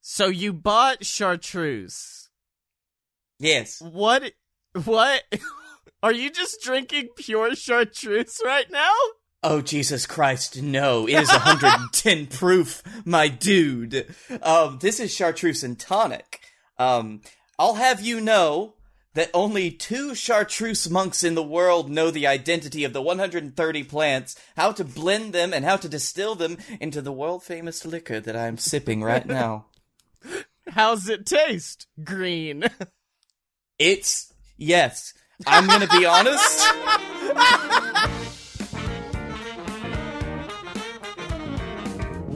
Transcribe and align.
So 0.00 0.26
you 0.26 0.52
bought 0.52 1.04
chartreuse. 1.04 2.28
Yes. 3.38 3.80
What? 3.80 4.32
What? 4.84 5.24
Are 6.02 6.12
you 6.12 6.30
just 6.30 6.62
drinking 6.62 7.08
pure 7.16 7.54
chartreuse 7.54 8.40
right 8.44 8.70
now? 8.70 8.92
Oh 9.42 9.60
Jesus 9.62 10.06
Christ, 10.06 10.62
no. 10.62 11.06
It 11.06 11.14
is 11.14 11.28
110 11.28 12.26
proof, 12.38 12.82
my 13.04 13.28
dude. 13.28 14.14
Um, 14.42 14.78
this 14.80 15.00
is 15.00 15.14
chartreuse 15.14 15.62
and 15.62 15.78
tonic. 15.78 16.40
Um, 16.78 17.22
I'll 17.58 17.74
have 17.74 18.00
you 18.00 18.20
know 18.20 18.74
that 19.14 19.30
only 19.34 19.70
two 19.70 20.14
chartreuse 20.14 20.88
monks 20.88 21.24
in 21.24 21.34
the 21.34 21.42
world 21.42 21.90
know 21.90 22.10
the 22.10 22.26
identity 22.26 22.84
of 22.84 22.92
the 22.92 23.02
130 23.02 23.82
plants, 23.84 24.36
how 24.56 24.72
to 24.72 24.84
blend 24.84 25.32
them, 25.32 25.52
and 25.52 25.64
how 25.64 25.76
to 25.76 25.88
distill 25.88 26.34
them 26.34 26.58
into 26.80 27.02
the 27.02 27.12
world 27.12 27.42
famous 27.42 27.84
liquor 27.84 28.20
that 28.20 28.36
I'm 28.36 28.56
sipping 28.56 29.02
right 29.02 29.26
now. 29.26 29.66
How's 30.70 31.08
it 31.08 31.26
taste? 31.26 31.86
Green. 32.04 32.64
It's, 33.78 34.32
yes, 34.56 35.12
I'm 35.46 35.66
gonna 35.66 35.88
be 35.88 36.06
honest. 36.06 36.64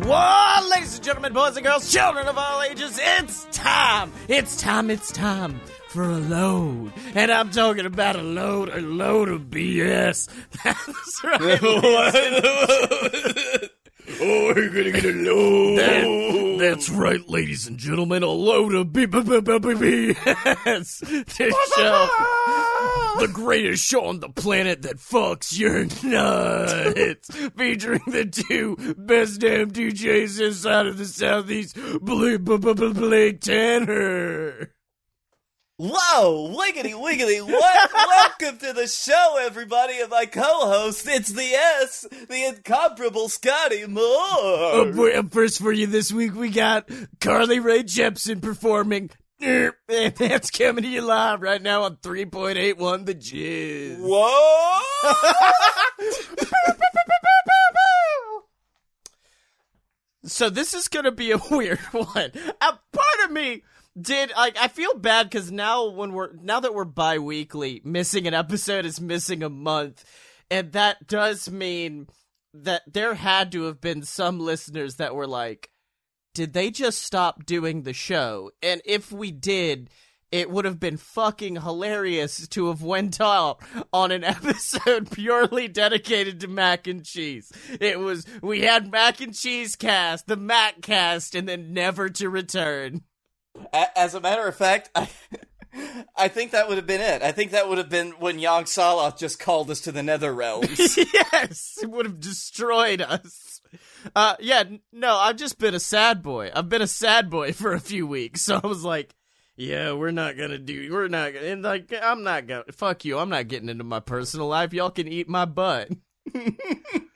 Whoa, 0.05 0.69
ladies 0.71 0.97
and 0.97 1.05
gentlemen, 1.05 1.33
boys 1.33 1.57
and 1.57 1.65
girls, 1.65 1.91
children 1.93 2.27
of 2.27 2.37
all 2.37 2.61
ages, 2.63 2.99
it's 3.01 3.47
time! 3.53 4.13
It's 4.29 4.61
time, 4.61 4.91
it's 4.91 5.13
time 5.13 5.61
for 5.89 6.03
a 6.03 6.19
load. 6.19 6.93
And 7.15 7.31
I'm 7.31 7.51
talking 7.51 7.87
about 7.87 8.17
a 8.17 8.23
load, 8.23 8.69
a 8.69 8.81
load 8.81 9.29
of 9.29 9.43
BS. 9.43 10.29
That's 10.65 11.25
right. 11.25 11.61
oh, 14.21 14.53
we're 14.55 14.69
gonna 14.69 14.93
get 14.93 15.05
a 15.05 15.13
load. 15.13 15.79
That- 15.79 16.35
that's 16.59 16.89
right, 16.89 17.29
ladies 17.29 17.67
and 17.67 17.79
gentlemen, 17.79 18.23
a 18.23 18.29
load 18.29 18.75
of 18.75 18.89
BS. 18.89 19.25
This 21.37 21.55
show, 21.77 22.09
the 23.19 23.29
greatest 23.33 23.85
show 23.85 24.05
on 24.07 24.21
the 24.21 24.29
planet 24.29 24.83
that 24.83 24.97
fucks 24.97 25.59
your 25.59 25.85
nuts, 26.09 27.29
featuring 27.57 28.03
the 28.07 28.25
two 28.27 28.77
best 28.97 29.41
damn 29.41 29.71
DJs 29.73 30.41
inside 30.41 30.87
of 30.87 30.97
the 30.99 31.07
Southeast, 31.07 31.77
Blake 32.01 33.41
Tanner. 33.41 34.71
Whoa, 35.77 36.55
wiggity 36.57 36.93
wiggity, 36.93 37.43
what? 37.43 37.91
Welcome 38.41 38.59
to 38.59 38.73
the 38.75 38.87
show, 38.87 39.39
everybody, 39.41 39.99
and 40.01 40.09
my 40.09 40.25
co-host, 40.25 41.05
it's 41.09 41.33
the 41.33 41.43
S, 41.83 42.07
the 42.29 42.45
incomparable 42.47 43.29
Scotty 43.29 43.85
Moore. 43.89 44.05
Oh 44.07 45.23
first 45.33 45.61
for 45.61 45.73
you 45.73 45.89
this 45.89 46.13
week, 46.13 46.37
we 46.37 46.51
got 46.51 46.89
Carly 47.21 47.59
Rae 47.59 47.83
Jepsen 47.83 48.41
performing. 48.41 49.11
And 49.41 49.73
that's 49.89 50.53
coming 50.53 50.85
to 50.85 50.89
you 50.89 51.01
live 51.01 51.43
right 51.43 51.61
now 51.61 51.83
on 51.83 51.97
3.81 51.97 53.07
The 53.07 53.15
Jizz. 53.17 53.99
Whoa! 53.99 54.81
So 60.27 60.49
this 60.49 60.73
is 60.73 60.89
gonna 60.89 61.13
be 61.13 61.33
a 61.33 61.41
weird 61.51 61.79
one. 61.93 62.33
A 62.35 62.79
part 62.93 63.25
of 63.25 63.31
me 63.31 63.63
did 64.01 64.33
like 64.37 64.57
I 64.59 64.69
feel 64.69 64.95
bad 64.95 65.31
because 65.31 65.53
now 65.53 65.89
when 65.89 66.13
we're 66.13 66.33
now 66.35 66.61
that 66.61 66.75
we're 66.75 66.85
bi-weekly, 66.85 67.81
missing 67.85 68.27
an 68.27 68.35
episode 68.35 68.85
is 68.85 69.01
missing 69.01 69.43
a 69.43 69.51
month, 69.51 70.05
and 70.51 70.73
that 70.73 71.07
does 71.07 71.51
mean 71.51 72.09
that 72.53 72.83
there 72.93 73.15
had 73.15 73.53
to 73.53 73.65
have 73.65 73.81
been 73.81 74.03
some 74.03 74.39
listeners 74.39 74.97
that 74.97 75.15
were 75.15 75.27
like, 75.27 75.71
"Did 76.35 76.53
they 76.53 76.71
just 76.71 77.03
stop 77.03 77.47
doing 77.47 77.83
the 77.83 77.93
show?" 77.93 78.51
And 78.63 78.83
if 78.85 79.13
we 79.13 79.31
did. 79.31 79.91
It 80.33 80.51
would 80.51 80.65
have 80.65 80.81
been 80.81 80.97
fucking 80.97 81.61
hilarious 81.61 82.49
to 82.49 82.67
have 82.67 82.83
went 82.83 83.21
out 83.21 83.61
on 83.93 84.11
an 84.11 84.25
episode 84.25 85.09
purely 85.09 85.69
dedicated 85.69 86.41
to 86.41 86.49
mac 86.49 86.89
and 86.89 87.05
cheese. 87.05 87.53
It 87.81 88.01
was 88.01 88.27
we 88.43 88.63
had 88.63 88.91
mac 88.91 89.21
and 89.21 89.33
cheese 89.33 89.77
cast, 89.77 90.27
the 90.27 90.37
Mac 90.37 90.83
cast, 90.83 91.37
and 91.37 91.49
then 91.49 91.73
never 91.73 92.09
to 92.09 92.29
return. 92.29 93.03
As 93.73 94.15
a 94.15 94.21
matter 94.21 94.47
of 94.47 94.57
fact, 94.57 94.91
I, 94.95 95.09
I 96.17 96.29
think 96.29 96.53
that 96.53 96.69
would 96.69 96.77
have 96.77 96.87
been 96.87 97.01
it. 97.01 97.23
I 97.23 97.33
think 97.33 97.53
that 97.53 97.69
would 97.69 97.79
have 97.79 97.89
been 97.89 98.13
when 98.13 98.39
Yog 98.39 98.67
Saloth 98.67 99.19
just 99.19 99.39
called 99.39 99.71
us 99.71 99.81
to 99.83 99.93
the 99.93 100.03
nether 100.03 100.33
realms. 100.33 100.97
yes, 101.15 101.79
it 101.83 101.91
would 101.91 102.07
have 102.07 102.21
destroyed 102.21 103.01
us. 103.01 103.61
Uh, 104.15 104.37
yeah, 104.41 104.65
no, 104.93 105.17
I've 105.17 105.37
just 105.37 105.59
been 105.59 105.75
a 105.75 105.81
sad 105.81 106.23
boy. 106.23 106.51
I've 106.55 106.69
been 106.69 106.83
a 106.83 106.87
sad 106.87 107.31
boy 107.31 107.53
for 107.53 107.73
a 107.73 107.81
few 107.81 108.07
weeks, 108.07 108.43
so 108.43 108.61
I 108.63 108.67
was 108.67 108.85
like, 108.85 109.15
yeah, 109.57 109.93
we're 109.93 110.11
not 110.11 110.37
gonna 110.37 110.59
do, 110.59 110.93
we're 110.93 111.09
not 111.09 111.33
gonna, 111.33 111.47
and 111.47 111.63
like, 111.63 111.93
I'm 112.01 112.23
not 112.23 112.47
gonna, 112.47 112.65
fuck 112.73 113.05
you, 113.05 113.19
I'm 113.19 113.29
not 113.29 113.49
getting 113.49 113.69
into 113.69 113.85
my 113.85 114.01
personal 114.01 114.49
life. 114.49 114.73
Y'all 114.73 114.91
can 114.91 115.09
eat 115.09 115.29
my 115.29 115.45
butt. 115.45 115.91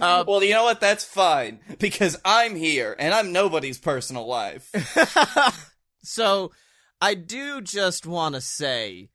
uh, 0.00 0.24
well, 0.26 0.42
you 0.42 0.54
know 0.54 0.64
what? 0.64 0.80
That's 0.80 1.04
fine, 1.04 1.60
because 1.78 2.16
I'm 2.24 2.56
here, 2.56 2.96
and 2.98 3.14
I'm 3.14 3.32
nobody's 3.32 3.78
personal 3.78 4.26
life. 4.26 4.70
so 6.02 6.52
I 7.00 7.14
do 7.14 7.60
just 7.60 8.06
want 8.06 8.34
to 8.34 8.40
say, 8.40 9.10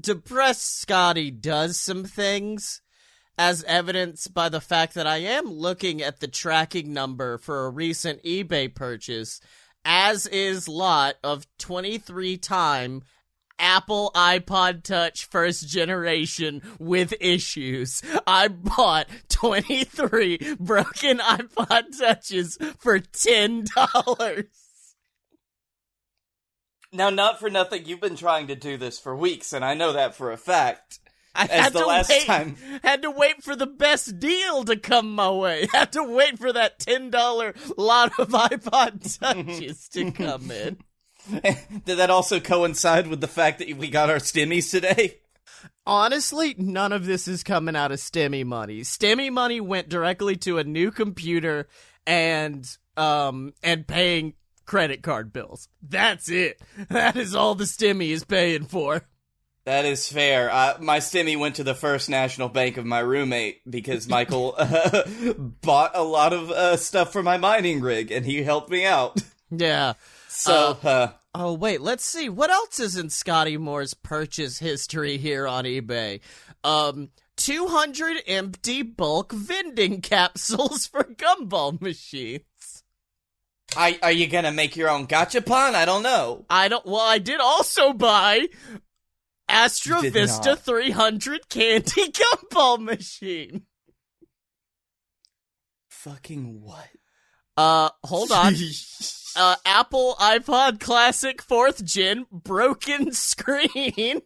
Depressed 0.00 0.80
Scotty 0.80 1.30
does 1.30 1.78
some 1.78 2.04
things, 2.04 2.80
as 3.38 3.64
evidenced 3.64 4.34
by 4.34 4.48
the 4.48 4.60
fact 4.60 4.94
that 4.94 5.06
I 5.06 5.18
am 5.18 5.46
looking 5.46 6.02
at 6.02 6.20
the 6.20 6.28
tracking 6.28 6.92
number 6.92 7.38
for 7.38 7.66
a 7.66 7.70
recent 7.70 8.22
eBay 8.22 8.72
purchase, 8.74 9.40
as 9.84 10.26
is 10.26 10.68
lot 10.68 11.16
of 11.24 11.46
23 11.58 12.36
time 12.36 13.02
Apple 13.62 14.10
iPod 14.14 14.82
Touch 14.82 15.24
first 15.26 15.68
generation 15.68 16.60
with 16.78 17.14
issues. 17.20 18.02
I 18.26 18.48
bought 18.48 19.06
23 19.30 20.56
broken 20.58 21.18
iPod 21.18 21.96
Touches 21.98 22.58
for 22.80 22.98
$10. 22.98 24.44
Now, 26.94 27.08
not 27.08 27.40
for 27.40 27.48
nothing, 27.48 27.86
you've 27.86 28.00
been 28.00 28.16
trying 28.16 28.48
to 28.48 28.54
do 28.56 28.76
this 28.76 28.98
for 28.98 29.16
weeks, 29.16 29.52
and 29.54 29.64
I 29.64 29.72
know 29.74 29.92
that 29.94 30.14
for 30.14 30.30
a 30.30 30.36
fact. 30.36 30.98
I 31.34 31.44
As 31.44 31.50
had 31.50 31.72
the 31.72 31.78
to 31.80 31.86
last 31.86 32.10
wait. 32.10 32.26
time- 32.26 32.56
Had 32.82 33.00
to 33.02 33.10
wait 33.10 33.42
for 33.42 33.56
the 33.56 33.66
best 33.66 34.18
deal 34.18 34.64
to 34.64 34.76
come 34.76 35.14
my 35.14 35.30
way. 35.30 35.66
Had 35.72 35.92
to 35.92 36.04
wait 36.04 36.38
for 36.38 36.52
that 36.52 36.78
ten 36.78 37.08
dollar 37.08 37.54
lot 37.78 38.12
of 38.18 38.28
iPod 38.28 39.18
touches 39.20 39.88
to 39.94 40.10
come 40.10 40.50
in. 40.50 40.76
Did 41.84 41.98
that 41.98 42.10
also 42.10 42.40
coincide 42.40 43.06
with 43.06 43.20
the 43.20 43.28
fact 43.28 43.58
that 43.58 43.76
we 43.76 43.88
got 43.88 44.10
our 44.10 44.16
stimmies 44.16 44.70
today? 44.70 45.18
Honestly, 45.86 46.54
none 46.58 46.92
of 46.92 47.06
this 47.06 47.26
is 47.26 47.42
coming 47.42 47.76
out 47.76 47.92
of 47.92 47.98
stimmy 47.98 48.44
money. 48.44 48.80
stimmy 48.80 49.30
money 49.30 49.60
went 49.60 49.88
directly 49.88 50.36
to 50.36 50.58
a 50.58 50.64
new 50.64 50.90
computer 50.90 51.68
and 52.06 52.76
um 52.96 53.52
and 53.62 53.86
paying 53.86 54.34
credit 54.64 55.02
card 55.02 55.32
bills. 55.32 55.68
That's 55.82 56.28
it. 56.28 56.60
That 56.88 57.16
is 57.16 57.34
all 57.34 57.54
the 57.54 57.64
stimmy 57.64 58.10
is 58.10 58.24
paying 58.24 58.64
for. 58.64 59.02
That 59.64 59.84
is 59.84 60.08
fair. 60.08 60.50
Uh, 60.50 60.78
my 60.80 60.98
stimmy 60.98 61.38
went 61.38 61.56
to 61.56 61.62
the 61.62 61.74
First 61.74 62.08
National 62.08 62.48
Bank 62.48 62.78
of 62.78 62.84
my 62.84 62.98
roommate 62.98 63.60
because 63.70 64.08
Michael 64.08 64.54
uh, 64.58 65.04
bought 65.38 65.92
a 65.94 66.02
lot 66.02 66.32
of 66.32 66.50
uh, 66.50 66.76
stuff 66.76 67.12
for 67.12 67.22
my 67.22 67.36
mining 67.36 67.80
rig, 67.80 68.10
and 68.10 68.26
he 68.26 68.42
helped 68.42 68.70
me 68.70 68.84
out. 68.84 69.22
Yeah. 69.50 69.92
So, 70.44 70.78
uh, 70.82 71.12
Oh 71.34 71.54
wait, 71.54 71.80
let's 71.80 72.04
see 72.04 72.28
what 72.28 72.50
else 72.50 72.78
is 72.78 72.96
in 72.96 73.08
Scotty 73.08 73.56
Moore's 73.56 73.94
purchase 73.94 74.58
history 74.58 75.16
here 75.16 75.46
on 75.46 75.64
eBay. 75.64 76.20
Um, 76.62 77.08
200 77.38 78.18
empty 78.26 78.82
bulk 78.82 79.32
vending 79.32 80.00
capsules 80.02 80.86
for 80.86 81.04
gumball 81.04 81.80
machines. 81.80 82.84
are, 83.74 83.92
are 84.02 84.12
you 84.12 84.26
gonna 84.26 84.52
make 84.52 84.76
your 84.76 84.90
own 84.90 85.06
gachapon? 85.06 85.74
I 85.74 85.86
don't 85.86 86.02
know. 86.02 86.44
I 86.50 86.68
don't. 86.68 86.84
Well, 86.84 87.00
I 87.00 87.18
did 87.18 87.40
also 87.40 87.94
buy 87.94 88.48
Astra 89.48 90.02
Vista 90.02 90.50
not. 90.50 90.58
300 90.58 91.48
candy 91.48 92.12
gumball 92.12 92.78
machine. 92.78 93.62
Fucking 95.88 96.60
what? 96.60 96.88
Uh, 97.56 97.88
hold 98.04 98.32
on. 98.32 98.54
uh, 99.36 99.56
Apple 99.64 100.16
iPod 100.20 100.80
Classic 100.80 101.42
4th 101.42 101.84
Gen 101.84 102.26
broken 102.30 103.12
screen. 103.12 104.22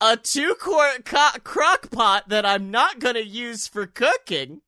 A 0.00 0.16
two 0.16 0.54
quart 0.60 1.04
co- 1.04 1.38
crock 1.42 1.90
pot 1.90 2.28
that 2.28 2.44
I'm 2.44 2.70
not 2.70 2.98
gonna 2.98 3.20
use 3.20 3.66
for 3.66 3.86
cooking. 3.86 4.60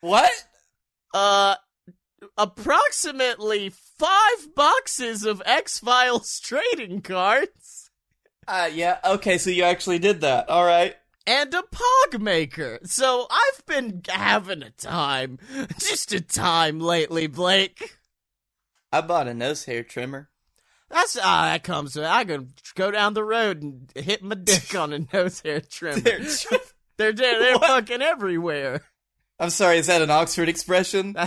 What? 0.00 0.30
Uh, 1.14 1.56
approximately 2.36 3.70
five 3.70 4.54
boxes 4.56 5.24
of 5.24 5.42
X 5.46 5.78
Files 5.78 6.40
trading 6.40 7.02
cards. 7.02 7.90
Uh, 8.48 8.68
yeah. 8.72 8.98
Okay, 9.04 9.38
so 9.38 9.50
you 9.50 9.62
actually 9.62 10.00
did 10.00 10.22
that. 10.22 10.48
All 10.48 10.64
right. 10.64 10.96
And 11.26 11.52
a 11.54 11.62
pog 11.62 12.20
maker. 12.20 12.78
So 12.84 13.26
I've 13.30 13.66
been 13.66 14.02
having 14.08 14.62
a 14.62 14.70
time, 14.70 15.38
just 15.78 16.12
a 16.12 16.20
time 16.20 16.80
lately, 16.80 17.26
Blake. 17.26 17.96
I 18.92 19.00
bought 19.00 19.28
a 19.28 19.34
nose 19.34 19.64
hair 19.64 19.82
trimmer. 19.82 20.28
That's 20.90 21.16
ah, 21.16 21.44
that 21.44 21.64
comes. 21.64 21.96
with 21.96 22.04
I 22.04 22.24
can 22.24 22.52
go 22.74 22.90
down 22.90 23.14
the 23.14 23.24
road 23.24 23.62
and 23.62 23.90
hit 23.94 24.22
my 24.22 24.34
dick 24.34 24.74
on 24.74 24.92
a 24.92 24.98
nose 25.12 25.40
hair 25.40 25.60
trimmer. 25.60 26.00
They're 26.00 26.20
they're 26.98 27.12
they're, 27.12 27.38
they're 27.38 27.58
fucking 27.58 28.02
everywhere. 28.02 28.82
I'm 29.38 29.50
sorry, 29.50 29.78
is 29.78 29.86
that 29.88 30.02
an 30.02 30.10
Oxford 30.10 30.48
expression? 30.48 31.16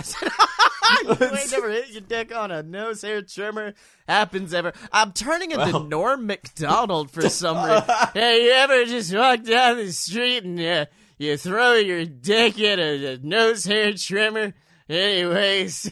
You 1.02 1.10
ain't 1.10 1.50
never 1.50 1.68
hit 1.70 1.88
your 1.90 2.00
dick 2.00 2.34
on 2.34 2.52
a 2.52 2.62
nose 2.62 3.02
hair 3.02 3.20
trimmer. 3.20 3.74
Happens 4.06 4.54
ever. 4.54 4.72
I'm 4.92 5.12
turning 5.12 5.50
into 5.50 5.64
Well. 5.66 5.82
Norm 5.84 6.26
Macdonald 6.26 7.10
for 7.10 7.28
some 7.28 7.56
reason. 7.56 7.82
hey, 8.14 8.44
you 8.44 8.52
ever 8.52 8.84
just 8.84 9.12
walk 9.12 9.42
down 9.42 9.78
the 9.78 9.90
street 9.92 10.44
and 10.44 10.60
uh, 10.60 10.86
you 11.18 11.36
throw 11.36 11.74
your 11.74 12.04
dick 12.04 12.58
in 12.60 12.78
a, 12.78 13.14
a 13.14 13.18
nose 13.18 13.64
hair 13.64 13.92
trimmer? 13.94 14.54
Anyways, 14.88 15.90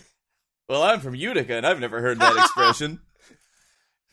Well, 0.68 0.82
I'm 0.84 1.00
from 1.00 1.16
Utica, 1.16 1.54
and 1.54 1.66
I've 1.66 1.80
never 1.80 2.00
heard 2.00 2.20
that 2.20 2.36
expression. 2.36 3.00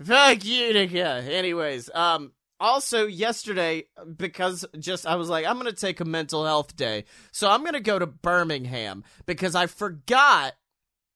fuck 0.04 0.44
Utica. 0.44 1.24
Anyways, 1.30 1.92
um, 1.94 2.32
also 2.62 3.08
yesterday 3.08 3.86
because 4.18 4.66
just 4.80 5.06
I 5.06 5.16
was 5.16 5.28
like 5.30 5.46
I'm 5.46 5.58
gonna 5.58 5.74
take 5.74 6.00
a 6.00 6.06
mental 6.06 6.46
health 6.46 6.76
day, 6.76 7.06
so 7.32 7.50
I'm 7.50 7.66
gonna 7.66 7.82
go 7.82 8.00
to 8.00 8.08
Birmingham 8.08 9.04
because 9.26 9.56
I 9.56 9.66
forgot 9.68 10.54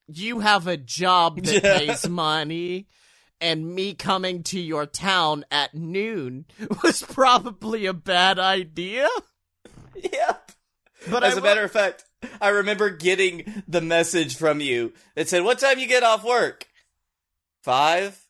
you 0.07 0.39
have 0.39 0.67
a 0.67 0.77
job 0.77 1.41
that 1.43 1.63
Yeah. 1.63 1.77
pays 1.79 2.07
money. 2.09 2.87
And 3.41 3.75
me 3.75 3.93
coming 3.93 4.43
to 4.43 4.59
your 4.59 4.85
town 4.85 5.43
at 5.51 5.75
noon 5.75 6.45
was 6.83 7.01
probably 7.03 7.85
a 7.85 7.93
bad 7.93 8.39
idea. 8.39 9.09
yep. 9.93 10.51
But 11.11 11.23
As 11.25 11.35
I 11.35 11.39
a 11.39 11.43
matter 11.43 11.63
of 11.63 11.71
fact, 11.71 12.05
I 12.39 12.47
remember 12.49 12.89
getting 12.89 13.63
the 13.67 13.81
message 13.81 14.37
from 14.37 14.61
you 14.61 14.93
that 15.15 15.27
said, 15.27 15.43
"What 15.43 15.59
time 15.59 15.79
you 15.79 15.87
get 15.87 16.01
off 16.01 16.23
work?" 16.23 16.67
Five. 17.61 18.24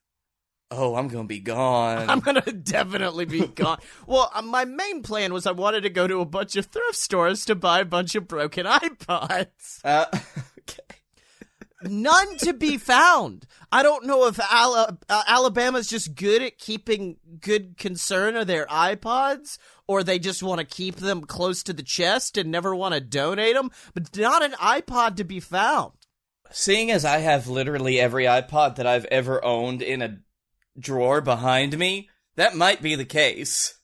Oh, 0.72 0.96
I'm 0.96 1.08
gonna 1.08 1.28
be 1.28 1.40
gone. 1.40 2.10
I'm 2.10 2.20
gonna 2.20 2.42
definitely 2.42 3.26
be 3.26 3.46
gone. 3.56 3.80
well, 4.08 4.32
uh, 4.34 4.42
my 4.42 4.66
main 4.66 5.04
plan 5.04 5.32
was 5.34 5.46
I 5.46 5.52
wanted 5.52 5.82
to 5.82 5.90
go 5.90 6.08
to 6.08 6.22
a 6.22 6.26
bunch 6.26 6.56
of 6.56 6.66
thrift 6.66 6.96
stores 6.96 7.46
to 7.46 7.56
buy 7.56 7.82
a 7.82 7.86
bunch 7.86 8.16
of 8.16 8.28
broken 8.28 8.66
iPods. 8.66 9.80
Uh, 9.84 10.06
okay. 10.60 10.80
None 11.84 12.38
to 12.38 12.54
be 12.54 12.78
found. 12.78 13.46
I 13.72 13.84
don't 13.84 14.06
know 14.08 14.26
if 14.26 14.40
Ala- 14.40 14.98
uh, 15.08 15.24
Alabama's 15.28 15.88
just 15.88 16.16
good 16.16 16.42
at 16.42 16.58
keeping 16.58 17.18
good 17.40 17.78
concern 17.78 18.36
of 18.36 18.48
their 18.48 18.66
iPods, 18.66 19.60
or 19.88 20.02
they 20.04 20.18
just 20.18 20.42
want 20.42 20.60
to 20.60 20.66
keep 20.66 20.96
them 20.96 21.22
close 21.26 21.62
to 21.64 21.74
the 21.74 21.84
chest 21.84 22.38
and 22.38 22.50
never 22.50 22.74
want 22.76 22.96
to 22.96 23.02
donate 23.02 23.54
them. 23.54 23.70
But 23.94 24.18
not 24.18 24.44
an 24.44 24.54
iPod 24.54 25.16
to 25.18 25.24
be 25.24 25.40
found. 25.40 25.92
Seeing 26.50 26.90
as 26.90 27.06
I 27.06 27.18
have 27.20 27.48
literally 27.48 28.00
every 28.00 28.24
iPod 28.26 28.78
that 28.78 28.88
I've 28.88 29.06
ever 29.06 29.44
owned 29.46 29.82
in 29.84 30.02
a 30.02 30.18
drawer 30.80 31.22
behind 31.22 31.78
me, 31.78 32.10
that 32.36 32.56
might 32.56 32.82
be 32.82 32.96
the 32.96 33.06
case. 33.06 33.78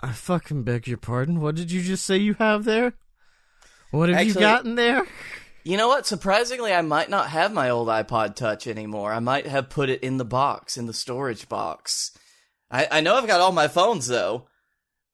I 0.00 0.12
fucking 0.12 0.64
beg 0.64 0.86
your 0.86 0.98
pardon. 0.98 1.40
What 1.40 1.54
did 1.54 1.70
you 1.70 1.82
just 1.82 2.04
say 2.04 2.16
you 2.16 2.34
have 2.34 2.64
there? 2.64 2.94
What 3.90 4.08
have 4.08 4.20
you 4.22 4.30
Actually- 4.30 4.40
gotten 4.40 4.74
there? 4.74 5.06
You 5.66 5.78
know 5.78 5.88
what? 5.88 6.06
Surprisingly, 6.06 6.74
I 6.74 6.82
might 6.82 7.08
not 7.08 7.30
have 7.30 7.50
my 7.52 7.70
old 7.70 7.88
iPod 7.88 8.34
Touch 8.36 8.66
anymore. 8.66 9.12
I 9.14 9.20
might 9.20 9.46
have 9.46 9.70
put 9.70 9.88
it 9.88 10.02
in 10.02 10.18
the 10.18 10.24
box, 10.24 10.76
in 10.76 10.84
the 10.84 10.92
storage 10.92 11.48
box. 11.48 12.10
I, 12.70 12.86
I 12.90 13.00
know 13.00 13.14
I've 13.14 13.26
got 13.26 13.40
all 13.40 13.52
my 13.52 13.68
phones, 13.68 14.06
though. 14.06 14.46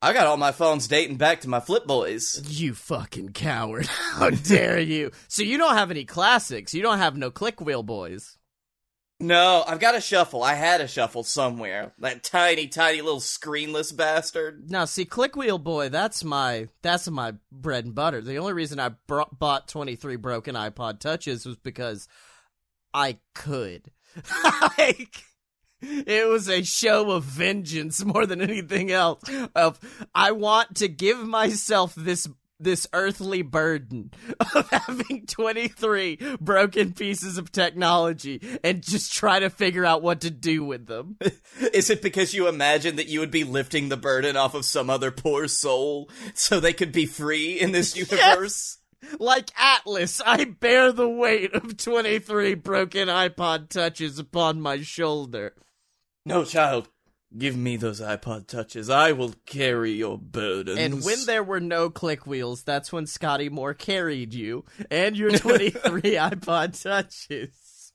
I 0.03 0.13
got 0.13 0.27
all 0.27 0.39
my 0.39 0.51
phones 0.51 0.89
dating 0.89 1.19
back 1.19 1.43
to 1.43 1.49
my 1.49 1.61
Flip 1.61 1.87
Boys. 1.87 2.43
You 2.49 2.75
fucking 2.75 3.29
coward. 3.29 3.87
How 4.13 4.31
dare 4.31 4.81
you? 4.81 5.13
So 5.29 5.43
you 5.43 5.57
don't 5.57 5.77
have 5.77 5.93
any 5.93 6.05
classics. 6.05 6.75
You 6.75 6.83
don't 6.83 6.99
have 6.99 7.17
no 7.17 7.31
click 7.31 7.61
wheel 7.61 7.85
boys. 7.85 8.37
No, 9.21 9.63
I've 9.67 9.81
got 9.81 9.95
a 9.95 10.01
shuffle. 10.01 10.43
I 10.43 10.55
had 10.55 10.81
a 10.81 10.89
shuffle 10.89 11.23
somewhere. 11.23 11.93
That 11.99 12.23
tiny, 12.23 12.69
tiny 12.69 13.03
little 13.03 13.21
screenless 13.21 13.95
bastard. 13.95 14.71
Now, 14.71 14.87
see, 14.87 15.05
click 15.05 15.37
wheel 15.37 15.59
boy, 15.59 15.91
that's 15.91 16.25
my 16.25 16.69
that's 16.81 17.09
my 17.11 17.35
bread 17.53 17.85
and 17.85 17.95
butter. 17.95 18.23
The 18.23 18.39
only 18.39 18.55
reason 18.55 18.81
I 18.81 18.91
br- 19.07 19.23
bought 19.31 19.69
23 19.69 20.17
broken 20.17 20.55
iPod 20.55 21.01
touches 21.01 21.45
was 21.45 21.57
because 21.57 22.09
I 22.95 23.19
could. 23.35 23.91
like 24.79 25.23
it 25.83 26.29
was 26.29 26.49
a 26.49 26.63
show 26.63 27.11
of 27.11 27.25
vengeance 27.25 28.05
more 28.05 28.25
than 28.27 28.41
anything 28.41 28.91
else. 28.91 29.23
Of 29.55 29.79
I 30.15 30.33
want 30.33 30.77
to 30.77 30.89
give 30.89 31.19
myself 31.19 31.95
this 31.95 32.27
this 32.61 32.87
earthly 32.93 33.43
burden 33.43 34.11
of 34.55 34.69
having 34.71 35.27
23 35.27 36.19
broken 36.41 36.93
pieces 36.93 37.39
of 37.39 37.51
technology 37.51 38.41
and 38.63 38.83
just 38.83 39.13
try 39.13 39.41
to 39.41 39.51
figure 39.51 39.85
out 39.85 40.03
what 40.03 40.21
to 40.21 40.31
do 40.31 40.65
with 40.65 40.87
them. 40.87 41.17
Is 41.73 41.91
it 41.91 42.03
because 42.03 42.35
you 42.35 42.49
imagine 42.49 42.97
that 42.97 43.09
you 43.09 43.21
would 43.21 43.31
be 43.31 43.45
lifting 43.45 43.89
the 43.89 43.97
burden 43.97 44.37
off 44.37 44.55
of 44.55 44.65
some 44.65 44.91
other 44.91 45.11
poor 45.11 45.49
soul 45.49 46.11
so 46.35 46.61
they 46.61 46.73
could 46.73 46.93
be 46.93 47.07
free 47.07 47.59
in 47.59 47.73
this 47.73 47.97
universe? 48.11 48.79
Like 49.19 49.51
Atlas, 49.57 50.21
I 50.25 50.45
bear 50.45 50.93
the 50.93 51.09
weight 51.09 51.55
of 51.55 51.77
23 51.77 52.55
broken 52.55 53.09
iPod 53.09 53.71
touches 53.71 54.19
upon 54.19 54.61
my 54.61 54.83
shoulder. 54.83 55.55
No, 56.27 56.45
child. 56.45 56.89
Give 57.37 57.57
me 57.57 57.77
those 57.77 58.01
iPod 58.01 58.49
touches. 58.49 58.91
I 58.91 59.13
will 59.13 59.35
carry 59.47 59.93
your 59.93 60.19
burdens. 60.19 60.79
And 60.79 61.05
when 61.05 61.27
there 61.27 61.45
were 61.45 61.61
no 61.61 61.89
click 61.89 62.27
wheels, 62.27 62.65
that's 62.65 62.93
when 62.93 63.07
Scotty 63.07 63.49
Moore 63.49 63.73
carried 63.73 64.35
you 64.35 64.65
and 64.91 65.17
your 65.17 65.31
23 65.31 65.71
iPod 66.03 66.83
touches. 66.83 67.93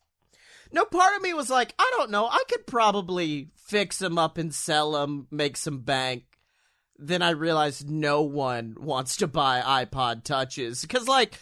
No, 0.72 0.86
part 0.86 1.16
of 1.18 1.22
me 1.22 1.34
was 1.34 1.50
like, 1.50 1.74
I 1.78 1.92
don't 1.98 2.12
know, 2.12 2.28
I 2.28 2.44
could 2.50 2.66
probably 2.66 3.50
fix 3.56 3.98
them 3.98 4.18
up 4.18 4.38
and 4.38 4.54
sell 4.54 4.94
them, 4.94 5.28
make 5.32 5.58
some 5.58 5.80
bank. 5.82 6.24
Then 6.98 7.22
I 7.22 7.32
realized 7.32 7.90
no 7.90 8.22
one 8.22 8.76
wants 8.80 9.18
to 9.18 9.28
buy 9.28 9.62
iPod 9.62 10.24
touches. 10.24 10.82
Because, 10.82 11.10
like, 11.10 11.38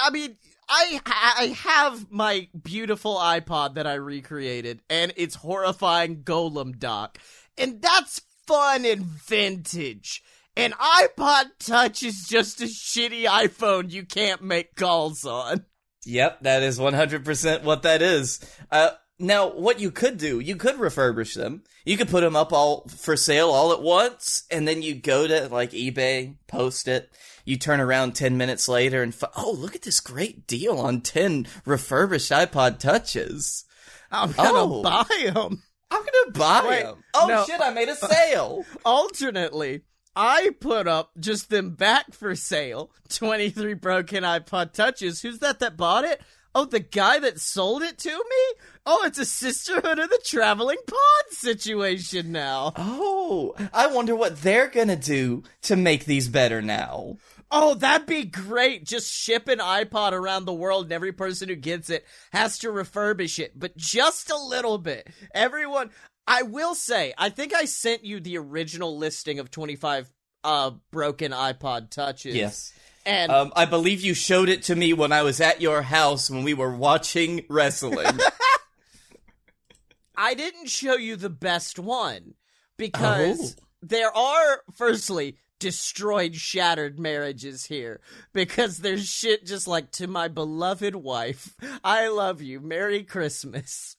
I 0.00 0.10
mean, 0.10 0.36
I 0.68 1.00
I 1.06 1.46
have 1.64 2.10
my 2.10 2.48
beautiful 2.62 3.16
iPod 3.16 3.74
that 3.74 3.86
I 3.86 3.94
recreated, 3.94 4.82
and 4.90 5.12
it's 5.16 5.36
horrifying 5.36 6.22
Golem 6.22 6.78
doc, 6.78 7.18
and 7.56 7.80
that's 7.80 8.20
fun 8.46 8.84
and 8.84 9.04
vintage. 9.04 10.22
An 10.56 10.72
iPod 10.72 11.44
Touch 11.60 12.02
is 12.02 12.26
just 12.28 12.60
a 12.60 12.64
shitty 12.64 13.24
iPhone 13.24 13.92
you 13.92 14.04
can't 14.04 14.42
make 14.42 14.74
calls 14.74 15.24
on. 15.24 15.64
Yep, 16.04 16.40
that 16.42 16.62
is 16.62 16.78
100% 16.78 17.62
what 17.62 17.82
that 17.82 18.02
is. 18.02 18.40
Uh, 18.70 18.90
now, 19.20 19.50
what 19.50 19.78
you 19.78 19.90
could 19.90 20.16
do, 20.16 20.40
you 20.40 20.56
could 20.56 20.76
refurbish 20.76 21.34
them. 21.34 21.62
You 21.84 21.96
could 21.96 22.08
put 22.08 22.22
them 22.22 22.34
up 22.34 22.52
all 22.52 22.88
for 22.88 23.16
sale 23.16 23.50
all 23.50 23.72
at 23.72 23.82
once, 23.82 24.44
and 24.50 24.66
then 24.66 24.80
you 24.82 24.94
go 24.94 25.26
to 25.26 25.48
like 25.48 25.70
eBay, 25.72 26.36
post 26.46 26.88
it. 26.88 27.10
You 27.48 27.56
turn 27.56 27.80
around 27.80 28.14
10 28.14 28.36
minutes 28.36 28.68
later 28.68 29.02
and, 29.02 29.14
fi- 29.14 29.30
oh, 29.34 29.52
look 29.58 29.74
at 29.74 29.80
this 29.82 30.00
great 30.00 30.46
deal 30.46 30.78
on 30.78 31.00
10 31.00 31.46
refurbished 31.64 32.30
iPod 32.30 32.78
Touches. 32.78 33.64
I'm 34.10 34.32
gonna 34.32 34.50
Oh. 34.74 34.82
buy 34.82 35.04
them. 35.32 35.62
I'm 35.90 36.02
gonna 36.04 36.32
buy 36.32 36.66
Wait, 36.68 36.82
them. 36.82 37.02
Oh 37.14 37.26
no. 37.26 37.44
shit, 37.46 37.58
I 37.60 37.70
made 37.70 37.88
a 37.88 37.94
sale. 37.96 38.66
Alternately, 38.84 39.80
I 40.14 40.50
put 40.60 40.86
up 40.86 41.12
just 41.18 41.48
them 41.48 41.70
back 41.70 42.12
for 42.12 42.34
sale. 42.36 42.90
23 43.08 43.72
broken 43.74 44.24
iPod 44.24 44.74
Touches. 44.74 45.22
Who's 45.22 45.38
that 45.38 45.60
that 45.60 45.78
bought 45.78 46.04
it? 46.04 46.20
Oh, 46.54 46.66
the 46.66 46.80
guy 46.80 47.18
that 47.20 47.40
sold 47.40 47.82
it 47.82 47.96
to 47.98 48.10
me? 48.10 48.60
Oh, 48.84 49.04
it's 49.06 49.18
a 49.18 49.24
Sisterhood 49.24 49.98
of 49.98 50.10
the 50.10 50.20
Traveling 50.24 50.78
Pod 50.86 51.32
situation 51.32 52.32
now. 52.32 52.72
oh, 52.76 53.54
I 53.72 53.86
wonder 53.86 54.14
what 54.16 54.42
they're 54.42 54.68
gonna 54.68 54.96
do 54.96 55.44
to 55.62 55.76
make 55.76 56.04
these 56.04 56.28
better 56.28 56.60
now. 56.60 57.16
Oh, 57.50 57.74
that'd 57.74 58.06
be 58.06 58.24
great. 58.24 58.84
Just 58.84 59.12
ship 59.12 59.48
an 59.48 59.58
iPod 59.58 60.12
around 60.12 60.44
the 60.44 60.52
world 60.52 60.84
and 60.84 60.92
every 60.92 61.12
person 61.12 61.48
who 61.48 61.54
gets 61.56 61.88
it 61.88 62.04
has 62.32 62.58
to 62.58 62.68
refurbish 62.68 63.38
it, 63.38 63.58
but 63.58 63.74
just 63.76 64.30
a 64.30 64.36
little 64.36 64.76
bit. 64.76 65.08
Everyone, 65.34 65.90
I 66.26 66.42
will 66.42 66.74
say, 66.74 67.14
I 67.16 67.30
think 67.30 67.54
I 67.54 67.64
sent 67.64 68.04
you 68.04 68.20
the 68.20 68.36
original 68.36 68.98
listing 68.98 69.38
of 69.38 69.50
25 69.50 70.12
uh 70.44 70.72
broken 70.90 71.32
iPod 71.32 71.90
touches. 71.90 72.34
Yes. 72.34 72.72
And 73.06 73.32
Um, 73.32 73.52
I 73.56 73.64
believe 73.64 74.02
you 74.02 74.12
showed 74.12 74.50
it 74.50 74.64
to 74.64 74.76
me 74.76 74.92
when 74.92 75.10
I 75.12 75.22
was 75.22 75.40
at 75.40 75.62
your 75.62 75.80
house 75.82 76.28
when 76.30 76.44
we 76.44 76.52
were 76.52 76.76
watching 76.76 77.46
wrestling. 77.48 78.06
I 80.16 80.34
didn't 80.34 80.68
show 80.68 80.94
you 80.96 81.16
the 81.16 81.30
best 81.30 81.78
one 81.78 82.34
because 82.76 83.56
Oh. 83.58 83.62
there 83.82 84.14
are, 84.14 84.62
firstly, 84.76 85.38
destroyed, 85.58 86.34
shattered 86.34 86.98
marriages 86.98 87.66
here 87.66 88.00
because 88.32 88.78
there's 88.78 89.06
shit 89.06 89.46
just 89.46 89.66
like 89.66 89.90
to 89.92 90.06
my 90.06 90.28
beloved 90.28 90.94
wife. 90.94 91.54
I 91.84 92.08
love 92.08 92.42
you. 92.42 92.60
Merry 92.60 93.02
Christmas. 93.02 93.96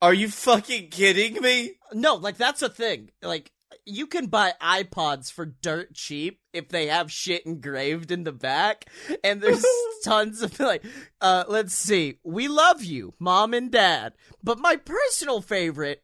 Are 0.00 0.14
you 0.14 0.28
fucking 0.28 0.88
kidding 0.88 1.40
me? 1.40 1.74
No, 1.92 2.16
like 2.16 2.36
that's 2.36 2.62
a 2.62 2.68
thing. 2.68 3.10
Like 3.22 3.52
you 3.84 4.06
can 4.06 4.26
buy 4.26 4.54
iPods 4.60 5.30
for 5.32 5.46
dirt 5.46 5.94
cheap 5.94 6.40
if 6.52 6.68
they 6.68 6.86
have 6.86 7.10
shit 7.10 7.46
engraved 7.46 8.10
in 8.10 8.24
the 8.24 8.32
back. 8.32 8.86
And 9.24 9.40
there's 9.40 9.64
tons 10.04 10.42
of 10.42 10.58
like, 10.60 10.84
uh, 11.20 11.44
let's 11.48 11.74
see. 11.74 12.18
We 12.24 12.48
love 12.48 12.82
you, 12.82 13.14
mom 13.18 13.54
and 13.54 13.70
dad. 13.70 14.14
But 14.42 14.58
my 14.58 14.76
personal 14.76 15.40
favorite 15.40 16.02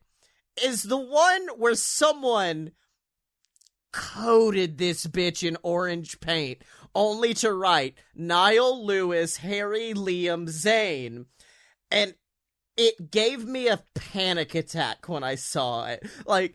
is 0.62 0.84
the 0.84 0.98
one 0.98 1.48
where 1.56 1.74
someone 1.74 2.72
coated 3.92 4.78
this 4.78 5.06
bitch 5.06 5.46
in 5.46 5.56
orange 5.62 6.20
paint 6.20 6.62
only 6.94 7.34
to 7.34 7.52
write 7.52 7.96
Niall 8.14 8.84
Louis, 8.84 9.36
Harry 9.36 9.92
Liam 9.94 10.48
Zayn. 10.48 11.26
And 11.90 12.14
it 12.76 13.10
gave 13.10 13.44
me 13.44 13.66
a 13.68 13.82
panic 13.94 14.54
attack 14.54 15.08
when 15.08 15.24
I 15.24 15.34
saw 15.34 15.86
it. 15.86 16.06
Like, 16.26 16.54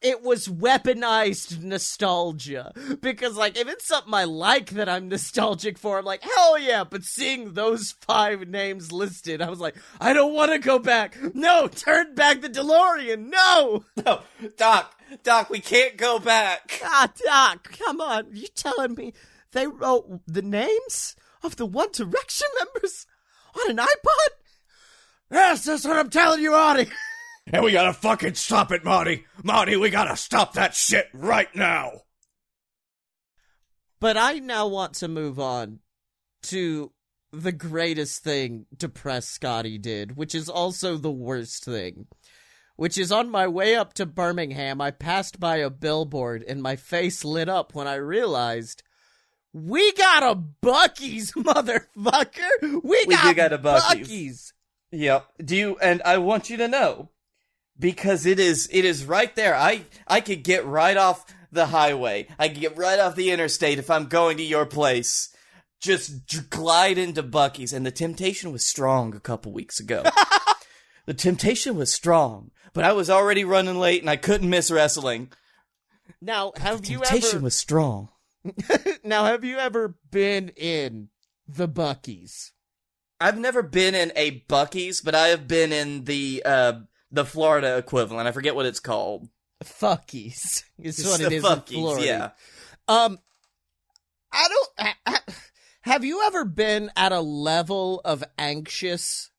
it 0.00 0.22
was 0.22 0.48
weaponized 0.48 1.62
nostalgia. 1.62 2.72
Because, 3.00 3.36
like, 3.36 3.58
if 3.58 3.68
it's 3.68 3.86
something 3.86 4.14
I 4.14 4.24
like 4.24 4.70
that 4.70 4.88
I'm 4.88 5.08
nostalgic 5.08 5.76
for, 5.78 5.98
I'm 5.98 6.06
like, 6.06 6.22
hell 6.22 6.58
yeah. 6.58 6.84
But 6.84 7.04
seeing 7.04 7.52
those 7.52 7.92
five 8.00 8.48
names 8.48 8.92
listed, 8.92 9.42
I 9.42 9.50
was 9.50 9.60
like, 9.60 9.76
I 10.00 10.14
don't 10.14 10.34
want 10.34 10.52
to 10.52 10.58
go 10.58 10.78
back. 10.78 11.18
No, 11.34 11.68
turn 11.68 12.14
back 12.14 12.40
the 12.40 12.48
DeLorean. 12.48 13.28
No. 13.28 13.84
No, 14.04 14.22
Doc, 14.56 14.97
Doc, 15.22 15.50
we 15.50 15.60
can't 15.60 15.96
go 15.96 16.18
back. 16.18 16.80
Ah, 16.84 17.10
Doc, 17.24 17.72
come 17.78 18.00
on. 18.00 18.26
You 18.32 18.46
telling 18.48 18.94
me 18.94 19.12
they 19.52 19.66
wrote 19.66 20.20
the 20.26 20.42
names 20.42 21.16
of 21.42 21.56
the 21.56 21.66
One 21.66 21.90
Direction 21.92 22.48
members 22.58 23.06
on 23.54 23.70
an 23.70 23.76
iPod? 23.78 24.28
Yes, 25.30 25.64
that's 25.64 25.84
what 25.84 25.96
I'm 25.96 26.10
telling 26.10 26.42
you, 26.42 26.52
Marty. 26.52 26.88
And 27.50 27.64
we 27.64 27.72
gotta 27.72 27.94
fucking 27.94 28.34
stop 28.34 28.72
it, 28.72 28.84
Marty. 28.84 29.24
Marty, 29.42 29.74
we 29.74 29.88
gotta 29.88 30.18
stop 30.18 30.52
that 30.52 30.74
shit 30.74 31.08
right 31.14 31.48
now. 31.56 32.02
But 34.00 34.18
I 34.18 34.34
now 34.34 34.66
want 34.66 34.92
to 34.96 35.08
move 35.08 35.40
on 35.40 35.78
to 36.42 36.92
the 37.32 37.52
greatest 37.52 38.22
thing 38.22 38.66
Depressed 38.76 39.30
Scotty 39.30 39.78
did, 39.78 40.14
which 40.14 40.34
is 40.34 40.50
also 40.50 40.98
the 40.98 41.10
worst 41.10 41.64
thing. 41.64 42.06
Which 42.78 42.96
is 42.96 43.10
on 43.10 43.28
my 43.28 43.48
way 43.48 43.74
up 43.74 43.92
to 43.94 44.06
Birmingham, 44.06 44.80
I 44.80 44.92
passed 44.92 45.40
by 45.40 45.56
a 45.56 45.68
billboard 45.68 46.44
and 46.46 46.62
my 46.62 46.76
face 46.76 47.24
lit 47.24 47.48
up 47.48 47.74
when 47.74 47.88
I 47.88 47.96
realized 47.96 48.84
we 49.52 49.92
got 49.94 50.22
a 50.22 50.40
Buc-ee's, 50.62 51.32
motherfucker. 51.36 52.82
We, 52.84 53.04
We 53.04 53.16
got, 53.34 53.52
a 53.52 53.58
Buc-ee's. 53.58 53.82
Bucky's. 53.82 54.52
Yep. 54.92 55.26
Do 55.44 55.56
you? 55.56 55.76
And 55.82 56.02
I 56.04 56.18
want 56.18 56.50
you 56.50 56.56
to 56.58 56.68
know 56.68 57.10
because 57.78 58.26
it 58.26 58.38
is 58.38 58.68
it 58.72 58.84
is 58.84 59.04
right 59.04 59.34
there. 59.34 59.56
I 59.56 59.82
I 60.06 60.20
could 60.20 60.44
get 60.44 60.64
right 60.64 60.96
off 60.96 61.26
the 61.50 61.66
highway. 61.66 62.28
I 62.38 62.48
could 62.48 62.60
get 62.60 62.76
right 62.76 63.00
off 63.00 63.16
the 63.16 63.30
interstate 63.32 63.78
if 63.78 63.90
I'm 63.90 64.06
going 64.06 64.36
to 64.36 64.42
your 64.44 64.66
place. 64.66 65.34
Just 65.80 66.48
glide 66.48 66.96
into 66.96 67.22
Buc-ee's, 67.24 67.72
and 67.72 67.84
the 67.84 67.90
temptation 67.90 68.52
was 68.52 68.64
strong 68.64 69.14
a 69.14 69.20
couple 69.20 69.52
weeks 69.52 69.78
ago. 69.80 70.04
the 71.06 71.14
temptation 71.14 71.76
was 71.76 71.92
strong, 71.92 72.50
but 72.72 72.84
I 72.84 72.92
was 72.92 73.10
already 73.10 73.44
running 73.44 73.78
late, 73.78 74.00
and 74.02 74.10
I 74.10 74.16
couldn't 74.16 74.50
miss 74.50 74.70
wrestling. 74.70 75.30
Now, 76.20 76.52
have 76.56 76.86
you 76.86 76.98
Temptation 77.00 77.36
ever 77.36 77.44
was 77.44 77.56
strong. 77.56 78.08
now 79.04 79.24
have 79.24 79.44
you 79.44 79.58
ever 79.58 79.96
been 80.10 80.48
in 80.50 81.08
the 81.46 81.68
Buc-ee's? 81.68 82.52
I've 83.20 83.38
never 83.38 83.62
been 83.62 83.94
in 83.94 84.12
a 84.14 84.40
Buc-ee's, 84.48 85.00
but 85.00 85.14
I 85.14 85.28
have 85.28 85.48
been 85.48 85.72
in 85.72 86.04
the 86.04 86.42
uh 86.44 86.72
the 87.10 87.24
Florida 87.24 87.76
equivalent. 87.76 88.28
I 88.28 88.32
forget 88.32 88.54
what 88.54 88.66
it's 88.66 88.80
called. 88.80 89.28
Fuckies 89.64 90.64
is 90.78 91.04
what 91.04 91.20
it 91.20 91.32
is 91.32 91.42
Fuckies, 91.42 91.70
in 91.70 91.80
Florida. 91.80 92.06
Yeah. 92.06 92.30
Um, 92.86 93.18
I 94.32 94.48
don't. 94.48 94.86
ha- 94.86 94.98
ha- 95.06 95.34
Have 95.82 96.04
you 96.04 96.22
ever 96.26 96.44
been 96.44 96.90
at 96.96 97.12
a 97.12 97.20
level 97.20 98.00
of 98.04 98.22
anxious, 98.38 99.30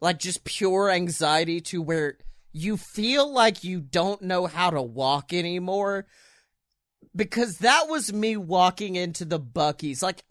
like 0.00 0.18
just 0.18 0.44
pure 0.44 0.90
anxiety, 0.90 1.60
to 1.62 1.82
where 1.82 2.18
you 2.52 2.76
feel 2.76 3.30
like 3.32 3.64
you 3.64 3.80
don't 3.80 4.22
know 4.22 4.46
how 4.46 4.70
to 4.70 4.82
walk 4.82 5.32
anymore? 5.32 6.06
Because 7.14 7.58
that 7.58 7.88
was 7.88 8.12
me 8.12 8.36
walking 8.36 8.96
into 8.96 9.24
the 9.24 9.40
Buc-ee's. 9.40 10.02
Like 10.02 10.22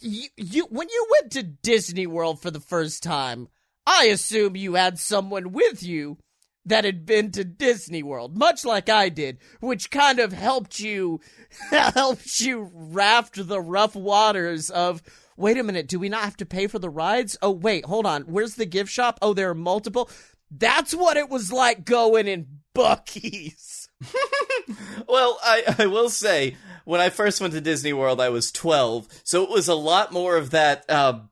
you, 0.00 0.28
you 0.36 0.66
when 0.70 0.88
you 0.88 1.06
went 1.10 1.32
to 1.32 1.42
Disney 1.42 2.06
World 2.06 2.40
for 2.40 2.50
the 2.50 2.60
first 2.60 3.02
time, 3.02 3.48
I 3.86 4.06
assume 4.06 4.56
you 4.56 4.74
had 4.74 4.98
someone 4.98 5.52
with 5.52 5.82
you 5.82 6.18
that 6.64 6.84
had 6.84 7.06
been 7.06 7.30
to 7.30 7.44
Disney 7.44 8.02
World, 8.02 8.36
much 8.36 8.64
like 8.64 8.88
I 8.88 9.08
did, 9.08 9.38
which 9.60 9.90
kind 9.90 10.18
of 10.18 10.32
helped 10.32 10.80
you 10.80 11.20
helped 11.70 12.40
you 12.40 12.70
raft 12.72 13.46
the 13.46 13.60
rough 13.60 13.94
waters 13.94 14.68
of 14.70 15.02
wait 15.36 15.58
a 15.58 15.62
minute, 15.62 15.86
do 15.86 15.98
we 15.98 16.08
not 16.08 16.24
have 16.24 16.36
to 16.38 16.46
pay 16.46 16.66
for 16.66 16.78
the 16.78 16.90
rides? 16.90 17.36
Oh 17.40 17.52
wait, 17.52 17.84
hold 17.84 18.06
on. 18.06 18.22
Where's 18.22 18.56
the 18.56 18.66
gift 18.66 18.90
shop? 18.90 19.18
Oh, 19.22 19.32
there 19.32 19.50
are 19.50 19.54
multiple. 19.54 20.10
That's 20.50 20.94
what 20.94 21.16
it 21.16 21.28
was 21.28 21.52
like 21.52 21.84
going 21.84 22.26
in 22.26 22.46
Buc-ee's. 22.74 23.88
Well, 25.08 25.38
I, 25.42 25.76
I 25.78 25.86
will 25.86 26.08
say, 26.08 26.56
when 26.84 27.00
I 27.00 27.10
first 27.10 27.40
went 27.40 27.52
to 27.54 27.60
Disney 27.60 27.92
World, 27.92 28.20
I 28.20 28.28
was 28.28 28.50
12, 28.50 29.06
so 29.22 29.44
it 29.44 29.50
was 29.50 29.68
a 29.68 29.74
lot 29.74 30.12
more 30.12 30.36
of 30.36 30.50
that, 30.50 30.88
um, 30.90 31.30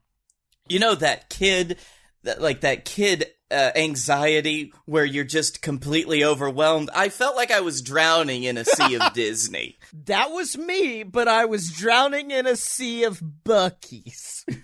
you 0.67 0.79
know, 0.79 0.95
that 0.95 1.29
kid, 1.29 1.77
that, 2.23 2.41
like 2.41 2.61
that 2.61 2.85
kid 2.85 3.31
uh, 3.51 3.71
anxiety 3.75 4.73
where 4.85 5.05
you're 5.05 5.23
just 5.23 5.61
completely 5.61 6.23
overwhelmed. 6.23 6.89
I 6.95 7.09
felt 7.09 7.35
like 7.35 7.51
I 7.51 7.61
was 7.61 7.81
drowning 7.81 8.43
in 8.43 8.57
a 8.57 8.65
sea 8.65 8.95
of 8.95 9.13
Disney. 9.13 9.77
That 10.05 10.31
was 10.31 10.57
me, 10.57 11.03
but 11.03 11.27
I 11.27 11.45
was 11.45 11.71
drowning 11.71 12.31
in 12.31 12.47
a 12.47 12.55
sea 12.55 13.03
of 13.03 13.21
Buc-ee's. 13.21 14.45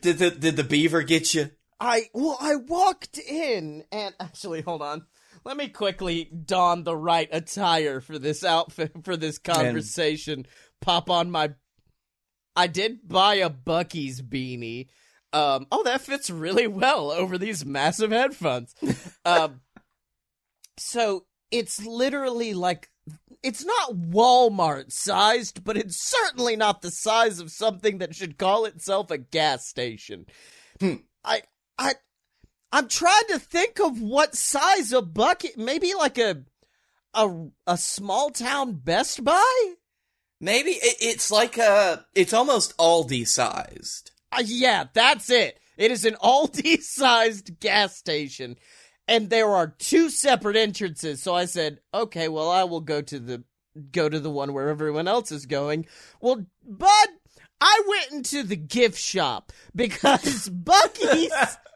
Did 0.00 0.18
the, 0.18 0.32
did 0.32 0.56
the 0.56 0.64
beaver 0.64 1.04
get 1.04 1.34
you? 1.34 1.52
I 1.80 2.08
well, 2.12 2.36
I 2.40 2.56
walked 2.56 3.18
in 3.18 3.84
and 3.92 4.14
actually, 4.18 4.62
hold 4.62 4.82
on. 4.82 5.06
Let 5.44 5.56
me 5.56 5.68
quickly 5.68 6.24
don 6.24 6.82
the 6.82 6.96
right 6.96 7.28
attire 7.30 8.00
for 8.00 8.18
this 8.18 8.44
outfit 8.44 8.92
for 9.04 9.16
this 9.16 9.38
conversation. 9.38 10.46
Pop 10.80 11.10
on 11.10 11.30
my. 11.30 11.54
I 12.56 12.66
did 12.66 13.06
buy 13.06 13.36
a 13.36 13.50
Buc-ee's 13.50 14.20
beanie. 14.20 14.88
Um. 15.32 15.66
Oh, 15.70 15.84
that 15.84 16.00
fits 16.00 16.30
really 16.30 16.66
well 16.66 17.10
over 17.10 17.38
these 17.38 17.64
massive 17.64 18.10
headphones. 18.10 18.74
um. 19.24 19.60
So 20.78 21.26
it's 21.50 21.84
literally 21.84 22.54
like 22.54 22.90
it's 23.42 23.64
not 23.64 23.94
Walmart 23.94 24.92
sized, 24.92 25.62
but 25.64 25.76
it's 25.76 25.96
certainly 26.08 26.56
not 26.56 26.82
the 26.82 26.90
size 26.90 27.38
of 27.38 27.50
something 27.50 27.98
that 27.98 28.14
should 28.14 28.38
call 28.38 28.64
itself 28.64 29.10
a 29.10 29.18
gas 29.18 29.66
station. 29.66 30.26
I 31.24 31.42
I 31.78 31.94
I'm 32.72 32.88
trying 32.88 33.26
to 33.28 33.38
think 33.38 33.80
of 33.80 34.00
what 34.00 34.34
size 34.34 34.92
a 34.92 35.02
bucket 35.02 35.56
maybe 35.56 35.94
like 35.94 36.18
a 36.18 36.44
a 37.14 37.46
a 37.66 37.76
small 37.76 38.30
town 38.30 38.74
Best 38.74 39.24
Buy? 39.24 39.74
Maybe 40.40 40.70
it, 40.70 40.96
it's 41.00 41.30
like 41.30 41.58
a, 41.58 42.04
it's 42.14 42.32
almost 42.32 42.76
Aldi 42.76 43.26
sized. 43.26 44.12
Uh, 44.30 44.42
yeah, 44.44 44.84
that's 44.92 45.30
it. 45.30 45.58
It 45.76 45.90
is 45.90 46.04
an 46.04 46.14
Aldi 46.22 46.80
sized 46.82 47.58
gas 47.60 47.96
station. 47.96 48.56
And 49.06 49.30
there 49.30 49.48
are 49.48 49.74
two 49.78 50.10
separate 50.10 50.56
entrances. 50.56 51.22
So 51.22 51.34
I 51.34 51.46
said, 51.46 51.80
okay, 51.94 52.28
well, 52.28 52.50
I 52.50 52.64
will 52.64 52.82
go 52.82 53.00
to 53.00 53.18
the 53.18 53.42
go 53.90 54.08
to 54.08 54.20
the 54.20 54.30
one 54.30 54.52
where 54.52 54.68
everyone 54.68 55.08
else 55.08 55.32
is 55.32 55.46
going. 55.46 55.86
Well, 56.20 56.44
Bud, 56.64 57.08
I 57.60 57.82
went 57.88 58.12
into 58.12 58.42
the 58.42 58.56
gift 58.56 58.98
shop 58.98 59.52
because 59.74 60.48
Buc-ee's 60.48 61.56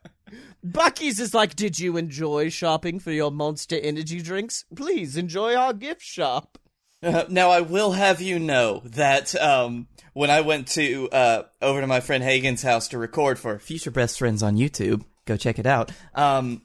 Buc-ee's 0.64 1.18
is 1.18 1.34
like, 1.34 1.56
did 1.56 1.78
you 1.78 1.96
enjoy 1.96 2.48
shopping 2.48 3.00
for 3.00 3.10
your 3.10 3.30
monster 3.30 3.76
energy 3.76 4.22
drinks? 4.22 4.64
Please 4.74 5.16
enjoy 5.16 5.54
our 5.56 5.72
gift 5.72 6.02
shop. 6.02 6.58
Uh, 7.02 7.24
now 7.28 7.50
I 7.50 7.62
will 7.62 7.92
have 7.92 8.20
you 8.20 8.38
know 8.38 8.80
that 8.84 9.34
um, 9.34 9.88
when 10.12 10.30
I 10.30 10.40
went 10.42 10.68
to 10.68 11.08
uh, 11.10 11.42
over 11.60 11.80
to 11.80 11.86
my 11.88 11.98
friend 11.98 12.22
Hagen's 12.22 12.62
house 12.62 12.88
to 12.88 12.98
record 12.98 13.40
for 13.40 13.58
Future 13.58 13.90
Best 13.90 14.18
Friends 14.18 14.40
on 14.40 14.56
YouTube, 14.56 15.04
go 15.24 15.36
check 15.36 15.58
it 15.58 15.66
out. 15.66 15.90
Um, 16.14 16.62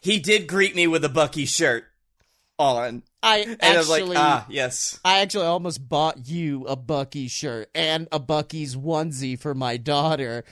he 0.00 0.18
did 0.18 0.48
greet 0.48 0.74
me 0.74 0.88
with 0.88 1.04
a 1.04 1.08
Buc-ee 1.08 1.46
shirt 1.46 1.84
on, 2.58 3.04
I 3.22 3.38
and 3.38 3.58
I 3.62 3.78
was 3.78 3.90
actually 3.90 4.08
like, 4.08 4.18
ah, 4.18 4.46
yes. 4.50 4.98
I 5.04 5.20
actually 5.20 5.46
almost 5.46 5.88
bought 5.88 6.28
you 6.28 6.66
a 6.66 6.76
Buc-ee 6.76 7.28
shirt 7.28 7.70
and 7.74 8.08
a 8.10 8.18
Buc-ee's 8.18 8.76
onesie 8.76 9.38
for 9.38 9.54
my 9.54 9.76
daughter 9.76 10.44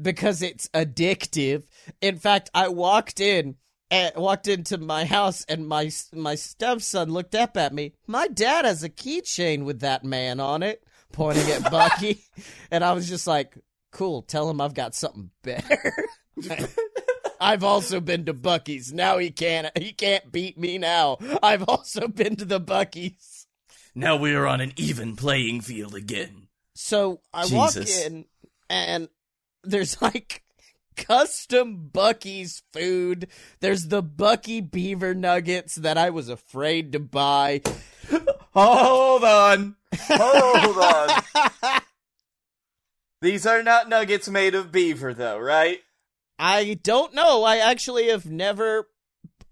because 0.00 0.42
it's 0.42 0.68
addictive. 0.68 1.64
In 2.00 2.18
fact, 2.18 2.50
I 2.54 2.68
walked 2.68 3.20
in 3.20 3.56
and 3.90 4.14
walked 4.16 4.48
into 4.48 4.78
my 4.78 5.04
house 5.04 5.44
and 5.48 5.68
my 5.68 5.90
my 6.14 6.34
stepson 6.34 7.10
looked 7.10 7.34
up 7.34 7.56
at 7.56 7.74
me. 7.74 7.92
My 8.06 8.26
dad 8.28 8.64
has 8.64 8.82
a 8.82 8.88
keychain 8.88 9.64
with 9.64 9.80
that 9.80 10.04
man 10.04 10.40
on 10.40 10.62
it, 10.62 10.82
pointing 11.12 11.50
at 11.50 11.62
Buc-ee, 11.62 12.24
and 12.70 12.82
I 12.82 12.92
was 12.92 13.08
just 13.08 13.26
like, 13.26 13.58
"Cool, 13.90 14.22
tell 14.22 14.48
him 14.48 14.60
I've 14.60 14.74
got 14.74 14.94
something 14.94 15.30
better." 15.42 16.08
I've 17.40 17.64
also 17.64 18.00
been 18.00 18.24
to 18.26 18.34
Buc-ee's. 18.34 18.92
Now 18.92 19.18
he 19.18 19.30
can't 19.30 19.76
he 19.76 19.92
can't 19.92 20.30
beat 20.32 20.56
me 20.56 20.78
now. 20.78 21.18
I've 21.42 21.64
also 21.64 22.08
been 22.08 22.36
to 22.36 22.44
the 22.44 22.60
Buc-ee's. 22.60 23.46
Now 23.94 24.16
we 24.16 24.34
are 24.34 24.46
on 24.46 24.60
an 24.60 24.72
even 24.76 25.16
playing 25.16 25.60
field 25.60 25.94
again. 25.94 26.48
So 26.74 27.20
I 27.34 27.46
walk 27.52 27.76
in 27.76 28.24
and 28.70 29.08
there's 29.64 30.00
like 30.02 30.42
custom 30.96 31.90
Buc-ee's 31.92 32.62
food. 32.72 33.28
There's 33.60 33.88
the 33.88 34.02
Buc-ee 34.02 34.60
beaver 34.60 35.14
nuggets 35.14 35.76
that 35.76 35.98
I 35.98 36.10
was 36.10 36.28
afraid 36.28 36.92
to 36.92 37.00
buy. 37.00 37.62
Hold 38.52 39.24
on. 39.24 39.76
Hold 39.94 40.78
on. 40.78 41.80
These 43.22 43.46
are 43.46 43.62
not 43.62 43.88
nuggets 43.88 44.28
made 44.28 44.54
of 44.54 44.72
beaver, 44.72 45.14
though, 45.14 45.38
right? 45.38 45.78
I 46.38 46.74
don't 46.82 47.14
know. 47.14 47.44
I 47.44 47.58
actually 47.58 48.08
have 48.08 48.26
never. 48.26 48.88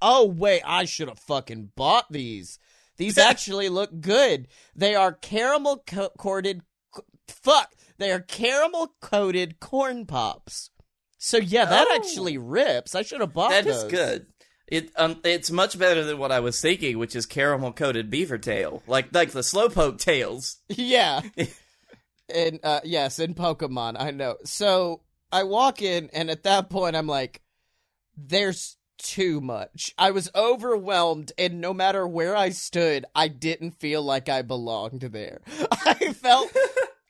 Oh 0.02 0.26
wait, 0.26 0.62
I 0.67 0.87
should 0.87 1.09
have 1.09 1.21
fucking 1.21 1.71
bought 1.76 2.11
these. 2.11 2.59
These 2.97 3.17
actually 3.19 3.69
look 3.69 4.00
good. 4.00 4.49
They 4.75 4.97
are 4.97 5.12
caramel 5.12 5.85
co- 5.87 6.11
coated. 6.19 6.62
Fuck, 7.29 7.73
they 8.00 8.11
are 8.11 8.19
caramel 8.21 8.95
coated 9.00 9.61
corn 9.61 10.07
pops. 10.07 10.71
So 11.19 11.37
yeah, 11.37 11.66
that 11.66 11.87
Oh. 11.88 11.95
actually 11.95 12.37
rips. 12.38 12.95
I 12.97 13.02
should 13.02 13.21
have 13.21 13.33
bought 13.35 13.50
That 13.50 13.66
is 13.66 13.83
those. 13.83 13.90
good. 13.92 14.26
It 14.66 14.90
um, 14.97 15.21
it's 15.25 15.50
much 15.50 15.78
better 15.78 16.02
than 16.04 16.19
what 16.19 16.33
I 16.33 16.40
was 16.40 16.61
thinking, 16.61 16.99
which 16.99 17.14
is 17.14 17.26
caramel 17.26 17.73
coated 17.73 18.09
beaver 18.11 18.38
tail, 18.38 18.83
like 18.87 19.12
like 19.14 19.30
the 19.33 19.40
slowpoke 19.40 19.99
tails. 19.99 20.57
Yeah. 20.69 21.21
and 22.35 22.61
uh 22.62 22.80
yes, 22.85 23.19
in 23.19 23.35
Pokemon, 23.35 23.97
I 24.00 24.11
know. 24.12 24.37
So 24.45 25.02
I 25.33 25.42
walk 25.45 25.83
in 25.83 26.09
and 26.12 26.30
at 26.30 26.45
that 26.45 26.71
point 26.71 26.97
I'm 26.97 27.07
like 27.07 27.42
there's 28.16 28.76
too 28.99 29.40
much. 29.40 29.92
I 29.99 30.11
was 30.12 30.30
overwhelmed 30.35 31.33
and 31.38 31.61
no 31.61 31.73
matter 31.75 32.07
where 32.07 32.37
I 32.37 32.50
stood, 32.50 33.04
I 33.14 33.28
didn't 33.28 33.73
feel 33.80 34.02
like 34.02 34.28
I 34.28 34.42
belonged 34.42 35.00
there. 35.00 35.40
I 35.73 36.12
felt 36.12 36.54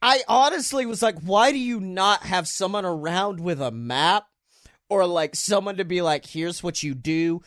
I 0.02 0.22
honestly 0.28 0.86
was 0.86 1.02
like 1.02 1.18
why 1.20 1.52
do 1.52 1.58
you 1.58 1.80
not 1.80 2.24
have 2.24 2.48
someone 2.48 2.84
around 2.84 3.40
with 3.40 3.60
a 3.60 3.70
map? 3.70 4.26
Or 4.88 5.06
like 5.06 5.36
someone 5.36 5.76
to 5.76 5.84
be 5.84 6.02
like 6.02 6.26
here's 6.26 6.62
what 6.62 6.82
you 6.82 6.94
do. 6.94 7.42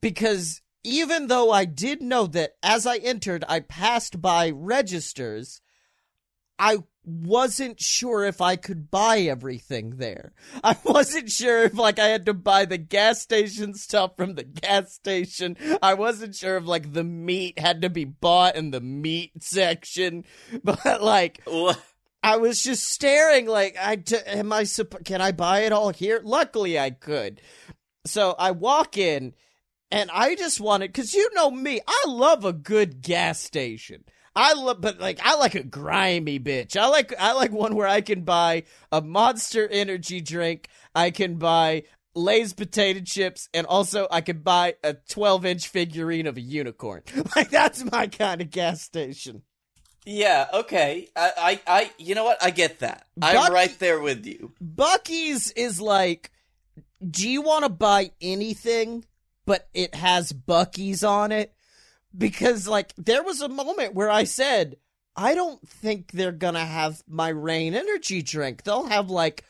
Because 0.00 0.62
even 0.82 1.26
though 1.26 1.50
I 1.50 1.66
did 1.66 2.00
know 2.00 2.26
that 2.28 2.52
as 2.62 2.86
I 2.86 2.96
entered, 2.96 3.44
I 3.48 3.60
passed 3.60 4.20
by 4.20 4.50
registers, 4.50 5.60
I 6.58 6.78
wasn't 7.04 7.80
sure 7.80 8.24
if 8.24 8.40
I 8.40 8.56
could 8.56 8.90
buy 8.90 9.20
everything 9.20 9.96
there. 9.96 10.32
I 10.64 10.76
wasn't 10.84 11.30
sure 11.30 11.64
if 11.64 11.74
like 11.74 11.98
I 11.98 12.08
had 12.08 12.26
to 12.26 12.34
buy 12.34 12.64
the 12.64 12.78
gas 12.78 13.20
station 13.20 13.74
stuff 13.74 14.16
from 14.16 14.34
the 14.34 14.44
gas 14.44 14.92
station. 14.92 15.56
I 15.82 15.94
wasn't 15.94 16.34
sure 16.34 16.56
if 16.56 16.66
like 16.66 16.92
the 16.92 17.04
meat 17.04 17.58
had 17.58 17.82
to 17.82 17.90
be 17.90 18.04
bought 18.04 18.56
in 18.56 18.70
the 18.70 18.80
meat 18.80 19.42
section, 19.42 20.24
but 20.64 21.02
like 21.02 21.42
I 22.22 22.36
was 22.36 22.62
just 22.62 22.86
staring 22.86 23.46
like 23.46 23.76
I 23.78 23.96
d- 23.96 24.16
am 24.26 24.52
I 24.52 24.62
supp- 24.62 25.04
can 25.04 25.20
I 25.20 25.32
buy 25.32 25.60
it 25.60 25.72
all 25.72 25.90
here? 25.90 26.20
Luckily 26.22 26.78
I 26.78 26.90
could. 26.90 27.40
So 28.06 28.34
I 28.38 28.50
walk 28.50 28.96
in 28.96 29.34
and 29.90 30.10
I 30.12 30.34
just 30.34 30.60
wanted 30.60 30.92
cuz 30.92 31.14
you 31.14 31.30
know 31.34 31.50
me, 31.50 31.80
I 31.86 32.04
love 32.08 32.44
a 32.44 32.52
good 32.52 33.00
gas 33.00 33.40
station. 33.40 34.04
I 34.34 34.54
love 34.54 34.80
but 34.80 35.00
like 35.00 35.20
I 35.22 35.36
like 35.36 35.54
a 35.54 35.62
grimy 35.62 36.38
bitch. 36.38 36.76
I 36.76 36.86
like 36.86 37.12
I 37.18 37.32
like 37.32 37.52
one 37.52 37.74
where 37.74 37.88
I 37.88 38.00
can 38.00 38.22
buy 38.22 38.64
a 38.92 39.00
Monster 39.00 39.66
energy 39.68 40.20
drink, 40.20 40.68
I 40.94 41.10
can 41.10 41.36
buy 41.36 41.84
Lay's 42.14 42.52
potato 42.52 43.00
chips, 43.04 43.48
and 43.54 43.66
also 43.66 44.06
I 44.10 44.20
can 44.20 44.38
buy 44.38 44.74
a 44.82 44.94
12 44.94 45.46
inch 45.46 45.68
figurine 45.68 46.26
of 46.26 46.36
a 46.36 46.40
unicorn. 46.40 47.02
Like 47.36 47.50
that's 47.50 47.84
my 47.90 48.06
kind 48.08 48.40
of 48.40 48.50
gas 48.50 48.82
station. 48.82 49.42
Yeah, 50.06 50.48
okay. 50.52 51.08
I, 51.14 51.32
I, 51.36 51.60
I, 51.66 51.90
you 51.98 52.14
know 52.14 52.24
what? 52.24 52.42
I 52.42 52.50
get 52.50 52.80
that. 52.80 53.06
Buc-ee- 53.18 53.36
I'm 53.36 53.52
right 53.52 53.78
there 53.78 54.00
with 54.00 54.26
you. 54.26 54.52
Buc-ee's 54.62 55.52
is 55.52 55.80
like, 55.80 56.32
do 57.06 57.28
you 57.28 57.42
want 57.42 57.64
to 57.64 57.68
buy 57.68 58.12
anything, 58.20 59.04
but 59.44 59.68
it 59.74 59.94
has 59.94 60.32
Buc-ee's 60.32 61.04
on 61.04 61.32
it? 61.32 61.54
Because, 62.16 62.66
like, 62.66 62.92
there 62.96 63.22
was 63.22 63.40
a 63.40 63.48
moment 63.48 63.94
where 63.94 64.10
I 64.10 64.24
said, 64.24 64.76
I 65.16 65.34
don't 65.34 65.66
think 65.68 66.12
they're 66.12 66.32
gonna 66.32 66.64
have 66.64 67.02
my 67.08 67.28
Reign 67.28 67.74
energy 67.74 68.22
drink. 68.22 68.64
They'll 68.64 68.86
have, 68.86 69.10
like, 69.10 69.44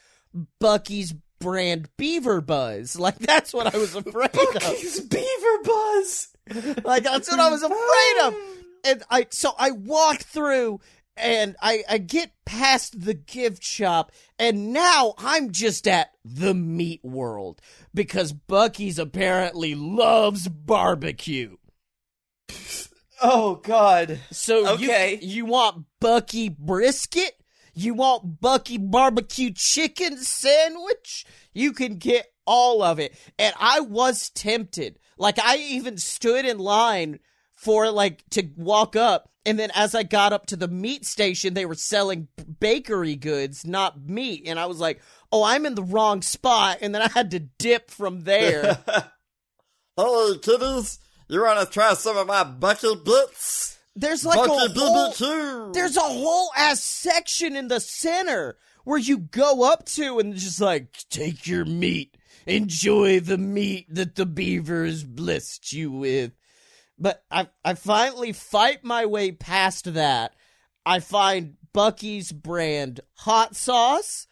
Buc-ee's 0.61 1.15
brand 1.41 1.89
Beaver 1.97 2.41
Buzz. 2.41 2.97
Like, 3.01 3.19
that's 3.19 3.55
what 3.55 3.75
I 3.75 3.79
was 3.79 3.97
afraid 3.97 4.31
of. 4.35 5.11
beaver 5.11 5.63
buzz. 5.65 6.29
Like, 6.85 7.03
that's 7.05 7.31
what 7.31 7.41
I 7.41 7.49
was 7.49 7.63
afraid 7.63 8.25
of 8.25 8.35
and 8.85 9.03
I 9.11 9.27
so 9.31 9.53
I 9.59 9.71
walk 9.73 10.21
through 10.21 10.81
and 11.17 11.57
I 11.61 11.85
I 11.89 11.99
get 11.99 12.33
past 12.45 13.05
the 13.05 13.15
gift 13.15 13.63
shop 13.63 14.13
and 14.39 14.73
now 14.73 15.15
I'm 15.19 15.51
just 15.51 15.87
at 15.87 16.11
the 16.25 16.55
meat 16.55 17.05
world 17.05 17.61
because 17.95 18.33
Buc-ee's 18.33 18.99
apparently 18.99 19.75
loves 19.75 20.49
barbecue. 20.49 21.57
Oh 23.23 23.57
God. 23.57 24.19
So 24.31 24.67
Okay. 24.75 25.19
you, 25.21 25.45
want 25.45 25.85
Buc-ee 26.01 26.49
brisket? 26.59 27.33
You 27.75 27.95
want 27.95 28.41
Buc-ee 28.41 28.79
barbecue 28.79 29.51
chicken 29.55 30.17
sandwich? 30.19 31.27
You 31.53 31.73
can 31.73 31.97
get 31.97 32.27
all 32.47 32.83
of 32.83 32.99
it. 32.99 33.15
And 33.39 33.55
I 33.59 33.81
was 33.81 34.31
tempted. 34.31 34.99
Like 35.19 35.39
I 35.39 35.59
even 35.59 35.99
stood 35.99 36.47
in 36.47 36.59
line 36.59 37.19
for 37.55 37.91
like 37.91 38.25
to 38.31 38.49
walk 38.57 38.97
up 38.97 39.31
and 39.47 39.59
then 39.59 39.71
as 39.75 39.95
I 39.95 40.03
got 40.03 40.33
up 40.33 40.47
to 40.47 40.57
the 40.57 40.69
meat 40.69 41.05
station 41.07 41.55
they 41.55 41.67
were 41.67 41.75
selling 41.75 42.29
bakery 42.59 43.17
goods, 43.17 43.67
not 43.67 44.01
meat, 44.07 44.45
and 44.47 44.59
I 44.59 44.67
was 44.67 44.79
like, 44.81 45.01
"Oh, 45.33 45.43
I'm 45.43 45.65
in 45.65 45.75
the 45.75 45.83
wrong 45.83 46.21
spot." 46.23 46.79
And 46.83 46.95
then 46.95 47.03
I 47.03 47.09
had 47.09 47.31
to 47.33 47.39
dip 47.41 47.91
from 47.91 48.23
there. 48.23 48.79
Hey, 49.97 50.39
kiddies, 50.41 50.99
you 51.35 51.43
want 51.43 51.61
to 51.61 51.73
try 51.73 51.95
some 51.95 52.17
of 52.17 52.27
my 52.27 52.45
Buc-ee 52.45 53.03
bits? 53.05 53.79
There's 53.97 54.25
like 54.25 54.39
Buc-ee 54.39 54.81
a 54.81 54.81
whole. 54.81 55.73
There's 55.73 55.97
a 55.97 56.01
whole 56.01 56.51
ass 56.57 56.83
section 56.83 57.57
in 57.57 57.69
the 57.69 57.81
center 57.81 58.57
where 58.85 58.99
you 58.99 59.19
go 59.19 59.71
up 59.71 59.87
to 59.87 60.19
and 60.19 60.35
just 60.35 60.61
like 60.61 60.97
take 61.11 61.47
your 61.47 61.65
meat, 61.65 62.17
enjoy 62.47 63.21
the 63.21 63.39
meat 63.39 63.87
that 63.95 64.15
the 64.15 64.27
beavers 64.27 65.05
blessed 65.05 65.73
you 65.73 65.93
with. 65.93 66.33
But 66.99 67.23
I 67.31 67.49
I 67.65 67.75
finally 67.75 68.33
fight 68.33 68.85
my 68.85 69.07
way 69.07 69.33
past 69.33 69.95
that. 69.95 70.35
I 70.85 71.01
find 71.01 71.57
Buc-ee's 71.75 72.33
brand 72.33 73.01
hot 73.15 73.55
sauce. 73.55 74.27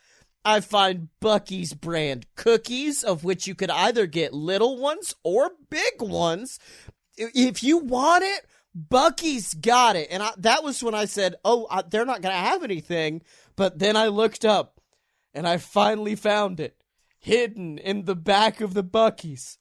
I 0.49 0.61
find 0.61 1.09
Buc-ee's 1.21 1.75
brand 1.75 2.25
cookies, 2.35 3.05
of 3.05 3.23
which 3.23 3.47
you 3.47 3.55
could 3.55 3.69
either 3.69 4.07
get 4.07 4.33
little 4.33 4.79
ones 4.79 5.15
or 5.23 5.51
big 5.69 6.01
ones. 6.01 6.59
If 7.19 7.63
you 7.63 7.77
want 7.77 8.25
it, 8.25 8.47
Buc-ee's 8.75 9.53
got 9.53 9.95
it. 9.95 10.09
And 10.11 10.23
I, 10.23 10.31
that 10.39 10.65
was 10.65 10.83
when 10.83 10.95
I 10.95 11.05
said, 11.05 11.35
oh, 11.45 11.67
I, 11.71 11.83
they're 11.83 12.07
not 12.07 12.23
going 12.23 12.35
to 12.35 12.41
have 12.41 12.63
anything. 12.63 13.21
But 13.57 13.79
then 13.79 13.95
I 13.95 14.07
looked 14.07 14.47
up 14.47 14.81
and 15.35 15.47
I 15.47 15.59
finally 15.59 16.15
found 16.15 16.61
it. 16.61 16.77
Hidden 17.19 17.77
in 17.77 18.07
the 18.07 18.17
back 18.17 18.63
of 18.63 18.73
the 18.73 18.85
Buc-ee's 18.85 19.59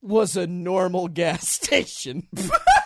was 0.00 0.34
a 0.34 0.46
normal 0.46 1.08
gas 1.08 1.46
station. 1.62 2.28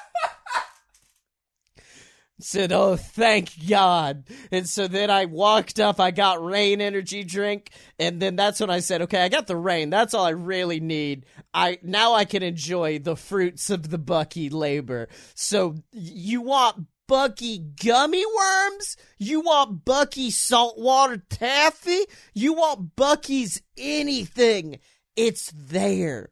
Said, 2.43 2.73
oh, 2.73 2.97
thank 2.97 3.69
God. 3.69 4.25
And 4.51 4.69
so 4.69 4.89
then 4.89 5.11
I 5.11 5.27
walked 5.27 5.79
up, 5.79 6.01
I 6.01 6.11
got 6.11 6.43
Reign 6.43 6.81
energy 6.81 7.23
drink, 7.23 7.71
and 7.99 8.21
then 8.21 8.37
that's 8.37 8.61
when 8.61 8.71
I 8.71 8.81
said, 8.81 9.03
okay, 9.03 9.23
I 9.23 9.29
got 9.29 9.47
the 9.47 9.57
Reign. 9.57 9.91
That's 9.91 10.15
all 10.15 10.25
I 10.25 10.31
really 10.31 10.81
need. 10.81 11.27
I 11.53 11.79
now 11.83 12.15
I 12.15 12.25
can 12.25 12.43
enjoy 12.43 12.99
the 12.99 13.17
fruits 13.17 13.71
of 13.71 13.91
the 13.91 13.99
Buc-ee 13.99 14.49
labor. 14.49 15.09
So 15.35 15.77
you 15.93 16.41
want 16.43 16.87
Buc-ee 17.09 17.59
gummy 17.85 18.25
worms? 18.25 18.97
You 19.19 19.41
want 19.41 19.85
Buc-ee 19.85 20.31
saltwater 20.31 21.19
taffy? 21.29 22.05
You 22.35 22.55
want 22.55 22.97
Buc-ee's 22.97 23.61
anything? 23.77 24.79
It's 25.17 25.53
there. 25.55 26.31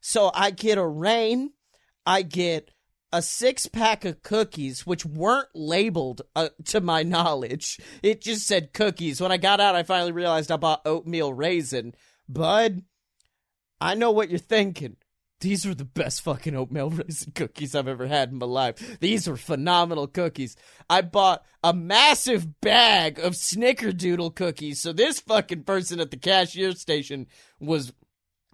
So 0.00 0.30
I 0.34 0.50
get 0.50 0.78
a 0.78 0.86
Reign, 0.86 1.52
I 2.04 2.22
get 2.22 2.70
a 3.12 3.20
six 3.22 3.66
pack 3.66 4.04
of 4.04 4.22
cookies, 4.22 4.86
which 4.86 5.04
weren't 5.04 5.48
labeled 5.54 6.22
uh, 6.34 6.48
to 6.66 6.80
my 6.80 7.02
knowledge. 7.02 7.78
It 8.02 8.22
just 8.22 8.46
said 8.46 8.72
cookies. 8.72 9.20
When 9.20 9.32
I 9.32 9.36
got 9.36 9.60
out, 9.60 9.76
I 9.76 9.82
finally 9.82 10.12
realized 10.12 10.50
I 10.50 10.56
bought 10.56 10.86
oatmeal 10.86 11.32
raisin. 11.32 11.94
Bud, 12.28 12.82
I 13.80 13.94
know 13.94 14.10
what 14.10 14.30
you're 14.30 14.38
thinking. 14.38 14.96
These 15.40 15.66
were 15.66 15.74
the 15.74 15.84
best 15.84 16.22
fucking 16.22 16.54
oatmeal 16.54 16.90
raisin 16.90 17.32
cookies 17.32 17.74
I've 17.74 17.88
ever 17.88 18.06
had 18.06 18.30
in 18.30 18.38
my 18.38 18.46
life. 18.46 18.98
These 19.00 19.28
were 19.28 19.36
phenomenal 19.36 20.06
cookies. 20.06 20.56
I 20.88 21.02
bought 21.02 21.44
a 21.62 21.74
massive 21.74 22.60
bag 22.60 23.18
of 23.18 23.34
snickerdoodle 23.34 24.34
cookies. 24.34 24.80
So 24.80 24.92
this 24.92 25.20
fucking 25.20 25.64
person 25.64 26.00
at 26.00 26.10
the 26.10 26.16
cashier 26.16 26.72
station 26.72 27.26
was 27.60 27.92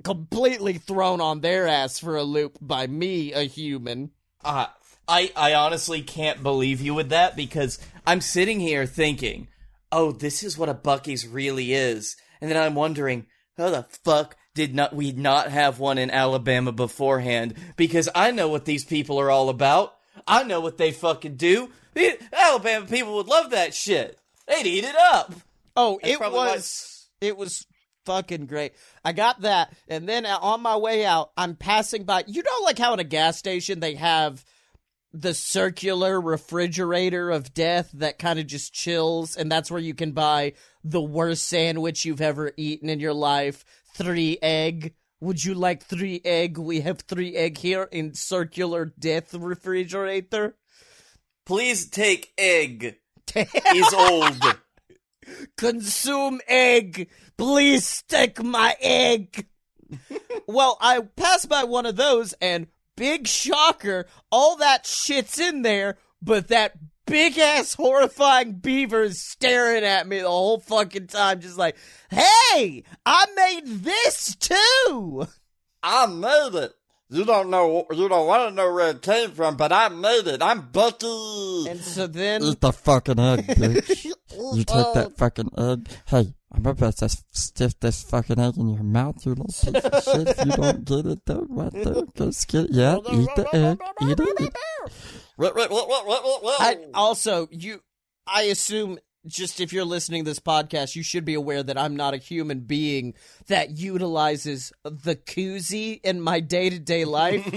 completely 0.03 0.75
thrown 0.75 1.21
on 1.21 1.41
their 1.41 1.67
ass 1.67 1.99
for 1.99 2.17
a 2.17 2.23
loop 2.23 2.59
by 2.61 2.87
me, 2.87 3.33
a 3.33 3.43
human. 3.43 4.11
Uh, 4.45 4.67
I 5.07 5.33
I 5.37 5.55
honestly 5.55 6.03
can't 6.03 6.43
believe 6.43 6.81
you 6.81 6.95
with 6.95 7.09
that 7.11 7.37
because 7.37 7.79
I'm 8.07 8.21
sitting 8.21 8.61
here 8.61 8.87
thinking, 8.87 9.49
oh, 9.91 10.13
this 10.13 10.43
is 10.43 10.57
what 10.59 10.69
a 10.69 10.75
Buc-ee's 10.75 11.27
really 11.27 11.73
is, 11.73 12.17
and 12.41 12.51
then 12.51 12.57
I'm 12.59 12.75
wondering, 12.75 13.27
how 13.57 13.71
the 13.71 13.85
fuck 14.05 14.37
did 14.55 14.75
not 14.75 14.95
we 14.95 15.13
not 15.13 15.51
have 15.51 15.79
one 15.79 15.99
in 15.99 16.11
Alabama 16.11 16.73
beforehand? 16.73 17.55
Because 17.77 18.09
I 18.15 18.31
know 18.31 18.49
what 18.49 18.65
these 18.65 18.85
people 18.85 19.19
are 19.21 19.31
all 19.31 19.49
about. 19.49 19.95
I 20.27 20.43
know 20.43 20.61
what 20.61 20.79
they 20.79 20.91
fucking 20.93 21.37
do. 21.37 21.71
The 21.95 22.19
Alabama 22.33 22.87
people 22.87 23.15
would 23.17 23.29
love 23.29 23.51
that 23.51 23.75
shit. 23.75 24.19
They'd 24.47 24.67
eat 24.67 24.85
it 24.85 24.97
up. 24.97 25.33
Oh, 25.77 25.99
That's 26.03 26.15
it 26.15 26.19
probably 26.19 26.39
why- 26.39 26.53
was 26.55 27.09
it 27.21 27.37
was 27.37 27.67
fucking 28.05 28.47
great. 28.47 28.73
I 29.05 29.13
got 29.13 29.43
that, 29.43 29.75
and 29.89 30.09
then 30.09 30.27
uh, 30.27 30.39
on 30.41 30.63
my 30.63 30.77
way 30.77 31.05
out, 31.05 31.31
I'm 31.37 31.57
passing 31.57 32.05
by. 32.05 32.25
You 32.27 32.43
know, 32.43 32.65
like 32.65 32.79
how 32.79 32.93
at 32.93 33.01
a 33.01 33.05
gas 33.05 33.39
station 33.39 33.81
they 33.81 33.95
have 33.95 34.45
the 35.13 35.35
circular 35.35 36.21
refrigerator 36.21 37.31
of 37.31 37.55
death 37.55 37.91
that 37.95 38.19
kind 38.19 38.39
of 38.39 38.47
just 38.47 38.73
chills, 38.73 39.37
and 39.37 39.51
that's 39.51 39.71
where 39.71 39.81
you 39.81 39.95
can 39.95 40.13
buy 40.13 40.53
the 40.85 41.03
worst 41.03 41.47
sandwich 41.47 42.05
you've 42.05 42.21
ever 42.21 42.53
eaten 42.57 42.89
in 42.89 43.01
your 43.01 43.15
life. 43.15 43.65
Three 43.95 44.39
egg. 44.43 44.95
Would 45.21 45.45
you 45.45 45.55
like 45.55 45.83
three 45.83 46.21
egg? 46.25 46.59
We 46.59 46.83
have 46.83 47.01
three 47.01 47.35
egg 47.35 47.59
here 47.59 47.89
in 47.91 48.15
circular 48.15 48.93
death 48.99 49.35
refrigerator. 49.35 50.57
Please 51.45 51.89
take 51.89 52.33
egg. 52.39 52.99
Is 53.35 53.95
old. 53.95 54.58
Consume 55.57 56.41
egg. 56.47 57.09
Please 57.37 58.03
take 58.09 58.43
my 58.43 58.77
egg. 58.81 59.47
well, 60.47 60.77
I 60.81 61.01
passed 61.01 61.49
by 61.49 61.65
one 61.65 61.87
of 61.87 61.97
those 61.97 62.35
and 62.41 62.67
big 62.97 63.27
shocker, 63.27 64.07
all 64.31 64.57
that 64.57 64.87
shit's 64.87 65.39
in 65.39 65.63
there, 65.63 65.97
but 66.21 66.49
that 66.49 66.75
big 67.07 67.39
ass 67.39 67.75
horrifying 67.75 68.55
beaver 68.55 69.03
is 69.03 69.27
staring 69.27 69.85
at 69.85 70.07
me 70.07 70.21
the 70.21 70.29
whole 70.29 70.61
fucking 70.61 71.07
time, 71.07 71.41
just 71.41 71.57
like, 71.57 71.77
hey, 72.11 72.83
I 73.07 73.25
made 73.35 73.85
this 73.85 74.35
too. 74.37 75.27
I 75.83 76.07
made 76.07 76.55
it. 76.55 76.73
You 77.11 77.25
don't 77.25 77.49
know, 77.49 77.87
you 77.91 78.07
don't 78.09 78.27
want 78.27 78.51
to 78.51 78.55
know 78.55 78.71
where 78.73 78.91
it 78.91 79.01
came 79.01 79.31
from, 79.31 79.57
but 79.57 79.73
I 79.73 79.89
made 79.89 80.27
it. 80.27 80.43
I'm 80.43 80.63
Buc-ee. 80.63 81.71
And 81.71 81.81
so 81.81 82.07
then 82.07 82.43
Eat 82.43 82.61
the 82.61 82.73
fucking 82.73 83.19
egg, 83.19 83.47
bitch. 83.47 84.05
you 84.05 84.65
take 84.65 84.93
that 84.95 85.15
fucking 85.17 85.51
egg. 85.57 85.89
Hey, 86.07 86.35
I'm 86.53 86.67
about 86.67 86.97
to 86.99 87.09
stiff 87.09 87.81
this 87.81 88.03
fucking 88.03 88.39
egg 88.39 88.59
in 88.59 88.69
your 88.69 88.83
mouth, 88.83 89.25
you 89.25 89.31
little 89.31 89.47
piece 89.47 89.65
of 89.65 90.05
shit. 90.05 90.29
If 90.29 90.45
you 90.45 90.53
don't 90.53 90.85
get 90.85 91.07
it, 91.07 91.21
though, 91.25 91.47
what 91.49 91.73
the? 91.73 92.07
Just 92.15 92.47
get, 92.49 92.71
yeah, 92.71 92.97
eat 92.97 93.29
the 93.37 93.49
egg. 93.55 93.79
Eat 94.03 94.21
it. 94.21 94.41
Eat. 94.41 94.57
I 96.61 96.77
also 96.95 97.49
you 97.51 97.81
I 98.27 98.43
assume 98.43 98.99
just 99.27 99.61
if 99.61 99.73
you're 99.73 99.85
listening 99.85 100.25
to 100.25 100.31
this 100.31 100.39
podcast, 100.41 100.95
you 100.97 101.03
should 101.03 101.25
be 101.25 101.35
aware 101.35 101.63
that 101.63 101.77
I'm 101.77 101.97
not 101.97 102.15
a 102.15 102.19
human 102.19 102.61
being 102.61 103.15
that 103.49 103.77
utilizes 103.77 104.73
the 104.85 105.17
koozie 105.17 106.01
in 106.05 106.21
my 106.21 106.41
day 106.41 106.71
to 106.71 106.79
day 106.79 107.05
life. 107.05 107.45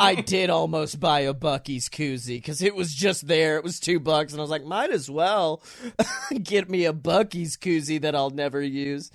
I 0.00 0.16
did 0.16 0.50
almost 0.50 0.98
buy 1.00 1.20
a 1.20 1.32
Buc-ee's 1.34 1.88
koozie 1.88 2.36
because 2.38 2.60
it 2.60 2.74
was 2.74 2.92
just 2.92 3.26
there. 3.28 3.56
It 3.56 3.64
was 3.64 3.78
two 3.80 4.00
bucks, 4.00 4.32
and 4.32 4.40
I 4.40 4.42
was 4.42 4.50
like, 4.50 4.64
might 4.64 4.90
as 4.90 5.08
well 5.10 5.62
get 6.42 6.68
me 6.68 6.84
a 6.84 6.92
Buc-ee's 6.92 7.56
koozie 7.56 8.00
that 8.02 8.14
I'll 8.14 8.30
never 8.30 8.60
use. 8.60 9.10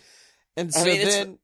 And 0.57 0.73
so 0.73 0.85
mean, 0.85 1.05
then 1.05 1.39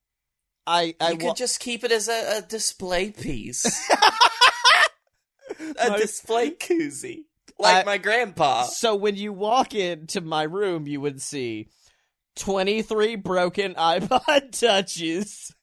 I 0.65 0.95
I 0.99 1.11
You 1.11 1.17
wa- 1.17 1.31
could 1.31 1.37
just 1.37 1.59
keep 1.59 1.83
it 1.83 1.91
as 1.91 2.07
a, 2.07 2.37
a 2.37 2.41
display 2.41 3.11
piece. 3.11 3.65
a 5.77 5.89
My- 5.89 5.97
display 5.97 6.51
koozie. 6.51 7.25
Like 7.61 7.77
I- 7.77 7.83
my 7.83 7.97
grandpa. 7.97 8.63
So 8.63 8.95
when 8.95 9.15
you 9.15 9.33
walk 9.33 9.73
into 9.75 10.21
my 10.21 10.43
room, 10.43 10.87
you 10.87 10.99
would 11.01 11.21
see 11.21 11.69
23 12.37 13.15
broken 13.17 13.73
iPod 13.75 14.57
touches, 14.59 15.53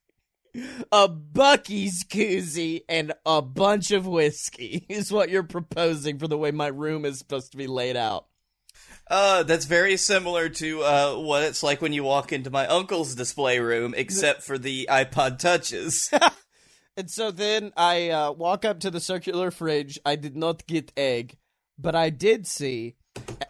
a 0.92 1.08
Buc-ee's 1.08 2.04
koozie, 2.04 2.82
and 2.88 3.12
a 3.26 3.42
bunch 3.42 3.90
of 3.90 4.06
whiskey 4.06 4.87
is 4.90 5.12
what 5.12 5.30
you're 5.30 5.42
proposing 5.42 6.18
for 6.18 6.28
the 6.28 6.38
way 6.38 6.50
my 6.50 6.68
room 6.68 7.04
is 7.04 7.18
supposed 7.18 7.52
to 7.52 7.58
be 7.58 7.66
laid 7.66 7.96
out. 7.96 8.26
Uh, 9.11 9.42
that's 9.42 9.64
very 9.64 9.96
similar 9.96 10.50
to 10.50 10.82
uh, 10.82 11.14
what 11.16 11.42
it's 11.42 11.62
like 11.62 11.80
when 11.80 11.94
you 11.94 12.04
walk 12.04 12.30
into 12.30 12.50
my 12.50 12.66
uncle's 12.66 13.14
display 13.14 13.58
room, 13.58 13.94
except 13.96 14.42
for 14.42 14.58
the 14.58 14.87
iPod 14.90 15.38
touches. 15.38 16.11
And 16.96 17.08
so 17.08 17.30
then 17.30 17.72
I 17.76 18.11
uh, 18.11 18.32
walk 18.32 18.64
up 18.64 18.80
to 18.80 18.90
the 18.90 18.98
circular 18.98 19.52
fridge. 19.52 20.00
I 20.04 20.16
did 20.16 20.37
not 20.37 20.66
get 20.66 20.90
egg, 20.96 21.37
but 21.78 21.94
I 21.94 22.10
did 22.10 22.46
see 22.46 22.96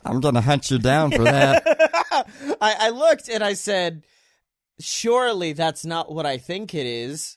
I'm 0.05 0.21
gonna 0.21 0.41
hunt 0.41 0.71
you 0.71 0.79
down 0.79 1.11
for 1.11 1.25
that. 1.25 1.63
I, 2.61 2.77
I 2.81 2.91
looked 2.91 3.29
and 3.29 3.43
I 3.43 3.53
said, 3.55 4.05
Surely 4.81 5.53
that's 5.53 5.85
not 5.85 6.13
what 6.13 6.27
I 6.27 6.39
think 6.39 6.75
it 6.75 6.87
is. 6.87 7.37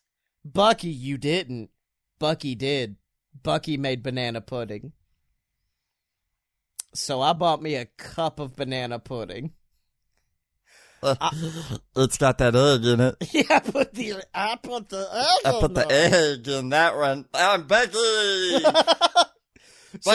Buc-ee, 0.49 0.89
you 0.89 1.17
didn't. 1.17 1.69
Buc-ee 2.19 2.55
did. 2.55 2.95
Buc-ee 3.43 3.77
made 3.77 4.03
banana 4.03 4.41
pudding. 4.41 4.93
So 6.93 7.21
I 7.21 7.33
bought 7.33 7.61
me 7.61 7.75
a 7.75 7.85
cup 7.85 8.39
of 8.39 8.55
banana 8.55 8.99
pudding. 8.99 9.51
Uh, 11.03 11.31
it's 11.95 12.17
got 12.17 12.37
that 12.37 12.55
egg 12.55 12.85
in 12.85 12.99
it. 12.99 13.15
Yeah, 13.33 13.45
I 13.49 13.59
put 13.59 13.93
the 13.93 14.23
I 14.33 14.55
put 14.61 14.89
the 14.89 15.07
egg 15.11 15.45
I 15.45 15.59
put 15.59 15.71
in 15.71 15.73
the 15.73 15.91
egg 15.91 16.47
in 16.47 16.69
that 16.69 16.95
one. 16.95 17.25
I'm 17.33 17.65
Becky. 17.65 17.97
So. 20.01 20.11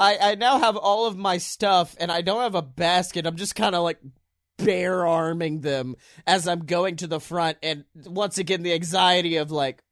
I, 0.00 0.18
I 0.20 0.34
now 0.34 0.58
have 0.58 0.76
all 0.76 1.06
of 1.06 1.16
my 1.16 1.38
stuff 1.38 1.96
and 1.98 2.10
I 2.10 2.20
don't 2.20 2.42
have 2.42 2.54
a 2.54 2.62
basket. 2.62 3.26
I'm 3.26 3.36
just 3.36 3.54
kind 3.54 3.74
of 3.74 3.82
like 3.82 3.98
bare 4.58 5.06
arming 5.06 5.60
them 5.60 5.96
as 6.26 6.48
I'm 6.48 6.66
going 6.66 6.96
to 6.96 7.06
the 7.06 7.20
front. 7.20 7.58
And 7.62 7.84
once 8.04 8.38
again, 8.38 8.62
the 8.62 8.72
anxiety 8.72 9.36
of 9.36 9.50
like, 9.50 9.82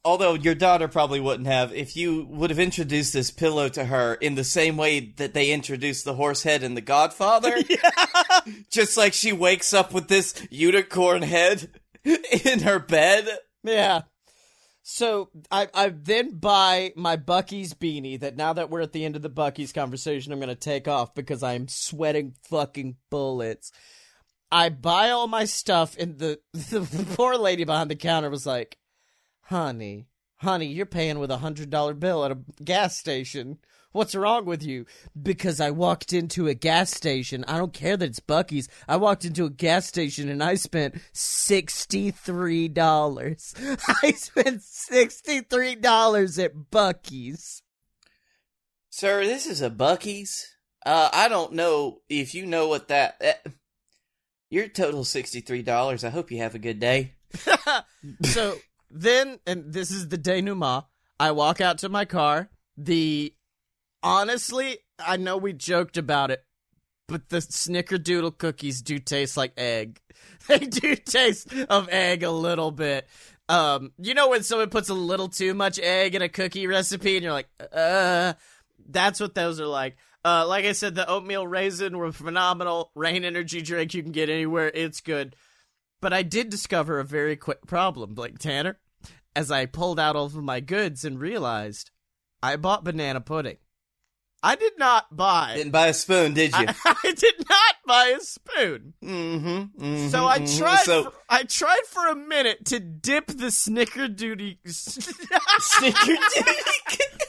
Although 0.07 0.35
your 0.35 0.55
daughter 0.55 0.87
probably 0.87 1.19
wouldn't 1.19 1.49
have, 1.49 1.73
if 1.73 1.97
you 1.97 2.25
would 2.29 2.49
have 2.49 2.59
introduced 2.59 3.11
this 3.11 3.29
pillow 3.29 3.67
to 3.67 3.83
her 3.83 4.13
in 4.13 4.35
the 4.35 4.45
same 4.45 4.77
way 4.77 5.01
that 5.17 5.33
they 5.33 5.51
introduced 5.51 6.05
the 6.05 6.13
horse 6.13 6.43
head 6.43 6.63
in 6.63 6.75
The 6.75 6.81
Godfather. 6.81 7.57
Just 8.71 8.95
like 8.95 9.11
she 9.11 9.33
wakes 9.33 9.73
up 9.73 9.93
with 9.93 10.07
this 10.07 10.33
unicorn 10.49 11.23
head 11.23 11.69
in 12.05 12.59
her 12.59 12.79
bed. 12.79 13.27
Yeah. 13.65 14.03
So 14.81 15.29
I 15.51 15.67
I 15.73 15.89
then 15.89 16.37
buy 16.39 16.93
my 16.95 17.17
Buc-ee's 17.17 17.73
beanie 17.73 18.17
that 18.21 18.37
now 18.37 18.53
that 18.53 18.69
we're 18.69 18.79
at 18.79 18.93
the 18.93 19.03
end 19.03 19.17
of 19.17 19.23
the 19.23 19.29
Buc-ee's 19.29 19.73
conversation, 19.73 20.31
I'm 20.31 20.39
gonna 20.39 20.55
take 20.55 20.87
off 20.87 21.15
because 21.15 21.43
I'm 21.43 21.67
sweating 21.67 22.33
fucking 22.43 22.95
bullets. 23.09 23.73
I 24.49 24.69
buy 24.69 25.09
all 25.09 25.27
my 25.27 25.43
stuff 25.43 25.97
and 25.99 26.17
the 26.17 26.39
the 26.53 27.05
poor 27.17 27.35
lady 27.35 27.65
behind 27.65 27.91
the 27.91 27.97
counter 27.97 28.29
was 28.29 28.45
like, 28.45 28.77
Honey, 29.47 30.07
honey, 30.37 30.67
you're 30.67 30.85
paying 30.85 31.19
with 31.19 31.31
a 31.31 31.37
hundred 31.37 31.69
dollar 31.69 31.93
bill 31.93 32.25
at 32.25 32.31
a 32.31 32.39
gas 32.61 32.97
station. 32.97 33.59
What's 33.93 34.13
wrong 34.13 34.43
with 34.45 34.61
you? 34.61 34.85
Because 35.19 35.61
I 35.61 35.71
walked 35.71 36.11
into 36.11 36.47
a 36.47 36.53
gas 36.53 36.91
station. 36.93 37.45
I 37.47 37.57
don't 37.57 37.71
care 37.71 37.95
that 37.95 38.09
it's 38.09 38.19
Buc-ee's. 38.19 38.67
I 38.89 38.97
walked 38.97 39.23
into 39.23 39.45
a 39.45 39.49
gas 39.49 39.87
station 39.87 40.27
and 40.27 40.43
I 40.43 40.55
spent 40.55 40.95
$63. 41.13 42.75
I 44.03 44.11
spent 44.11 44.59
$63 44.59 46.43
at 46.43 46.53
Buc-ee's. 46.69 47.63
Sir, 48.89 49.23
this 49.23 49.45
is 49.45 49.61
a 49.61 49.69
Buc-ee's. 49.69 50.55
Uh, 50.85 51.09
I 51.13 51.29
don't 51.29 51.53
know 51.53 52.01
if 52.09 52.35
you 52.35 52.45
know 52.45 52.67
what 52.67 52.89
that. 52.89 53.15
Uh, 53.23 53.51
your 54.49 54.67
total 54.67 55.03
sixty-three 55.03 55.61
dollars. 55.61 56.03
I 56.03 56.09
hope 56.09 56.31
you 56.31 56.37
have 56.39 56.55
a 56.55 56.59
good 56.59 56.79
day. 56.79 57.15
so 58.23 58.57
then, 58.89 59.39
and 59.45 59.73
this 59.73 59.91
is 59.91 60.09
the 60.09 60.17
denouement, 60.17 60.85
I 61.19 61.31
walk 61.31 61.61
out 61.61 61.79
to 61.79 61.89
my 61.89 62.05
car. 62.05 62.49
The 62.77 63.33
honestly, 64.03 64.79
I 64.99 65.17
know 65.17 65.37
we 65.37 65.53
joked 65.53 65.97
about 65.97 66.31
it, 66.31 66.43
but 67.07 67.29
the 67.29 67.37
snickerdoodle 67.37 68.37
cookies 68.37 68.81
do 68.81 68.99
taste 68.99 69.37
like 69.37 69.53
egg. 69.57 69.99
They 70.47 70.59
do 70.59 70.95
taste 70.95 71.53
of 71.69 71.89
egg 71.89 72.23
a 72.23 72.31
little 72.31 72.71
bit. 72.71 73.07
Um, 73.49 73.91
you 73.97 74.13
know 74.13 74.29
when 74.29 74.43
someone 74.43 74.69
puts 74.69 74.87
a 74.89 74.93
little 74.93 75.27
too 75.27 75.53
much 75.53 75.77
egg 75.77 76.15
in 76.15 76.21
a 76.21 76.29
cookie 76.29 76.67
recipe 76.67 77.15
and 77.15 77.23
you're 77.23 77.33
like, 77.33 77.49
uh, 77.73 78.33
that's 78.87 79.19
what 79.19 79.35
those 79.35 79.59
are 79.59 79.67
like. 79.67 79.97
Uh, 80.23 80.45
like 80.47 80.65
I 80.65 80.71
said, 80.71 80.95
the 80.95 81.07
oatmeal 81.07 81.47
raisin 81.47 81.97
were 81.97 82.11
phenomenal. 82.11 82.91
Reign 82.95 83.23
energy 83.23 83.61
drink 83.61 83.93
you 83.93 84.03
can 84.03 84.11
get 84.11 84.29
anywhere. 84.29 84.71
It's 84.73 85.01
good. 85.01 85.35
But 86.01 86.13
I 86.13 86.23
did 86.23 86.49
discover 86.49 86.99
a 86.99 87.03
very 87.03 87.35
quick 87.35 87.65
problem, 87.65 88.13
Blake 88.13 88.37
Tanner, 88.37 88.79
as 89.35 89.51
I 89.51 89.65
pulled 89.65 89.99
out 89.99 90.15
all 90.15 90.25
of 90.25 90.35
my 90.35 90.59
goods 90.59 91.03
and 91.03 91.19
realized 91.19 91.91
I 92.41 92.55
bought 92.55 92.83
banana 92.83 93.21
pudding. 93.21 93.57
I 94.43 94.55
did 94.55 94.77
not 94.77 95.15
buy. 95.15 95.53
Didn't 95.55 95.71
buy 95.71 95.87
a 95.87 95.93
spoon, 95.93 96.33
did 96.33 96.51
you? 96.51 96.65
I, 96.67 96.75
I 97.03 97.11
did 97.11 97.33
not 97.49 97.75
buy 97.87 98.13
a 98.15 98.19
spoon. 98.19 98.93
mm-hmm, 99.03 99.47
mm-hmm. 99.47 100.07
So 100.09 100.27
I 100.27 100.39
mhm. 100.39 100.59
tried. 100.59 100.83
So 100.83 101.05
for, 101.05 101.13
I 101.27 101.43
tried 101.43 101.81
for 101.87 102.07
a 102.07 102.15
minute 102.15 102.65
to 102.65 102.79
dip 102.79 103.27
the 103.27 103.47
snickerdoodle. 103.47 104.57
snickerdoodle. 104.67 107.26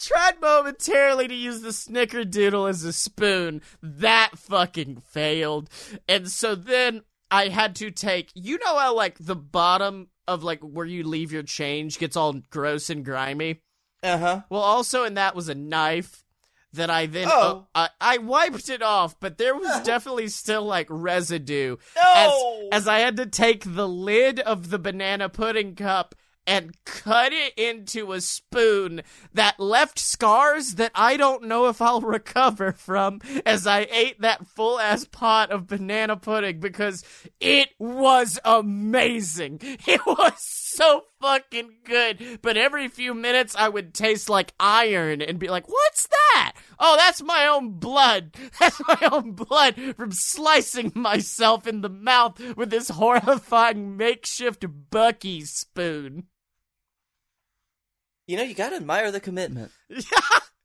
Tried 0.00 0.40
momentarily 0.40 1.28
to 1.28 1.34
use 1.34 1.60
the 1.60 1.68
snickerdoodle 1.70 2.68
as 2.68 2.84
a 2.84 2.92
spoon. 2.92 3.62
That 3.82 4.30
fucking 4.36 5.02
failed. 5.10 5.68
And 6.08 6.28
so 6.30 6.54
then 6.54 7.02
I 7.30 7.48
had 7.48 7.76
to 7.76 7.90
take 7.90 8.30
you 8.34 8.58
know 8.58 8.76
how 8.78 8.94
like 8.96 9.16
the 9.20 9.36
bottom 9.36 10.08
of 10.26 10.42
like 10.42 10.60
where 10.60 10.86
you 10.86 11.04
leave 11.04 11.32
your 11.32 11.42
change 11.42 11.98
gets 11.98 12.16
all 12.16 12.34
gross 12.50 12.90
and 12.90 13.04
grimy? 13.04 13.60
uh 14.02 14.16
huh. 14.18 14.40
Well 14.48 14.62
also 14.62 15.04
in 15.04 15.14
that 15.14 15.36
was 15.36 15.48
a 15.48 15.54
knife 15.54 16.24
that 16.72 16.88
I 16.88 17.06
then 17.06 17.26
Oh. 17.28 17.66
uh, 17.74 17.88
I, 18.00 18.14
I 18.14 18.18
wiped 18.18 18.68
it 18.68 18.80
off, 18.80 19.18
but 19.18 19.38
there 19.38 19.56
was 19.56 19.80
definitely 19.84 20.28
still 20.28 20.62
like 20.64 20.86
residue 20.88 21.76
No. 21.96 22.68
as, 22.72 22.82
as 22.82 22.88
I 22.88 23.00
had 23.00 23.16
to 23.16 23.26
take 23.26 23.64
the 23.66 23.88
lid 23.88 24.38
of 24.40 24.70
the 24.70 24.78
banana 24.78 25.28
pudding 25.28 25.74
cup 25.74 26.14
and 26.46 26.74
cut 26.84 27.32
it 27.32 27.54
into 27.56 28.12
a 28.12 28.20
spoon 28.20 29.02
that 29.34 29.60
left 29.60 29.98
scars 29.98 30.74
that 30.76 30.92
I 30.94 31.16
don't 31.16 31.44
know 31.44 31.68
if 31.68 31.80
I'll 31.80 32.00
recover 32.00 32.72
from 32.72 33.20
as 33.46 33.66
I 33.66 33.86
ate 33.90 34.20
that 34.20 34.46
full 34.46 34.80
ass 34.80 35.04
pot 35.04 35.50
of 35.50 35.66
banana 35.66 36.16
pudding 36.16 36.60
because 36.60 37.04
it 37.40 37.70
was 37.78 38.38
amazing. 38.44 39.60
It 39.90 40.06
was 40.06 40.59
so 40.74 41.04
fucking 41.20 41.70
good. 41.84 42.40
But 42.42 42.56
every 42.56 42.88
few 42.88 43.14
minutes 43.14 43.54
I 43.56 43.68
would 43.68 43.94
taste 43.94 44.28
like 44.28 44.52
iron 44.58 45.22
and 45.22 45.38
be 45.38 45.48
like, 45.48 45.68
what's 45.68 46.06
that? 46.06 46.52
Oh, 46.78 46.96
that's 46.96 47.22
my 47.22 47.46
own 47.46 47.72
blood. 47.78 48.34
That's 48.60 48.80
my 48.86 49.08
own 49.12 49.32
blood 49.32 49.74
from 49.96 50.12
slicing 50.12 50.92
myself 50.94 51.66
in 51.66 51.82
the 51.82 51.88
mouth 51.90 52.40
with 52.56 52.70
this 52.70 52.88
horrifying 52.88 53.96
makeshift 53.96 54.64
Buc-ee 54.90 55.44
spoon. 55.44 56.24
you 58.26 58.36
know, 58.36 58.42
you 58.42 58.54
gotta 58.54 58.76
admire 58.76 59.10
the 59.10 59.20
commitment. 59.20 59.72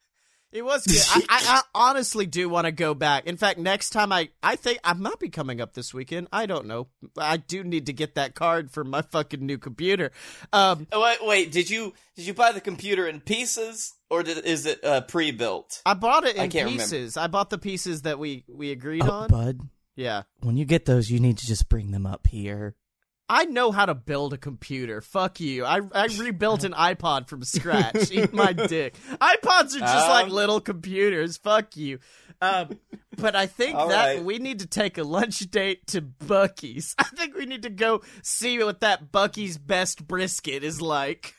Yeah, 0.55 0.59
it 0.59 0.65
was 0.65 0.85
good. 0.85 1.01
I, 1.09 1.21
I, 1.29 1.41
I 1.57 1.61
honestly 1.89 2.25
do 2.25 2.47
want 2.49 2.65
to 2.65 2.71
go 2.71 2.93
back. 2.93 3.25
In 3.27 3.37
fact, 3.37 3.59
next 3.59 3.89
time 3.91 4.11
I, 4.11 4.29
I 4.41 4.55
think 4.55 4.79
I 4.83 4.93
might 4.93 5.19
be 5.19 5.29
coming 5.29 5.59
up 5.61 5.73
this 5.73 5.93
weekend. 5.93 6.27
I 6.31 6.45
don't 6.45 6.65
know. 6.65 6.87
I 7.17 7.37
do 7.37 7.63
need 7.63 7.87
to 7.87 7.93
get 7.93 8.15
that 8.15 8.35
card 8.35 8.71
for 8.71 8.83
my 8.83 9.01
fucking 9.01 9.45
new 9.45 9.57
computer. 9.57 10.11
Um, 10.53 10.87
Oh, 10.91 11.01
wait, 11.01 11.17
wait. 11.21 11.51
Did 11.51 11.69
you 11.69 11.93
did 12.15 12.25
you 12.25 12.33
buy 12.33 12.51
the 12.53 12.61
computer 12.61 13.07
in 13.07 13.19
pieces 13.21 13.93
or 14.09 14.23
did, 14.23 14.45
is 14.45 14.65
it 14.65 14.83
uh, 14.83 15.01
pre-built? 15.01 15.81
I 15.85 15.93
bought 15.93 16.23
it 16.25 16.35
in 16.35 16.41
I 16.43 16.47
can't 16.47 16.65
remember. 16.65 16.83
pieces. 16.83 17.17
I 17.17 17.27
bought 17.27 17.49
the 17.49 17.57
pieces 17.57 18.03
that 18.03 18.19
we 18.19 18.45
we 18.47 18.71
agreed 18.71 19.03
Oh, 19.03 19.11
on. 19.11 19.27
bud, 19.29 19.59
Yeah. 19.95 20.23
when 20.41 20.57
you 20.57 20.65
get 20.65 20.85
those, 20.85 21.09
you 21.09 21.19
need 21.19 21.37
to 21.39 21.45
just 21.45 21.67
bring 21.69 21.91
them 21.91 22.05
up 22.05 22.27
here. 22.27 22.75
I 23.27 23.45
know 23.45 23.71
how 23.71 23.88
to 23.88 23.95
build 23.95 24.33
a 24.33 24.38
computer. 24.38 25.01
Fuck 25.01 25.39
you. 25.39 25.65
I 25.65 25.81
I 25.93 26.07
rebuilt 26.19 26.63
an 26.63 26.73
iPod 26.73 27.27
from 27.27 27.43
scratch. 27.43 28.11
Eat 28.11 28.33
my 28.33 28.53
dick. 28.53 28.95
iPods 29.13 29.75
are 29.75 29.79
just 29.79 30.09
like 30.09 30.25
Um, 30.27 30.31
little 30.31 30.61
computers. 30.61 31.38
Fuck 31.38 31.75
you. 31.75 31.99
Um, 32.41 32.79
but 33.17 33.35
I 33.35 33.47
think 33.47 33.75
that 33.77 34.15
right. 34.15 34.23
we 34.23 34.38
need 34.38 34.59
to 34.59 34.67
take 34.67 34.97
a 34.97 35.03
lunch 35.03 35.39
date 35.49 35.88
to 35.88 36.01
Buc-ee's. 36.01 36.93
I 36.99 37.05
think 37.05 37.35
we 37.35 37.45
need 37.45 37.63
to 37.63 37.69
go 37.69 38.01
see 38.21 38.61
what 38.61 38.81
that 38.81 39.11
Buc-ee's 39.11 39.57
best 39.57 40.05
brisket 40.05 40.63
is 40.63 40.81
like. 40.81 41.33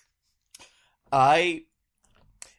I 1.12 1.64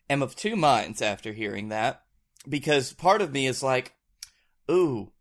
am 0.10 0.22
of 0.22 0.36
two 0.36 0.56
minds 0.56 1.02
after 1.02 1.34
hearing 1.34 1.70
that 1.70 2.04
because 2.48 2.94
part 2.94 3.22
of 3.22 3.34
me 3.34 3.46
is 3.48 3.62
like, 3.62 3.94
"Ooh, 4.72 5.12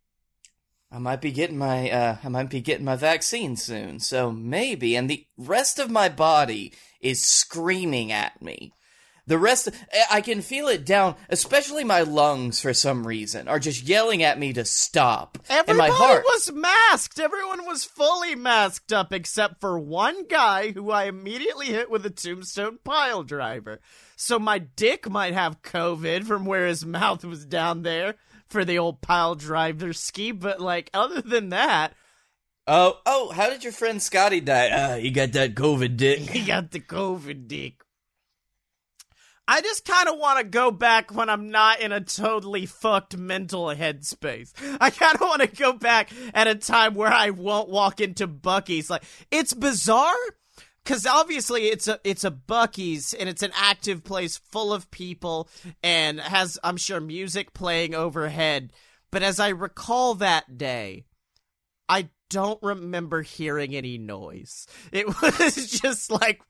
I 0.90 0.98
might 0.98 1.20
be 1.20 1.32
getting 1.32 1.58
my 1.58 1.90
uh, 1.90 2.16
I 2.22 2.28
might 2.28 2.50
be 2.50 2.60
getting 2.60 2.84
my 2.84 2.96
vaccine 2.96 3.56
soon, 3.56 3.98
so 4.00 4.30
maybe." 4.30 4.96
And 4.96 5.10
the 5.10 5.26
rest 5.36 5.78
of 5.78 5.90
my 5.90 6.08
body 6.08 6.72
is 7.00 7.22
screaming 7.22 8.12
at 8.12 8.40
me. 8.40 8.72
The 9.28 9.38
rest, 9.38 9.68
I 10.08 10.20
can 10.20 10.40
feel 10.40 10.68
it 10.68 10.86
down, 10.86 11.16
especially 11.28 11.82
my 11.82 12.02
lungs 12.02 12.60
for 12.60 12.72
some 12.72 13.04
reason, 13.04 13.48
are 13.48 13.58
just 13.58 13.82
yelling 13.82 14.22
at 14.22 14.38
me 14.38 14.52
to 14.52 14.64
stop. 14.64 15.38
and 15.48 15.58
Everybody 15.58 15.90
my 15.90 15.96
heart, 15.96 16.22
was 16.24 16.52
masked. 16.52 17.18
Everyone 17.18 17.66
was 17.66 17.84
fully 17.84 18.36
masked 18.36 18.92
up 18.92 19.12
except 19.12 19.60
for 19.60 19.80
one 19.80 20.28
guy 20.28 20.70
who 20.70 20.92
I 20.92 21.06
immediately 21.06 21.66
hit 21.66 21.90
with 21.90 22.06
a 22.06 22.10
tombstone 22.10 22.78
pile 22.84 23.24
driver. 23.24 23.80
So 24.14 24.38
my 24.38 24.60
dick 24.60 25.10
might 25.10 25.34
have 25.34 25.60
COVID 25.62 26.22
from 26.22 26.44
where 26.44 26.68
his 26.68 26.86
mouth 26.86 27.24
was 27.24 27.44
down 27.44 27.82
there 27.82 28.14
for 28.48 28.64
the 28.64 28.78
old 28.78 29.00
pile 29.00 29.34
driver 29.34 29.92
ski, 29.92 30.32
but 30.32 30.60
like 30.60 30.90
other 30.94 31.20
than 31.20 31.50
that, 31.50 31.94
oh, 32.66 32.98
oh, 33.06 33.32
how 33.32 33.50
did 33.50 33.64
your 33.64 33.72
friend 33.72 34.02
Scotty 34.02 34.40
die? 34.40 34.70
Ah, 34.72 34.96
he 34.96 35.10
got 35.10 35.32
that 35.32 35.54
COVID 35.54 35.96
dick. 35.96 36.18
he 36.30 36.44
got 36.44 36.70
the 36.70 36.80
COVID 36.80 37.48
dick. 37.48 37.82
I 39.48 39.60
just 39.60 39.84
kind 39.84 40.08
of 40.08 40.18
want 40.18 40.40
to 40.40 40.44
go 40.44 40.72
back 40.72 41.14
when 41.14 41.30
I'm 41.30 41.50
not 41.50 41.80
in 41.80 41.92
a 41.92 42.00
totally 42.00 42.66
fucked 42.66 43.16
mental 43.16 43.66
headspace. 43.66 44.52
I 44.80 44.90
kind 44.90 45.14
of 45.14 45.20
want 45.20 45.42
to 45.42 45.46
go 45.46 45.72
back 45.72 46.10
at 46.34 46.48
a 46.48 46.56
time 46.56 46.94
where 46.94 47.12
I 47.12 47.30
won't 47.30 47.68
walk 47.68 48.00
into 48.00 48.26
Buc-ee's. 48.26 48.90
Like 48.90 49.04
it's 49.30 49.54
bizarre 49.54 50.16
because 50.86 51.04
obviously 51.04 51.66
it's 51.66 51.88
a 51.88 51.98
it's 52.04 52.22
a 52.22 52.30
Buc-ee's 52.30 53.12
and 53.12 53.28
it's 53.28 53.42
an 53.42 53.50
active 53.56 54.04
place 54.04 54.36
full 54.36 54.72
of 54.72 54.90
people 54.92 55.48
and 55.82 56.20
has 56.20 56.58
I'm 56.62 56.76
sure 56.76 57.00
music 57.00 57.52
playing 57.52 57.94
overhead. 57.94 58.72
But 59.10 59.22
as 59.22 59.40
I 59.40 59.48
recall 59.48 60.14
that 60.14 60.56
day, 60.58 61.04
I 61.88 62.10
don't 62.30 62.62
remember 62.62 63.22
hearing 63.22 63.74
any 63.74 63.98
noise. 63.98 64.66
It 64.92 65.06
was 65.22 65.70
just 65.70 66.10
like 66.10 66.40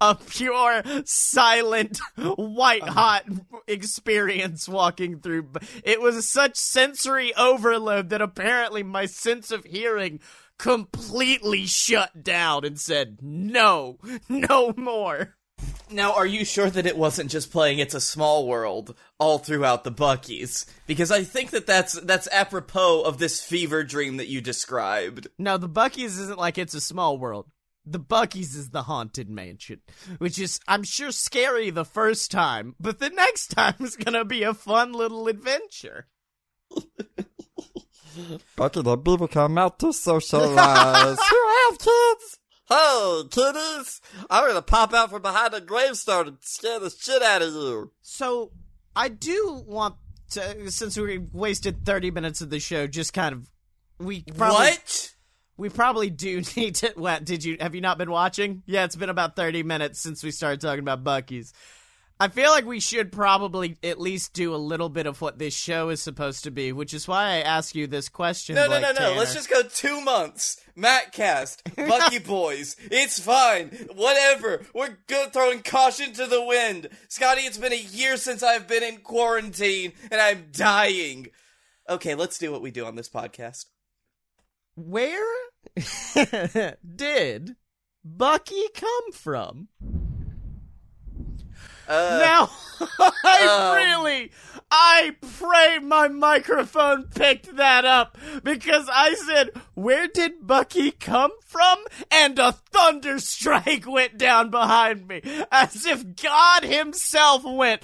a 0.00 0.14
pure, 0.14 0.82
silent, 1.04 2.00
white 2.16 2.82
uh-huh. 2.82 2.92
hot 2.92 3.24
experience 3.66 4.68
walking 4.68 5.20
through. 5.20 5.48
It 5.84 6.00
was 6.00 6.28
such 6.28 6.56
sensory 6.56 7.34
overload 7.34 8.10
that 8.10 8.22
apparently 8.22 8.82
my 8.82 9.06
sense 9.06 9.50
of 9.50 9.64
hearing 9.64 10.20
completely 10.58 11.66
shut 11.66 12.22
down 12.22 12.64
and 12.64 12.78
said, 12.78 13.18
no, 13.22 13.98
no 14.28 14.72
more. 14.76 15.36
Now, 15.90 16.14
are 16.14 16.26
you 16.26 16.44
sure 16.44 16.70
that 16.70 16.86
it 16.86 16.96
wasn't 16.96 17.30
just 17.30 17.52
playing 17.52 17.78
"It's 17.78 17.94
a 17.94 18.00
Small 18.00 18.46
World" 18.48 18.96
all 19.18 19.38
throughout 19.38 19.84
the 19.84 19.92
Buc-ee's? 19.92 20.66
Because 20.86 21.10
I 21.10 21.22
think 21.22 21.50
that 21.50 21.66
that's 21.66 21.92
that's 21.92 22.26
apropos 22.32 23.02
of 23.02 23.18
this 23.18 23.42
fever 23.42 23.84
dream 23.84 24.16
that 24.16 24.28
you 24.28 24.40
described. 24.40 25.28
No, 25.38 25.56
the 25.56 25.68
Buc-ee's 25.68 26.18
isn't 26.18 26.38
like 26.38 26.58
it's 26.58 26.74
a 26.74 26.80
small 26.80 27.18
world. 27.18 27.46
The 27.86 28.00
Buc-ee's 28.00 28.56
is 28.56 28.70
the 28.70 28.84
haunted 28.84 29.28
mansion, 29.28 29.82
which 30.18 30.38
is, 30.38 30.58
I'm 30.66 30.84
sure, 30.84 31.12
scary 31.12 31.68
the 31.68 31.84
first 31.84 32.30
time, 32.30 32.74
but 32.80 32.98
the 32.98 33.10
next 33.10 33.48
time 33.50 33.76
is 33.80 33.96
gonna 33.96 34.24
be 34.24 34.42
a 34.42 34.54
fun 34.54 34.92
little 34.92 35.28
adventure. 35.28 36.08
Buc-ee 38.56 38.82
the 38.82 38.96
Beaver 38.96 39.28
come 39.28 39.58
out 39.58 39.78
to 39.80 39.92
socialize. 39.92 41.18
you 41.30 41.68
have 41.70 41.78
kids? 41.78 42.38
Hey, 42.66 43.22
kiddies! 43.30 44.00
I'm 44.30 44.46
gonna 44.46 44.62
pop 44.62 44.94
out 44.94 45.10
from 45.10 45.22
behind 45.22 45.52
the 45.52 45.60
gravestone 45.60 46.28
and 46.28 46.38
scare 46.40 46.80
the 46.80 46.90
shit 46.90 47.22
out 47.22 47.42
of 47.42 47.52
you. 47.52 47.92
So, 48.00 48.52
I 48.96 49.08
do 49.08 49.62
want 49.66 49.96
to, 50.30 50.70
since 50.70 50.96
we 50.96 51.18
wasted 51.18 51.84
30 51.84 52.10
minutes 52.10 52.40
of 52.40 52.48
the 52.50 52.60
show, 52.60 52.86
just 52.86 53.12
kind 53.12 53.34
of, 53.34 53.50
we 53.98 54.22
probably, 54.22 54.66
What? 54.66 55.14
We 55.56 55.68
probably 55.68 56.10
do 56.10 56.42
need 56.56 56.76
to. 56.76 56.92
What 56.96 57.24
did 57.24 57.44
you 57.44 57.58
have 57.60 57.74
you 57.74 57.80
not 57.80 57.98
been 57.98 58.10
watching? 58.10 58.62
Yeah, 58.66 58.84
it's 58.84 58.96
been 58.96 59.10
about 59.10 59.36
thirty 59.36 59.62
minutes 59.62 60.00
since 60.00 60.24
we 60.24 60.30
started 60.30 60.60
talking 60.60 60.80
about 60.80 61.04
Buc-ee's. 61.04 61.52
I 62.24 62.28
feel 62.28 62.50
like 62.52 62.64
we 62.64 62.80
should 62.80 63.12
probably 63.12 63.76
at 63.82 64.00
least 64.00 64.32
do 64.32 64.54
a 64.54 64.56
little 64.56 64.88
bit 64.88 65.04
of 65.04 65.20
what 65.20 65.38
this 65.38 65.54
show 65.54 65.90
is 65.90 66.00
supposed 66.00 66.44
to 66.44 66.50
be, 66.50 66.72
which 66.72 66.94
is 66.94 67.06
why 67.06 67.24
I 67.24 67.36
ask 67.40 67.74
you 67.74 67.86
this 67.86 68.08
question. 68.08 68.54
No, 68.54 68.62
no, 68.62 68.68
Blake 68.68 68.80
no, 68.80 68.92
no. 68.92 68.98
Tanner. 68.98 69.16
Let's 69.18 69.34
just 69.34 69.50
go 69.50 69.62
two 69.62 70.00
months. 70.00 70.58
Matt 70.74 71.12
cast, 71.12 71.62
Buc-ee 71.76 72.20
Boys. 72.20 72.76
It's 72.90 73.18
fine. 73.20 73.68
Whatever. 73.94 74.62
We're 74.74 74.96
good 75.06 75.34
throwing 75.34 75.60
caution 75.60 76.14
to 76.14 76.24
the 76.24 76.42
wind. 76.42 76.88
Scottye, 77.10 77.46
it's 77.46 77.58
been 77.58 77.74
a 77.74 77.76
year 77.76 78.16
since 78.16 78.42
I've 78.42 78.66
been 78.66 78.82
in 78.82 79.00
quarantine 79.00 79.92
and 80.10 80.18
I'm 80.18 80.46
dying. 80.50 81.26
Okay, 81.90 82.14
let's 82.14 82.38
do 82.38 82.50
what 82.50 82.62
we 82.62 82.70
do 82.70 82.86
on 82.86 82.96
this 82.96 83.10
podcast. 83.10 83.66
Where 84.76 85.20
did 86.96 87.56
Buc-ee 88.02 88.70
come 88.74 89.12
from? 89.12 89.68
Uh, 91.88 92.18
now, 92.20 92.50
I 92.98 93.70
um, 93.70 93.76
really, 93.76 94.30
I 94.70 95.14
pray 95.38 95.78
my 95.80 96.08
microphone 96.08 97.04
picked 97.04 97.56
that 97.56 97.84
up 97.84 98.16
because 98.42 98.88
I 98.92 99.14
said, 99.14 99.50
"Where 99.74 100.08
did 100.08 100.46
Buc-ee 100.46 100.92
come 100.92 101.32
from?" 101.44 101.78
and 102.10 102.38
a 102.38 102.52
thunder 102.52 103.18
strike 103.18 103.86
went 103.86 104.18
down 104.18 104.50
behind 104.50 105.06
me, 105.06 105.20
as 105.52 105.86
if 105.86 106.16
God 106.16 106.64
Himself 106.64 107.44
went, 107.44 107.82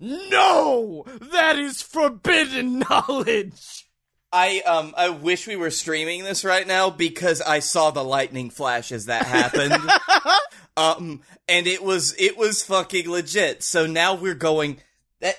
"No, 0.00 1.04
that 1.32 1.58
is 1.58 1.82
forbidden 1.82 2.78
knowledge." 2.90 3.81
I 4.32 4.60
um 4.60 4.94
I 4.96 5.10
wish 5.10 5.46
we 5.46 5.56
were 5.56 5.70
streaming 5.70 6.24
this 6.24 6.44
right 6.44 6.66
now 6.66 6.88
because 6.90 7.42
I 7.42 7.58
saw 7.58 7.90
the 7.90 8.04
lightning 8.04 8.50
flash 8.50 8.90
as 8.90 9.06
that 9.06 9.26
happened. 9.26 9.74
um 10.76 11.20
and 11.48 11.66
it 11.66 11.82
was 11.82 12.14
it 12.18 12.38
was 12.38 12.62
fucking 12.62 13.08
legit. 13.10 13.62
So 13.62 13.86
now 13.86 14.14
we're 14.14 14.34
going 14.34 14.78
that 15.20 15.36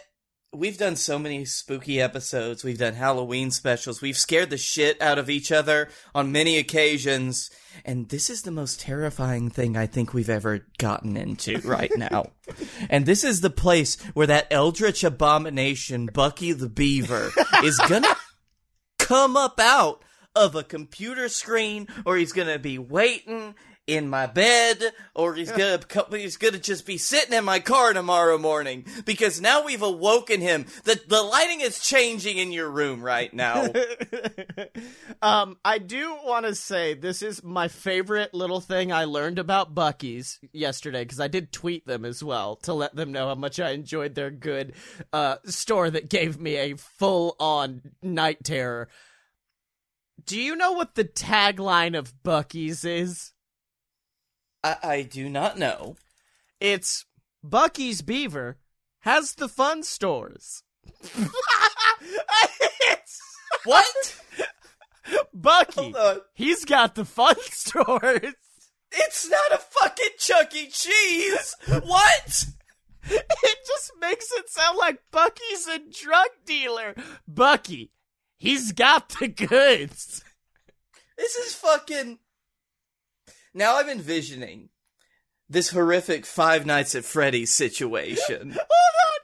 we've 0.53 0.77
done 0.77 0.95
so 0.95 1.17
many 1.17 1.43
spooky 1.45 1.99
episodes. 1.99 2.63
We've 2.63 2.77
done 2.77 2.93
Halloween 2.93 3.49
specials. 3.49 4.01
We've 4.01 4.17
scared 4.17 4.51
the 4.51 4.57
shit 4.57 5.01
out 5.01 5.17
of 5.17 5.29
each 5.29 5.51
other 5.51 5.89
on 6.13 6.31
many 6.31 6.57
occasions. 6.57 7.49
And 7.83 8.09
this 8.09 8.29
is 8.29 8.43
the 8.43 8.51
most 8.51 8.79
terrifying 8.79 9.49
thing 9.49 9.75
I 9.75 9.87
think 9.87 10.13
we've 10.13 10.29
ever 10.29 10.67
gotten 10.77 11.17
into 11.17 11.59
right 11.61 11.91
now. 11.97 12.27
and 12.91 13.07
this 13.07 13.23
is 13.23 13.41
the 13.41 13.49
place 13.49 13.99
where 14.13 14.27
that 14.27 14.47
eldritch 14.51 15.03
abomination, 15.03 16.07
Buc-ee 16.07 16.51
the 16.51 16.69
Beaver, 16.69 17.31
is 17.63 17.79
gonna 17.89 18.15
come 19.03 19.35
up 19.37 19.59
out 19.59 20.01
of 20.35 20.55
a 20.55 20.63
computer 20.63 21.29
screen 21.29 21.87
or 22.05 22.17
he's 22.17 22.31
gonna 22.33 22.57
be 22.57 22.77
waiting 22.77 23.53
in 23.85 24.09
my 24.09 24.25
bed 24.25 24.81
or 25.13 25.35
he's 25.35 25.51
gonna 25.51 25.79
he's 26.11 26.37
gonna 26.37 26.57
just 26.57 26.85
be 26.85 26.97
sitting 26.97 27.33
in 27.33 27.43
my 27.43 27.59
car 27.59 27.91
tomorrow 27.91 28.37
morning 28.37 28.85
because 29.03 29.41
now 29.41 29.65
we've 29.65 29.81
awoken 29.81 30.39
him 30.39 30.65
the 30.85 30.99
the 31.07 31.21
lighting 31.21 31.59
is 31.59 31.79
changing 31.79 32.37
in 32.37 32.53
your 32.53 32.69
room 32.69 33.01
right 33.01 33.33
now 33.33 33.67
um, 35.21 35.57
I 35.65 35.79
do 35.79 36.15
want 36.23 36.45
to 36.45 36.55
say 36.55 36.93
this 36.93 37.21
is 37.21 37.43
my 37.43 37.67
favorite 37.67 38.33
little 38.33 38.61
thing 38.61 38.93
I 38.93 39.03
learned 39.03 39.37
about 39.37 39.75
Buc-ee's 39.75 40.39
yesterday 40.53 41.03
because 41.03 41.19
I 41.19 41.27
did 41.27 41.51
tweet 41.51 41.85
them 41.85 42.05
as 42.05 42.23
well 42.23 42.55
to 42.63 42.73
let 42.73 42.95
them 42.95 43.11
know 43.11 43.27
how 43.27 43.35
much 43.35 43.59
I 43.59 43.71
enjoyed 43.71 44.15
their 44.15 44.31
good 44.31 44.75
uh, 45.11 45.37
store 45.45 45.89
that 45.89 46.09
gave 46.09 46.39
me 46.39 46.55
a 46.55 46.77
full 46.77 47.35
on 47.37 47.81
night 48.01 48.43
terror. 48.45 48.87
Do 50.25 50.39
you 50.39 50.55
know 50.55 50.71
what 50.71 50.95
the 50.95 51.03
tagline 51.03 51.97
of 51.97 52.13
Buc-ee's 52.23 52.85
is? 52.85 53.32
I, 54.63 54.77
I 54.83 55.01
do 55.03 55.29
not 55.29 55.57
know 55.57 55.95
It's 56.59 57.05
Buc-ee's 57.45 58.01
Beaver 58.01 58.57
has 59.01 59.33
the 59.35 59.49
fun 59.49 59.83
stores. 59.83 60.63
what 63.65 64.15
Buc-ee. 65.37 66.21
He's 66.33 66.63
got 66.65 66.95
the 66.95 67.05
fun 67.05 67.35
stores. 67.41 68.33
it's 68.91 69.29
not 69.29 69.51
a 69.51 69.57
fucking 69.57 70.09
chuck 70.17 70.55
e 70.55 70.67
cheese 70.69 71.55
what 71.67 72.45
It 73.05 73.57
just 73.67 73.91
makes 73.99 74.31
it 74.31 74.49
sound 74.49 74.77
like 74.77 74.99
Buc-ee's 75.11 75.67
a 75.67 75.79
drug 75.79 76.29
dealer. 76.45 76.95
Buc-ee, 77.29 77.91
he's 78.37 78.71
got 78.71 79.09
the 79.19 79.27
goods. 79.27 80.23
This 81.17 81.35
is 81.35 81.53
fucking. 81.53 82.19
Now 83.53 83.77
I'm 83.79 83.89
envisioning 83.89 84.69
this 85.49 85.69
horrific 85.69 86.25
Five 86.25 86.65
Nights 86.65 86.95
at 86.95 87.05
Freddy's 87.05 87.51
situation. 87.51 88.51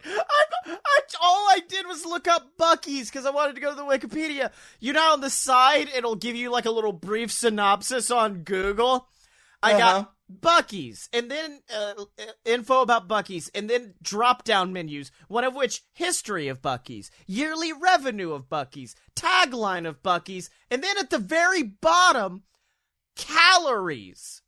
Hold 0.08 0.16
on. 0.16 0.26
I'm, 0.68 0.74
I, 0.86 1.00
all 1.22 1.48
I 1.50 1.60
did 1.68 1.88
was 1.88 2.06
look 2.06 2.28
up 2.28 2.52
Buc-ee's 2.60 3.10
because 3.10 3.26
I 3.26 3.32
wanted 3.32 3.56
to 3.56 3.62
go 3.62 3.72
to 3.72 3.76
the 3.76 3.84
Wikipedia. 3.84 4.52
You 4.80 4.94
know, 4.94 5.14
on 5.14 5.22
the 5.22 5.30
side, 5.30 5.90
it'll 5.96 6.16
give 6.16 6.36
you 6.36 6.52
like 6.52 6.66
a 6.66 6.72
little 6.72 6.94
brief 6.94 7.32
synopsis 7.32 8.12
on 8.12 8.44
Google. 8.44 9.08
I 9.62 9.74
Uh-huh. 9.74 9.80
got 9.80 10.14
Buc-ee's, 10.32 11.10
and 11.12 11.30
then 11.32 11.60
uh, 11.76 11.94
uh, 11.98 12.24
info 12.46 12.82
about 12.82 13.08
Buc-ee's, 13.10 13.50
and 13.56 13.68
then 13.70 13.96
drop 14.02 14.44
down 14.44 14.72
menus, 14.72 15.12
one 15.28 15.44
of 15.44 15.56
which 15.56 15.82
history 15.94 16.48
of 16.48 16.62
Buc-ee's, 16.62 17.10
yearly 17.26 17.74
revenue 17.74 18.32
of 18.34 18.48
Buc-ee's, 18.48 18.96
tagline 19.16 19.88
of 19.88 20.04
Buc-ee's, 20.04 20.50
and 20.70 20.84
then 20.84 20.98
at 21.00 21.10
the 21.10 21.18
very 21.18 21.64
bottom, 21.64 22.44
calories. 23.20 24.42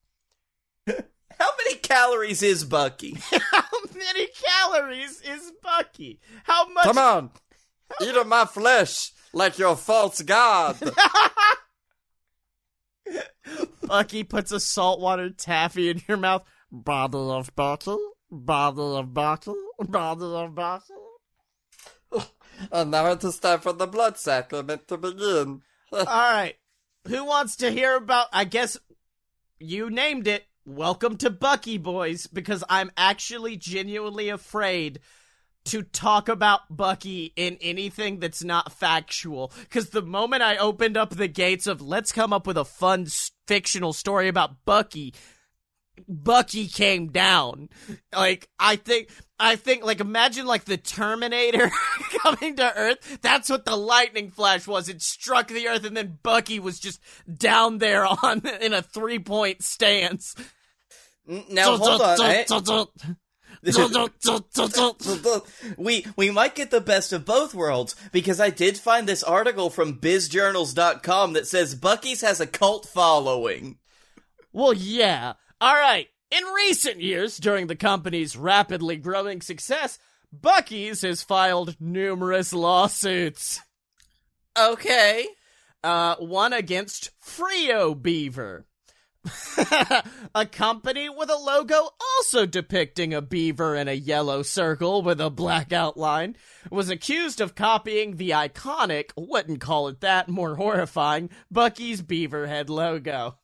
How 0.87 1.49
many 1.57 1.75
calories 1.79 2.41
is 2.43 2.65
Buc-ee? 2.65 3.17
How 3.51 3.63
many 3.93 4.27
calories 4.27 5.21
is 5.21 5.51
Buc-ee? 5.63 6.19
How 6.43 6.67
much? 6.69 6.83
Come 6.83 6.97
on, 6.97 7.31
eat 8.01 8.15
of 8.15 8.27
my 8.27 8.45
flesh 8.45 9.11
like 9.33 9.57
your 9.57 9.75
false 9.75 10.21
god. 10.21 10.77
Buc-ee 13.83 14.23
puts 14.23 14.51
a 14.51 14.59
saltwater 14.59 15.29
taffy 15.31 15.89
in 15.89 16.01
your 16.07 16.17
mouth. 16.17 16.43
Bottle 16.71 17.31
of 17.31 17.55
bottle, 17.55 17.99
bottle 18.29 18.95
of 18.95 19.13
bottle, 19.13 19.55
bottle 19.79 20.35
of 20.37 20.55
bottle. 20.55 21.19
and 22.71 22.91
now 22.91 23.11
it 23.11 23.23
is 23.23 23.39
time 23.39 23.59
for 23.59 23.73
the 23.73 23.87
blood 23.87 24.17
sacrament 24.17 24.87
to 24.87 24.97
begin. 24.97 25.61
All 25.91 26.05
right. 26.05 26.55
Who 27.07 27.25
wants 27.25 27.55
to 27.57 27.71
hear 27.71 27.95
about? 27.95 28.27
I 28.31 28.43
guess 28.43 28.77
you 29.59 29.89
named 29.89 30.27
it. 30.27 30.45
Welcome 30.65 31.17
to 31.17 31.31
Buc-ee 31.31 31.79
Boys, 31.79 32.27
because 32.27 32.63
I'm 32.69 32.91
actually 32.95 33.57
genuinely 33.57 34.29
afraid 34.29 34.99
to 35.65 35.81
talk 35.81 36.29
about 36.29 36.71
Buc-ee 36.71 37.33
in 37.35 37.57
anything 37.59 38.19
that's 38.19 38.43
not 38.43 38.71
factual. 38.71 39.51
Because 39.61 39.89
the 39.89 40.03
moment 40.03 40.43
I 40.43 40.57
opened 40.57 40.95
up 40.95 41.09
the 41.09 41.27
gates 41.27 41.65
of 41.65 41.81
let's 41.81 42.11
come 42.11 42.31
up 42.31 42.45
with 42.45 42.57
a 42.57 42.65
fun 42.65 43.03
s- 43.03 43.31
fictional 43.47 43.93
story 43.93 44.27
about 44.27 44.63
Buc-ee, 44.67 45.13
Buc-ee 46.09 46.67
came 46.67 47.07
down. 47.09 47.69
Like 48.15 48.49
I 48.59 48.75
think 48.75 49.09
I 49.39 49.55
think 49.55 49.83
like 49.83 49.99
imagine 49.99 50.45
like 50.45 50.65
the 50.65 50.77
Terminator 50.77 51.71
coming 52.21 52.55
to 52.57 52.75
Earth. 52.75 53.19
That's 53.21 53.49
what 53.49 53.65
the 53.65 53.75
lightning 53.75 54.29
flash 54.31 54.67
was. 54.67 54.89
It 54.89 55.01
struck 55.01 55.47
the 55.47 55.67
Earth 55.67 55.85
and 55.85 55.95
then 55.95 56.19
Buc-ee 56.23 56.59
was 56.59 56.79
just 56.79 57.01
down 57.37 57.79
there 57.79 58.05
on 58.05 58.45
in 58.61 58.73
a 58.73 58.81
three 58.81 59.19
point 59.19 59.63
stance. 59.63 60.35
Now 61.25 61.77
hold 61.77 62.01
on. 62.01 62.17
we 65.77 66.05
we 66.15 66.31
might 66.31 66.55
get 66.55 66.71
the 66.71 66.81
best 66.81 67.13
of 67.13 67.25
both 67.25 67.53
worlds 67.53 67.95
because 68.11 68.39
I 68.39 68.49
did 68.49 68.77
find 68.77 69.07
this 69.07 69.23
article 69.23 69.69
from 69.69 69.99
bizjournals.com 69.99 71.33
that 71.33 71.47
says 71.47 71.75
Buc-ee's 71.75 72.21
has 72.21 72.41
a 72.41 72.47
cult 72.47 72.87
following. 72.87 73.77
Well, 74.53 74.73
yeah. 74.73 75.33
All 75.61 75.75
right. 75.75 76.07
In 76.31 76.43
recent 76.55 77.01
years, 77.01 77.37
during 77.37 77.67
the 77.67 77.75
company's 77.75 78.35
rapidly 78.35 78.95
growing 78.95 79.41
success, 79.41 79.99
Buc-ee's 80.35 81.03
has 81.03 81.21
filed 81.21 81.75
numerous 81.79 82.51
lawsuits. 82.51 83.61
Okay. 84.57 85.27
Uh, 85.83 86.15
one 86.15 86.51
against 86.51 87.11
Frio 87.19 87.93
Beaver. 87.93 88.65
a 90.33 90.47
company 90.47 91.07
with 91.07 91.29
a 91.29 91.35
logo 91.35 91.89
also 91.99 92.47
depicting 92.47 93.13
a 93.13 93.21
beaver 93.21 93.75
in 93.75 93.87
a 93.87 93.93
yellow 93.93 94.41
circle 94.41 95.03
with 95.03 95.21
a 95.21 95.29
black 95.29 95.71
outline 95.71 96.35
was 96.71 96.89
accused 96.89 97.39
of 97.39 97.53
copying 97.53 98.15
the 98.15 98.31
iconic, 98.31 99.11
wouldn't 99.15 99.61
call 99.61 99.87
it 99.89 100.01
that, 100.01 100.27
more 100.27 100.55
horrifying, 100.55 101.29
Buc-ee's 101.53 102.01
beaver 102.01 102.47
head 102.47 102.67
logo. 102.67 103.37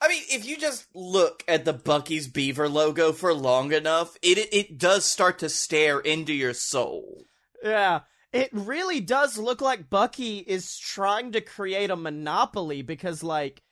I 0.00 0.08
mean, 0.08 0.22
if 0.30 0.46
you 0.46 0.56
just 0.58 0.86
look 0.94 1.42
at 1.48 1.64
the 1.64 1.74
Buc-ee's 1.74 2.28
Beaver 2.28 2.68
logo 2.68 3.12
for 3.12 3.32
long 3.32 3.72
enough, 3.72 4.16
it 4.22 4.48
it 4.52 4.78
does 4.78 5.04
start 5.04 5.38
to 5.40 5.48
stare 5.48 6.00
into 6.00 6.32
your 6.32 6.54
soul. 6.54 7.24
Yeah. 7.62 8.00
It 8.32 8.50
really 8.52 9.00
does 9.00 9.38
look 9.38 9.60
like 9.60 9.88
Buc-ee 9.88 10.44
is 10.46 10.76
trying 10.76 11.32
to 11.32 11.40
create 11.40 11.90
a 11.90 11.96
monopoly 11.96 12.82
because, 12.82 13.22
like, 13.22 13.62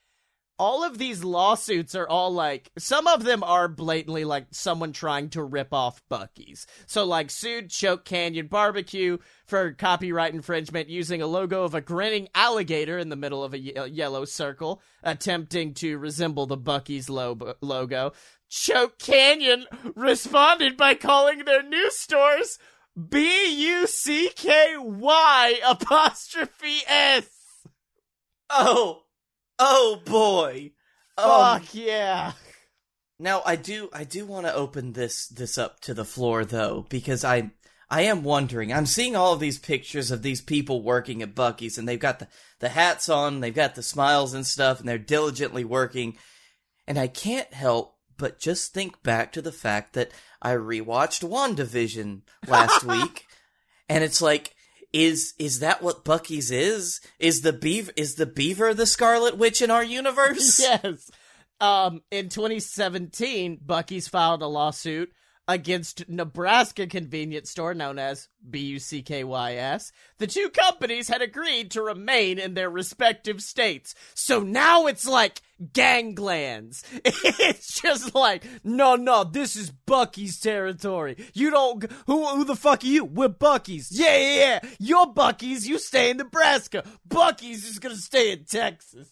all 0.57 0.83
of 0.83 0.97
these 0.97 1.23
lawsuits 1.23 1.95
are 1.95 2.07
all 2.07 2.31
like, 2.31 2.71
some 2.77 3.07
of 3.07 3.23
them 3.23 3.43
are 3.43 3.67
blatantly 3.67 4.23
like 4.23 4.47
someone 4.51 4.93
trying 4.93 5.29
to 5.29 5.43
rip 5.43 5.73
off 5.73 6.01
Buc-ee's. 6.09 6.65
So, 6.85 7.05
like, 7.05 7.29
sued 7.29 7.69
Choke 7.69 8.05
Canyon 8.05 8.47
Barbecue 8.47 9.17
for 9.45 9.73
copyright 9.73 10.33
infringement 10.33 10.89
using 10.89 11.21
a 11.21 11.27
logo 11.27 11.63
of 11.63 11.75
a 11.75 11.81
grinning 11.81 12.29
alligator 12.33 12.97
in 12.97 13.09
the 13.09 13.15
middle 13.15 13.43
of 13.43 13.53
a 13.53 13.59
ye- 13.59 13.73
uh, 13.73 13.85
yellow 13.85 14.25
circle, 14.25 14.81
attempting 15.03 15.73
to 15.75 15.97
resemble 15.97 16.45
the 16.45 16.57
Buc-ee's 16.57 17.09
lo- 17.09 17.55
logo. 17.61 18.13
Choke 18.49 18.99
Canyon 18.99 19.65
responded 19.95 20.77
by 20.77 20.93
calling 20.93 21.45
their 21.45 21.63
new 21.63 21.91
stores 21.91 22.59
B 23.09 23.65
U 23.65 23.87
C 23.87 24.29
K 24.33 24.75
Y 24.77 25.59
apostrophe 25.67 26.77
S. 26.87 27.27
Oh, 28.49 29.04
oh 29.59 30.01
boy. 30.05 30.71
Um, 31.17 31.29
Fuck 31.29 31.75
yeah. 31.75 32.33
Now 33.19 33.41
I 33.45 33.55
do 33.55 33.89
I 33.93 34.03
do 34.03 34.25
want 34.25 34.45
to 34.45 34.53
open 34.53 34.93
this 34.93 35.27
this 35.27 35.57
up 35.57 35.79
to 35.81 35.93
the 35.93 36.05
floor 36.05 36.43
though 36.43 36.85
because 36.89 37.23
I 37.23 37.51
I 37.89 38.01
am 38.01 38.23
wondering. 38.23 38.73
I'm 38.73 38.85
seeing 38.85 39.15
all 39.15 39.33
of 39.33 39.39
these 39.39 39.59
pictures 39.59 40.11
of 40.11 40.21
these 40.21 40.41
people 40.41 40.81
working 40.81 41.21
at 41.21 41.35
Buc-ee's 41.35 41.77
and 41.77 41.87
they've 41.87 41.99
got 41.99 42.19
the 42.19 42.27
the 42.59 42.69
hats 42.69 43.09
on, 43.09 43.39
they've 43.39 43.53
got 43.53 43.75
the 43.75 43.83
smiles 43.83 44.33
and 44.33 44.45
stuff 44.45 44.79
and 44.79 44.89
they're 44.89 44.97
diligently 44.97 45.63
working 45.63 46.17
and 46.87 46.97
I 46.97 47.07
can't 47.07 47.53
help 47.53 47.95
but 48.17 48.39
just 48.39 48.73
think 48.73 49.03
back 49.03 49.31
to 49.33 49.41
the 49.41 49.51
fact 49.51 49.93
that 49.93 50.11
I 50.41 50.53
rewatched 50.53 51.27
WandaVision 51.27 52.21
last 52.47 52.83
week 52.85 53.25
and 53.87 54.03
it's 54.03 54.21
like 54.21 54.54
is 54.95 55.33
is 55.37 55.59
that 55.59 55.81
what 55.81 56.05
Buc-ee's 56.05 56.51
is? 56.51 57.01
Is 57.19 57.41
the 57.41 57.51
beaver 57.51 57.91
is 57.97 58.15
the 58.15 58.25
beaver 58.25 58.73
the 58.73 58.85
Scarlet 58.85 59.37
Witch 59.37 59.61
in 59.61 59.69
our 59.69 59.83
universe? 59.83 60.59
yes. 60.61 61.11
Um, 61.59 62.01
in 62.11 62.29
2017, 62.29 63.59
Buc-ee's 63.65 64.07
filed 64.07 64.41
a 64.41 64.47
lawsuit 64.47 65.11
against 65.47 66.09
Nebraska 66.09 66.87
convenience 66.87 67.51
store 67.51 67.73
known 67.73 67.99
as 67.99 68.29
BUCKYS. 68.49 69.91
The 70.17 70.27
two 70.27 70.49
companies 70.49 71.07
had 71.07 71.21
agreed 71.21 71.71
to 71.71 71.81
remain 71.81 72.39
in 72.39 72.53
their 72.53 72.69
respective 72.69 73.41
states. 73.41 73.93
So 74.13 74.39
now 74.41 74.87
it's 74.87 75.07
like 75.07 75.41
ganglands. 75.73 76.83
It's 77.37 77.79
just 77.81 78.15
like, 78.15 78.45
no, 78.63 78.95
no, 78.95 79.23
this 79.23 79.55
is 79.55 79.71
Buc-ee's 79.71 80.39
territory. 80.39 81.17
You 81.33 81.51
don't, 81.51 81.91
who, 82.07 82.27
who 82.27 82.43
the 82.43 82.55
fuck 82.55 82.83
are 82.83 82.87
you? 82.87 83.05
We're 83.05 83.29
Buc-ee's. 83.29 83.89
Yeah, 83.91 84.17
yeah, 84.17 84.35
yeah. 84.35 84.69
You're 84.79 85.07
Bucky's. 85.07 85.67
You 85.67 85.77
stay 85.77 86.09
in 86.09 86.17
Nebraska. 86.17 86.83
Buc-ee's 87.07 87.65
is 87.65 87.79
gonna 87.79 87.95
stay 87.95 88.31
in 88.31 88.45
Texas. 88.45 89.09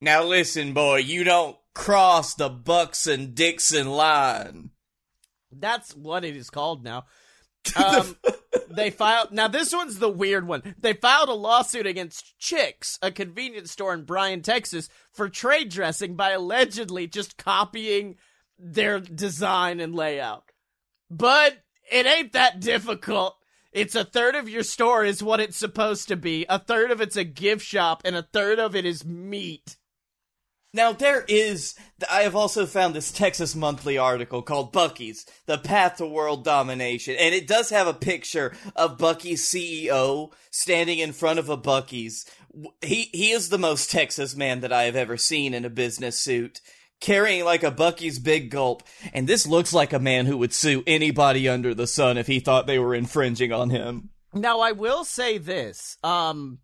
Now 0.00 0.22
listen, 0.22 0.72
boy, 0.72 0.98
you 0.98 1.24
don't 1.24 1.56
cross 1.74 2.34
the 2.34 2.48
Bucks 2.48 3.06
and 3.06 3.34
Dixon 3.34 3.88
line. 3.88 4.70
That's 5.52 5.94
what 5.94 6.24
it 6.24 6.36
is 6.36 6.50
called 6.50 6.84
now. 6.84 7.04
Um, 7.74 8.16
they 8.70 8.90
filed. 8.90 9.32
Now 9.32 9.48
this 9.48 9.72
one's 9.72 9.98
the 9.98 10.08
weird 10.08 10.46
one. 10.46 10.74
They 10.78 10.92
filed 10.92 11.28
a 11.28 11.34
lawsuit 11.34 11.86
against 11.86 12.38
Chicks, 12.38 12.98
a 13.02 13.10
convenience 13.10 13.72
store 13.72 13.92
in 13.92 14.04
Bryan, 14.04 14.42
Texas, 14.42 14.88
for 15.12 15.28
trade 15.28 15.70
dressing 15.70 16.14
by 16.14 16.30
allegedly 16.30 17.08
just 17.08 17.36
copying 17.36 18.16
their 18.58 19.00
design 19.00 19.80
and 19.80 19.94
layout. 19.94 20.52
But 21.10 21.58
it 21.90 22.06
ain't 22.06 22.32
that 22.32 22.60
difficult. 22.60 23.36
It's 23.72 23.94
a 23.94 24.04
third 24.04 24.34
of 24.34 24.48
your 24.48 24.62
store 24.62 25.04
is 25.04 25.22
what 25.22 25.40
it's 25.40 25.56
supposed 25.56 26.08
to 26.08 26.16
be. 26.16 26.46
A 26.48 26.58
third 26.58 26.90
of 26.90 27.00
it's 27.00 27.16
a 27.16 27.24
gift 27.24 27.64
shop, 27.64 28.02
and 28.04 28.16
a 28.16 28.22
third 28.22 28.58
of 28.58 28.74
it 28.74 28.84
is 28.84 29.04
meat. 29.04 29.76
Now 30.76 30.92
there 30.92 31.24
is 31.26 31.74
I 32.10 32.20
have 32.20 32.36
also 32.36 32.66
found 32.66 32.94
this 32.94 33.10
Texas 33.10 33.56
Monthly 33.56 33.96
article 33.96 34.42
called 34.42 34.74
Buc-ee's: 34.74 35.24
The 35.46 35.56
Path 35.56 35.96
to 35.96 36.06
World 36.06 36.44
Domination, 36.44 37.16
and 37.18 37.34
it 37.34 37.46
does 37.46 37.70
have 37.70 37.86
a 37.86 37.94
picture 37.94 38.54
of 38.76 38.98
Buc-ee's 38.98 39.42
CEO 39.42 40.32
standing 40.50 40.98
in 40.98 41.14
front 41.14 41.38
of 41.38 41.48
a 41.48 41.56
Buc-ee's. 41.56 42.26
He 42.82 43.08
he 43.12 43.30
is 43.30 43.48
the 43.48 43.56
most 43.56 43.90
Texas 43.90 44.36
man 44.36 44.60
that 44.60 44.72
I 44.72 44.82
have 44.82 44.96
ever 44.96 45.16
seen 45.16 45.54
in 45.54 45.64
a 45.64 45.70
business 45.70 46.18
suit. 46.18 46.60
Carrying 47.00 47.44
like 47.44 47.62
a 47.62 47.72
Buc-ee's 47.72 48.18
big 48.18 48.50
gulp, 48.50 48.82
and 49.14 49.26
this 49.26 49.46
looks 49.46 49.72
like 49.72 49.94
a 49.94 49.98
man 49.98 50.26
who 50.26 50.36
would 50.36 50.52
sue 50.52 50.82
anybody 50.86 51.48
under 51.48 51.74
the 51.74 51.86
sun 51.86 52.18
if 52.18 52.26
he 52.26 52.38
thought 52.38 52.66
they 52.66 52.78
were 52.78 52.94
infringing 52.94 53.50
on 53.50 53.70
him. 53.70 54.10
Now 54.34 54.60
I 54.60 54.72
will 54.72 55.04
say 55.04 55.38
this. 55.38 55.96
Um 56.04 56.58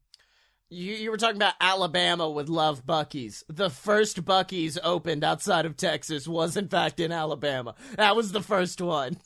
you, 0.73 0.95
you 0.95 1.11
were 1.11 1.17
talking 1.17 1.37
about 1.37 1.55
Alabama 1.61 2.29
with 2.31 2.49
Love 2.49 2.85
Buc-ee's. 2.87 3.45
The 3.49 3.71
first 3.71 4.25
Buc-ee's 4.25 4.79
opened 4.83 5.23
outside 5.25 5.67
of 5.67 5.77
Texas 5.77 6.27
was 6.27 6.57
in 6.57 6.69
fact 6.69 6.99
in 7.01 7.13
Alabama. 7.13 7.75
That 7.97 8.17
was 8.17 8.33
the 8.33 8.43
first 8.43 8.81
one. 8.81 9.19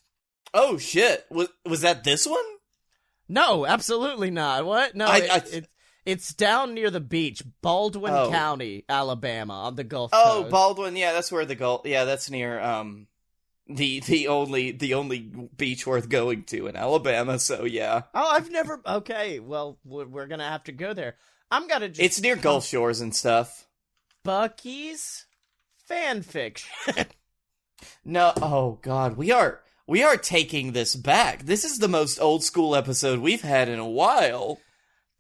Oh 0.55 0.79
shit! 0.79 1.25
Was 1.31 1.49
was 1.65 1.81
that 1.83 2.05
this 2.05 2.27
one? 2.27 2.45
No, 3.29 3.67
absolutely 3.67 4.31
not. 4.31 4.65
What? 4.65 4.95
No, 4.95 5.07
I- 5.07 5.19
it, 5.19 5.31
I- 5.31 5.57
it- 5.57 5.69
it's 6.05 6.33
down 6.33 6.73
near 6.75 6.89
the 6.89 7.01
beach, 7.01 7.43
Baldwin 7.63 8.13
Oh. 8.13 8.31
County, 8.31 8.85
Alabama, 8.89 9.55
on 9.65 9.75
the 9.75 9.83
Gulf 9.83 10.13
Oh, 10.15 10.43
Coast. 10.43 10.51
Baldwin. 10.53 10.95
Yeah, 10.95 11.13
that's 11.13 11.33
where 11.33 11.45
the 11.45 11.57
Gulf. 11.57 11.83
Yeah, 11.85 12.05
that's 12.05 12.31
near 12.31 12.61
um 12.61 13.09
the 13.69 13.99
the 14.01 14.29
only 14.29 14.71
the 14.71 14.95
only 14.95 15.19
beach 15.57 15.85
worth 15.85 16.09
going 16.09 16.45
to 16.45 16.69
in 16.69 16.77
Alabama. 16.77 17.41
So 17.41 17.65
yeah, 17.65 18.03
oh, 18.15 18.31
I've 18.31 18.51
never. 18.53 18.81
Okay, 18.87 19.41
well, 19.41 19.79
we're 19.85 20.07
we're 20.07 20.27
gonna 20.29 20.49
have 20.49 20.63
to 20.65 20.73
go 20.73 20.95
there. 20.95 21.17
I'm 21.51 21.69
gonna 21.69 21.89
just. 21.89 22.01
it's 22.01 22.21
near 22.21 22.37
Gulf 22.37 22.67
Shores 22.67 23.01
and 23.01 23.15
stuff. 23.15 23.67
Buc-ee's 24.25 25.27
fan 25.87 26.23
fiction. 26.23 26.71
No, 28.05 28.33
oh 28.41 28.79
god, 28.83 29.17
we 29.19 29.31
are 29.33 29.61
we 29.87 30.03
are 30.03 30.17
taking 30.17 30.73
this 30.73 30.97
back. 30.97 31.43
This 31.45 31.63
is 31.65 31.79
the 31.79 31.89
most 31.89 32.19
old 32.19 32.43
school 32.43 32.75
episode 32.75 33.19
we've 33.19 33.43
had 33.43 33.69
in 33.69 33.79
a 33.79 33.89
while. 33.89 34.61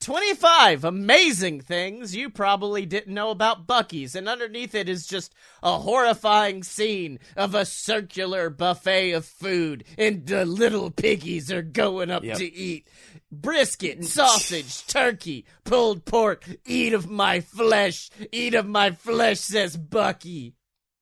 25 0.00 0.84
amazing 0.84 1.60
things 1.60 2.14
you 2.14 2.28
probably 2.30 2.86
didn't 2.86 3.12
know 3.14 3.30
about 3.30 3.66
Buc-ee's, 3.66 4.14
and 4.14 4.28
underneath 4.28 4.74
it 4.74 4.88
is 4.88 5.06
just 5.06 5.34
a 5.62 5.78
horrifying 5.78 6.62
scene 6.62 7.18
of 7.36 7.54
a 7.54 7.64
circular 7.66 8.48
buffet 8.50 9.12
of 9.12 9.24
food, 9.26 9.84
and 9.98 10.26
the 10.26 10.44
little 10.46 10.90
piggies 10.90 11.50
are 11.52 11.62
going 11.62 12.10
up 12.10 12.24
Yep. 12.24 12.38
to 12.38 12.54
eat. 12.54 12.88
Brisket, 13.30 14.04
sausage, 14.06 14.86
turkey, 14.86 15.44
pulled 15.64 16.04
pork, 16.04 16.44
eat 16.64 16.92
of 16.92 17.10
my 17.10 17.40
flesh, 17.40 18.10
eat 18.32 18.54
of 18.54 18.66
my 18.66 18.90
flesh, 18.92 19.40
says 19.40 19.76
Buc-ee. 19.76 20.54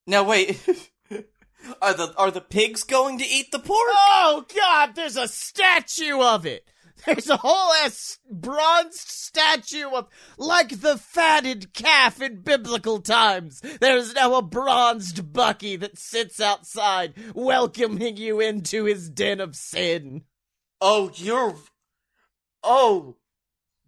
Now 0.07 0.25
wait, 0.25 0.61
are 1.83 1.95
the 1.95 2.15
are 2.17 2.31
the 2.31 2.41
pigs 2.41 2.83
going 2.83 3.19
to 3.19 3.27
eat 3.27 3.53
the 3.53 3.59
pork? 3.59 3.79
Oh 3.79 4.45
god, 4.55 4.95
there's 4.95 5.17
a 5.17 5.29
statue 5.29 6.21
of 6.21 6.47
it! 6.47 6.69
There's 7.05 7.29
a 7.29 7.37
whole 7.37 7.73
ass 7.85 8.19
bronzed 8.31 9.09
statue 9.09 9.89
of, 9.89 10.09
like 10.39 10.81
the 10.81 10.97
fatted 10.97 11.75
calf 11.75 12.23
in 12.23 12.41
biblical 12.41 13.01
times. 13.01 13.61
There's 13.81 14.15
now 14.15 14.37
a 14.37 14.43
bronzed 14.43 15.33
Buc-ee 15.33 15.77
that 15.77 15.99
sits 15.99 16.41
outside, 16.41 17.15
welcoming 17.35 18.17
you 18.17 18.41
into 18.41 18.85
his 18.85 19.11
den 19.11 19.41
of 19.41 19.55
sin. 19.55 20.23
Oh, 20.81 21.11
you're. 21.15 21.57
Oh, 22.65 23.17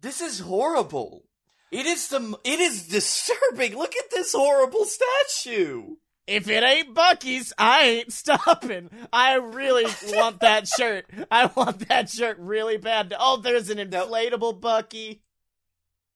this 0.01 0.21
is 0.21 0.39
horrible. 0.39 1.23
It 1.71 1.85
is 1.85 2.07
the. 2.07 2.37
It 2.43 2.59
is 2.59 2.87
disturbing. 2.87 3.75
Look 3.75 3.95
at 3.95 4.09
this 4.11 4.33
horrible 4.33 4.85
statue. 4.85 5.95
If 6.27 6.49
it 6.49 6.61
ain't 6.61 6.93
Buc-ee's, 6.93 7.53
I 7.57 7.83
ain't 7.83 8.11
stopping. 8.11 8.89
I 9.13 9.35
really 9.35 9.85
want 10.07 10.41
that 10.41 10.67
shirt. 10.77 11.05
I 11.31 11.49
want 11.55 11.87
that 11.87 12.09
shirt 12.09 12.37
really 12.37 12.77
bad. 12.77 13.13
Oh, 13.17 13.37
there's 13.37 13.69
an 13.69 13.77
inflatable 13.77 14.59
Buc-ee. 14.59 15.21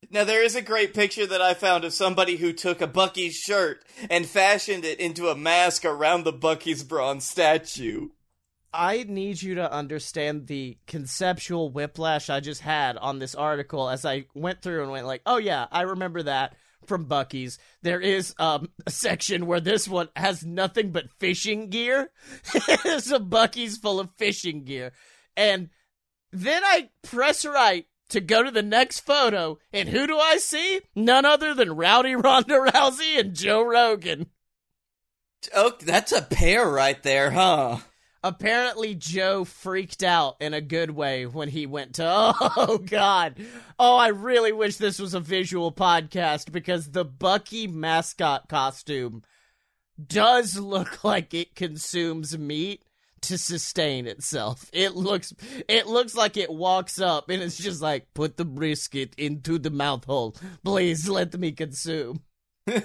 Now 0.09 0.25
there 0.25 0.43
is 0.43 0.55
a 0.55 0.61
great 0.61 0.93
picture 0.93 1.25
that 1.25 1.41
I 1.41 1.53
found 1.53 1.85
of 1.85 1.93
somebody 1.93 2.35
who 2.35 2.51
took 2.51 2.81
a 2.81 2.87
Buc-ee's 2.87 3.35
shirt 3.35 3.85
and 4.09 4.25
fashioned 4.25 4.83
it 4.83 4.99
into 4.99 5.29
a 5.29 5.35
mask 5.35 5.85
around 5.85 6.25
the 6.25 6.33
Buc-ee's 6.33 6.83
bronze 6.83 7.25
statue. 7.25 8.09
I 8.73 9.05
need 9.07 9.41
you 9.41 9.55
to 9.55 9.71
understand 9.71 10.47
the 10.47 10.77
conceptual 10.87 11.69
whiplash 11.69 12.29
I 12.29 12.39
just 12.39 12.61
had 12.61 12.97
on 12.97 13.19
this 13.19 13.35
article 13.35 13.89
as 13.89 14.05
I 14.05 14.25
went 14.33 14.61
through 14.61 14.83
and 14.83 14.91
went 14.91 15.07
like, 15.07 15.21
"Oh 15.25 15.37
yeah, 15.37 15.67
I 15.71 15.81
remember 15.81 16.23
that 16.23 16.55
from 16.85 17.05
Buc-ee's, 17.05 17.59
there 17.81 17.99
is 17.99 18.33
um, 18.39 18.69
a 18.85 18.91
section 18.91 19.45
where 19.45 19.59
this 19.59 19.87
one 19.87 20.09
has 20.15 20.45
nothing 20.45 20.91
but 20.91 21.11
fishing 21.19 21.69
gear. 21.69 22.11
There's 22.83 23.11
a 23.11 23.19
Buc-ee's 23.19 23.77
full 23.77 23.99
of 23.99 24.09
fishing 24.17 24.63
gear. 24.63 24.91
And 25.37 25.69
then 26.31 26.63
I 26.63 26.89
press 27.03 27.45
right 27.45 27.85
to 28.09 28.19
go 28.19 28.43
to 28.43 28.51
the 28.51 28.61
next 28.61 29.01
photo, 29.01 29.57
and 29.71 29.87
who 29.89 30.05
do 30.05 30.17
I 30.17 30.37
see? 30.37 30.81
None 30.95 31.25
other 31.25 31.53
than 31.53 31.75
Rowdy 31.75 32.15
Ronda 32.15 32.55
Rousey 32.55 33.19
and 33.19 33.33
Joe 33.33 33.63
Rogan. 33.63 34.27
Oh, 35.55 35.73
that's 35.79 36.11
a 36.11 36.21
pair 36.21 36.69
right 36.69 37.01
there, 37.03 37.31
huh? 37.31 37.77
Apparently, 38.23 38.93
Joe 38.93 39.43
freaked 39.43 40.03
out 40.03 40.35
in 40.39 40.53
a 40.53 40.61
good 40.61 40.91
way 40.91 41.25
when 41.25 41.49
he 41.49 41.65
went 41.65 41.95
to. 41.95 42.33
Oh, 42.55 42.77
God. 42.77 43.37
Oh, 43.79 43.95
I 43.97 44.09
really 44.09 44.51
wish 44.51 44.77
this 44.77 44.99
was 44.99 45.13
a 45.13 45.19
visual 45.19 45.71
podcast 45.71 46.51
because 46.51 46.91
the 46.91 47.05
Buc-ee 47.05 47.67
mascot 47.67 48.47
costume 48.47 49.23
does 50.07 50.57
look 50.57 51.03
like 51.03 51.33
it 51.33 51.55
consumes 51.55 52.37
meat 52.37 52.83
to 53.21 53.37
sustain 53.37 54.07
itself. 54.07 54.69
It 54.73 54.95
looks 54.95 55.33
it 55.67 55.87
looks 55.87 56.15
like 56.15 56.37
it 56.37 56.51
walks 56.51 56.99
up 56.99 57.29
and 57.29 57.41
it's 57.41 57.57
just 57.57 57.81
like 57.81 58.13
put 58.13 58.37
the 58.37 58.45
brisket 58.45 59.13
into 59.17 59.59
the 59.59 59.69
mouth 59.69 60.05
hole. 60.05 60.35
Please 60.63 61.07
let 61.07 61.37
me 61.37 61.51
consume. 61.51 62.21
I 62.67 62.83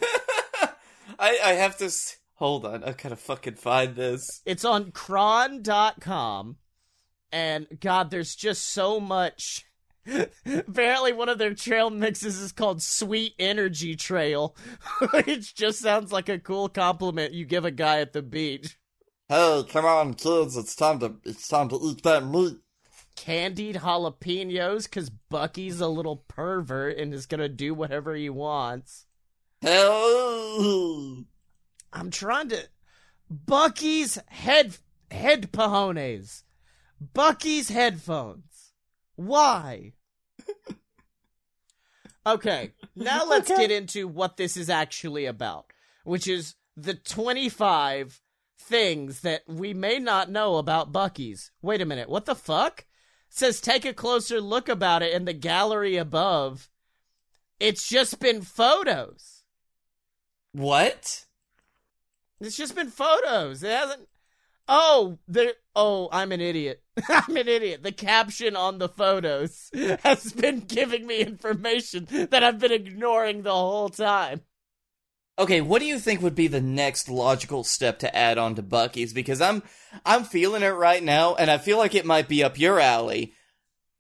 I 1.18 1.52
have 1.54 1.78
to 1.78 1.90
hold 2.36 2.64
on. 2.64 2.82
I 2.84 2.92
gotta 2.92 3.16
fucking 3.16 3.56
find 3.56 3.94
this. 3.96 4.40
It's 4.46 4.64
on 4.64 4.92
chron.com 4.92 6.56
and 7.32 7.66
god 7.80 8.10
there's 8.10 8.36
just 8.36 8.62
so 8.70 9.00
much 9.00 9.66
Apparently 10.46 11.12
one 11.12 11.28
of 11.28 11.38
their 11.38 11.54
trail 11.54 11.90
mixes 11.90 12.38
is 12.38 12.52
called 12.52 12.80
Sweet 12.82 13.34
Energy 13.38 13.96
Trail, 13.96 14.56
which 15.12 15.54
just 15.54 15.80
sounds 15.80 16.12
like 16.12 16.28
a 16.28 16.38
cool 16.38 16.68
compliment 16.68 17.32
you 17.32 17.44
give 17.44 17.64
a 17.64 17.70
guy 17.70 18.00
at 18.00 18.12
the 18.12 18.22
beach. 18.22 18.78
Hey, 19.28 19.64
come 19.68 19.84
on, 19.84 20.14
kids! 20.14 20.56
It's 20.56 20.76
time 20.76 21.00
to 21.00 21.16
it's 21.24 21.48
time 21.48 21.68
to 21.70 21.80
eat 21.82 22.02
that 22.04 22.24
meat. 22.24 22.58
candied 23.16 23.76
jalapenos 23.76 24.84
because 24.84 25.10
Buc-ee's 25.10 25.80
a 25.80 25.88
little 25.88 26.18
pervert 26.28 26.98
and 26.98 27.12
is 27.12 27.26
gonna 27.26 27.48
do 27.48 27.74
whatever 27.74 28.14
he 28.14 28.30
wants. 28.30 29.06
Hey, 29.60 31.24
I'm 31.92 32.10
trying 32.10 32.48
to 32.50 32.68
Buc-ee's 33.32 34.18
head 34.28 34.76
head 35.10 35.52
pajones. 35.52 36.42
Buc-ee's 37.14 37.68
headphones. 37.68 38.72
Why? 39.16 39.92
okay, 42.26 42.72
now 42.94 43.24
let's 43.24 43.48
get 43.48 43.70
into 43.70 44.08
what 44.08 44.36
this 44.36 44.56
is 44.56 44.70
actually 44.70 45.26
about, 45.26 45.66
which 46.04 46.28
is 46.28 46.54
the 46.76 46.94
25 46.94 48.20
things 48.58 49.20
that 49.20 49.42
we 49.46 49.74
may 49.74 49.98
not 49.98 50.30
know 50.30 50.56
about 50.56 50.92
Buc-ee's. 50.92 51.50
Wait 51.62 51.80
a 51.80 51.86
minute, 51.86 52.08
what 52.08 52.26
the 52.26 52.34
fuck? 52.34 52.80
It 53.28 53.34
says 53.34 53.60
take 53.60 53.84
a 53.84 53.92
closer 53.92 54.40
look 54.40 54.68
about 54.68 55.02
it 55.02 55.12
in 55.12 55.24
the 55.24 55.32
gallery 55.32 55.96
above. 55.96 56.68
It's 57.58 57.88
just 57.88 58.20
been 58.20 58.42
photos. 58.42 59.44
What? 60.52 61.25
It's 62.40 62.56
just 62.56 62.74
been 62.74 62.90
photos. 62.90 63.62
It 63.62 63.70
hasn't. 63.70 64.08
Oh, 64.68 65.18
there. 65.28 65.52
Oh, 65.74 66.08
I'm 66.10 66.32
an 66.32 66.40
idiot. 66.40 66.82
I'm 67.08 67.36
an 67.36 67.48
idiot. 67.48 67.82
The 67.82 67.92
caption 67.92 68.56
on 68.56 68.78
the 68.78 68.88
photos 68.88 69.70
has 70.02 70.32
been 70.32 70.60
giving 70.60 71.06
me 71.06 71.20
information 71.20 72.06
that 72.30 72.42
I've 72.42 72.58
been 72.58 72.72
ignoring 72.72 73.42
the 73.42 73.52
whole 73.52 73.88
time. 73.88 74.42
Okay, 75.38 75.60
what 75.60 75.80
do 75.80 75.86
you 75.86 75.98
think 75.98 76.22
would 76.22 76.34
be 76.34 76.46
the 76.46 76.62
next 76.62 77.10
logical 77.10 77.62
step 77.62 77.98
to 77.98 78.16
add 78.16 78.38
on 78.38 78.54
to 78.54 78.62
Buc-ee's? 78.62 79.12
Because 79.12 79.40
I'm 79.40 79.62
I'm 80.04 80.24
feeling 80.24 80.62
it 80.62 80.68
right 80.68 81.02
now, 81.02 81.34
and 81.34 81.50
I 81.50 81.58
feel 81.58 81.76
like 81.76 81.94
it 81.94 82.06
might 82.06 82.26
be 82.26 82.42
up 82.42 82.58
your 82.58 82.80
alley. 82.80 83.34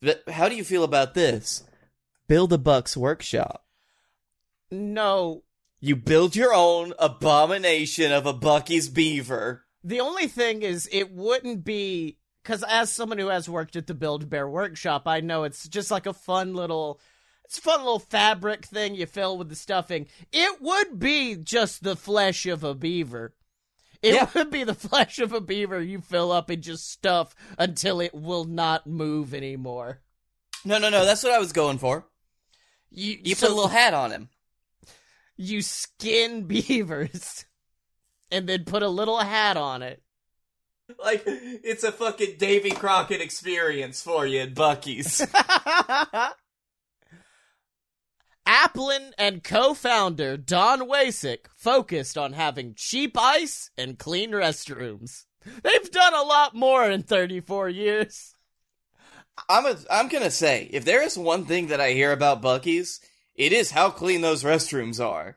But 0.00 0.22
how 0.28 0.48
do 0.48 0.56
you 0.56 0.64
feel 0.64 0.82
about 0.82 1.12
this? 1.14 1.62
Build 2.26 2.52
a 2.54 2.58
Bucks 2.58 2.96
workshop. 2.96 3.64
No, 4.70 5.42
You 5.80 5.96
build 5.96 6.34
your 6.34 6.54
own 6.54 6.94
abomination 6.98 8.10
of 8.12 8.26
a 8.26 8.34
Buc-ee's 8.34 8.88
beaver. 8.88 9.64
the 9.84 10.00
only 10.00 10.26
thing 10.26 10.62
is, 10.62 10.88
it 10.90 11.12
wouldn't 11.12 11.64
be 11.64 12.18
because 12.42 12.64
as 12.68 12.90
someone 12.92 13.18
who 13.18 13.28
has 13.28 13.48
worked 13.48 13.76
at 13.76 13.86
the 13.86 13.94
Build 13.94 14.28
Bear 14.30 14.48
workshop, 14.48 15.06
I 15.06 15.20
know 15.20 15.44
it's 15.44 15.68
just 15.68 15.90
like 15.90 16.06
a 16.06 16.12
fun 16.12 16.54
little. 16.54 17.00
It's 17.44 17.58
a 17.58 17.62
fun 17.62 17.80
little 17.80 18.00
fabric 18.00 18.64
thing 18.64 18.94
you 18.96 19.06
fill 19.06 19.38
with 19.38 19.48
the 19.48 19.54
stuffing. 19.56 20.08
It 20.32 20.60
would 20.60 20.98
be 20.98 21.36
just 21.36 21.84
the 21.84 21.94
flesh 21.94 22.46
of 22.46 22.64
a 22.64 22.74
beaver. 22.74 23.34
It 24.02 24.14
Yeah. 24.14 24.28
would 24.34 24.50
be 24.50 24.64
the 24.64 24.74
flesh 24.74 25.18
of 25.20 25.32
a 25.32 25.40
beaver 25.40 25.80
you 25.80 26.00
fill 26.00 26.32
up 26.32 26.50
and 26.50 26.62
just 26.62 26.90
stuff 26.90 27.34
until 27.58 28.00
it 28.00 28.14
will 28.14 28.44
not 28.44 28.86
move 28.88 29.32
anymore. 29.34 30.00
No, 30.64 30.78
no, 30.78 30.90
no, 30.90 31.04
that's 31.04 31.22
what 31.22 31.32
I 31.32 31.38
was 31.38 31.52
going 31.52 31.78
for. 31.78 32.08
You, 32.90 33.18
You 33.22 33.34
so 33.36 33.46
put 33.46 33.52
a 33.52 33.54
little 33.54 33.70
hat 33.70 33.94
on 33.94 34.10
him. 34.10 34.28
You 35.36 35.62
skin 35.62 36.42
beavers 36.46 37.44
and 38.30 38.48
then 38.48 38.64
put 38.64 38.82
a 38.82 38.88
little 38.88 39.18
hat 39.18 39.56
on 39.56 39.82
it. 39.82 40.02
Like, 41.02 41.24
it's 41.26 41.82
a 41.82 41.90
fucking 41.90 42.36
Davy 42.38 42.70
Crockett 42.70 43.20
experience 43.20 44.02
for 44.02 44.24
you 44.24 44.40
at 44.40 44.54
Buc-ee's. 44.54 45.26
Aplin 48.46 49.10
and 49.18 49.42
co-founder 49.42 50.36
Don 50.36 50.88
Wasek 50.88 51.46
focused 51.56 52.16
on 52.16 52.32
having 52.34 52.74
cheap 52.76 53.18
ice 53.18 53.70
and 53.76 53.98
clean 53.98 54.30
restrooms. 54.30 55.24
They've 55.44 55.90
done 55.90 56.14
a 56.14 56.22
lot 56.22 56.54
more 56.54 56.88
in 56.88 57.02
34 57.02 57.68
years. 57.70 58.34
I'm 59.48 59.66
a, 59.66 59.76
I'm 59.90 60.08
gonna 60.08 60.30
say, 60.30 60.68
if 60.72 60.84
there 60.84 61.02
is 61.02 61.18
one 61.18 61.44
thing 61.44 61.66
that 61.66 61.80
I 61.80 61.92
hear 61.92 62.12
about 62.12 62.40
Buc-ee's, 62.40 63.00
it 63.36 63.52
is 63.52 63.70
how 63.70 63.90
clean 63.90 64.20
those 64.20 64.42
restrooms 64.42 65.04
are. 65.04 65.36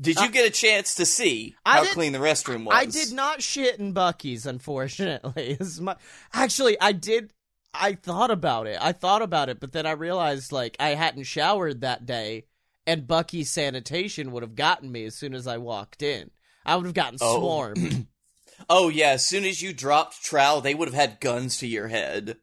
Did 0.00 0.16
you 0.16 0.24
uh, 0.26 0.30
get 0.30 0.46
a 0.46 0.50
chance 0.50 0.96
to 0.96 1.06
see 1.06 1.54
how 1.64 1.84
clean 1.84 2.12
the 2.12 2.18
restroom 2.18 2.64
was? 2.64 2.74
I 2.76 2.84
did 2.86 3.12
not 3.12 3.42
shit 3.42 3.78
in 3.78 3.94
Buc-ee's, 3.94 4.44
unfortunately. 4.46 5.54
This 5.58 5.68
is 5.68 5.80
my- 5.80 5.96
Actually, 6.32 6.76
I 6.80 6.92
did. 6.92 7.32
I 7.72 7.94
thought 7.94 8.30
about 8.32 8.66
it. 8.66 8.78
I 8.80 8.92
thought 8.92 9.22
about 9.22 9.48
it, 9.48 9.60
but 9.60 9.72
then 9.72 9.86
I 9.86 9.92
realized 9.92 10.50
like 10.52 10.76
I 10.80 10.90
hadn't 10.90 11.24
showered 11.24 11.80
that 11.80 12.06
day, 12.06 12.44
and 12.86 13.06
Buc-ee's 13.06 13.50
sanitation 13.50 14.32
would 14.32 14.42
have 14.42 14.54
gotten 14.56 14.90
me 14.90 15.04
as 15.04 15.14
soon 15.14 15.32
as 15.34 15.46
I 15.46 15.58
walked 15.58 16.02
in. 16.02 16.30
I 16.66 16.76
would 16.76 16.86
have 16.86 16.94
gotten 16.94 17.18
Oh. 17.20 17.38
swarmed. 17.38 18.06
Oh 18.70 18.88
yeah, 18.88 19.10
as 19.10 19.26
soon 19.26 19.44
as 19.44 19.60
you 19.60 19.72
dropped 19.74 20.22
trowel, 20.24 20.60
they 20.60 20.74
would 20.74 20.86
have 20.88 20.94
had 20.94 21.20
guns 21.20 21.58
to 21.58 21.66
your 21.66 21.88
head. 21.88 22.36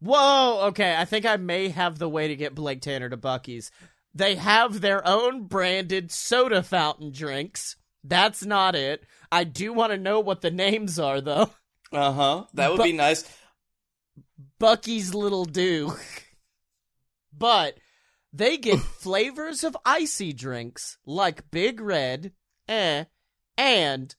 Whoa, 0.00 0.60
okay, 0.68 0.94
I 0.96 1.04
think 1.04 1.24
I 1.26 1.36
may 1.36 1.68
have 1.70 1.98
the 1.98 2.08
way 2.08 2.28
to 2.28 2.36
get 2.36 2.54
Blake 2.56 2.80
Tanner 2.82 3.08
to 3.08 3.16
Buc-ee's. 3.16 3.70
They 4.18 4.34
have 4.34 4.80
their 4.80 5.06
own 5.06 5.44
branded 5.44 6.10
soda 6.10 6.64
fountain 6.64 7.12
drinks. 7.12 7.76
That's 8.02 8.44
not 8.44 8.74
it. 8.74 9.04
I 9.30 9.44
do 9.44 9.72
want 9.72 9.92
to 9.92 9.96
know 9.96 10.18
what 10.18 10.40
the 10.40 10.50
names 10.50 10.98
are, 10.98 11.20
though. 11.20 11.50
Uh 11.92 12.12
huh. 12.12 12.44
That 12.54 12.70
would 12.72 12.78
Bu- 12.78 12.82
be 12.82 12.92
nice. 12.92 13.24
Buc-ee's 14.60 15.14
Little 15.14 15.44
Do. 15.44 15.94
but 17.32 17.78
they 18.32 18.56
get 18.56 18.78
flavors 19.00 19.62
of 19.62 19.76
icy 19.84 20.32
drinks 20.32 20.98
like 21.06 21.50
Big 21.52 21.80
Red, 21.80 22.32
eh, 22.68 23.04
and 23.56 24.14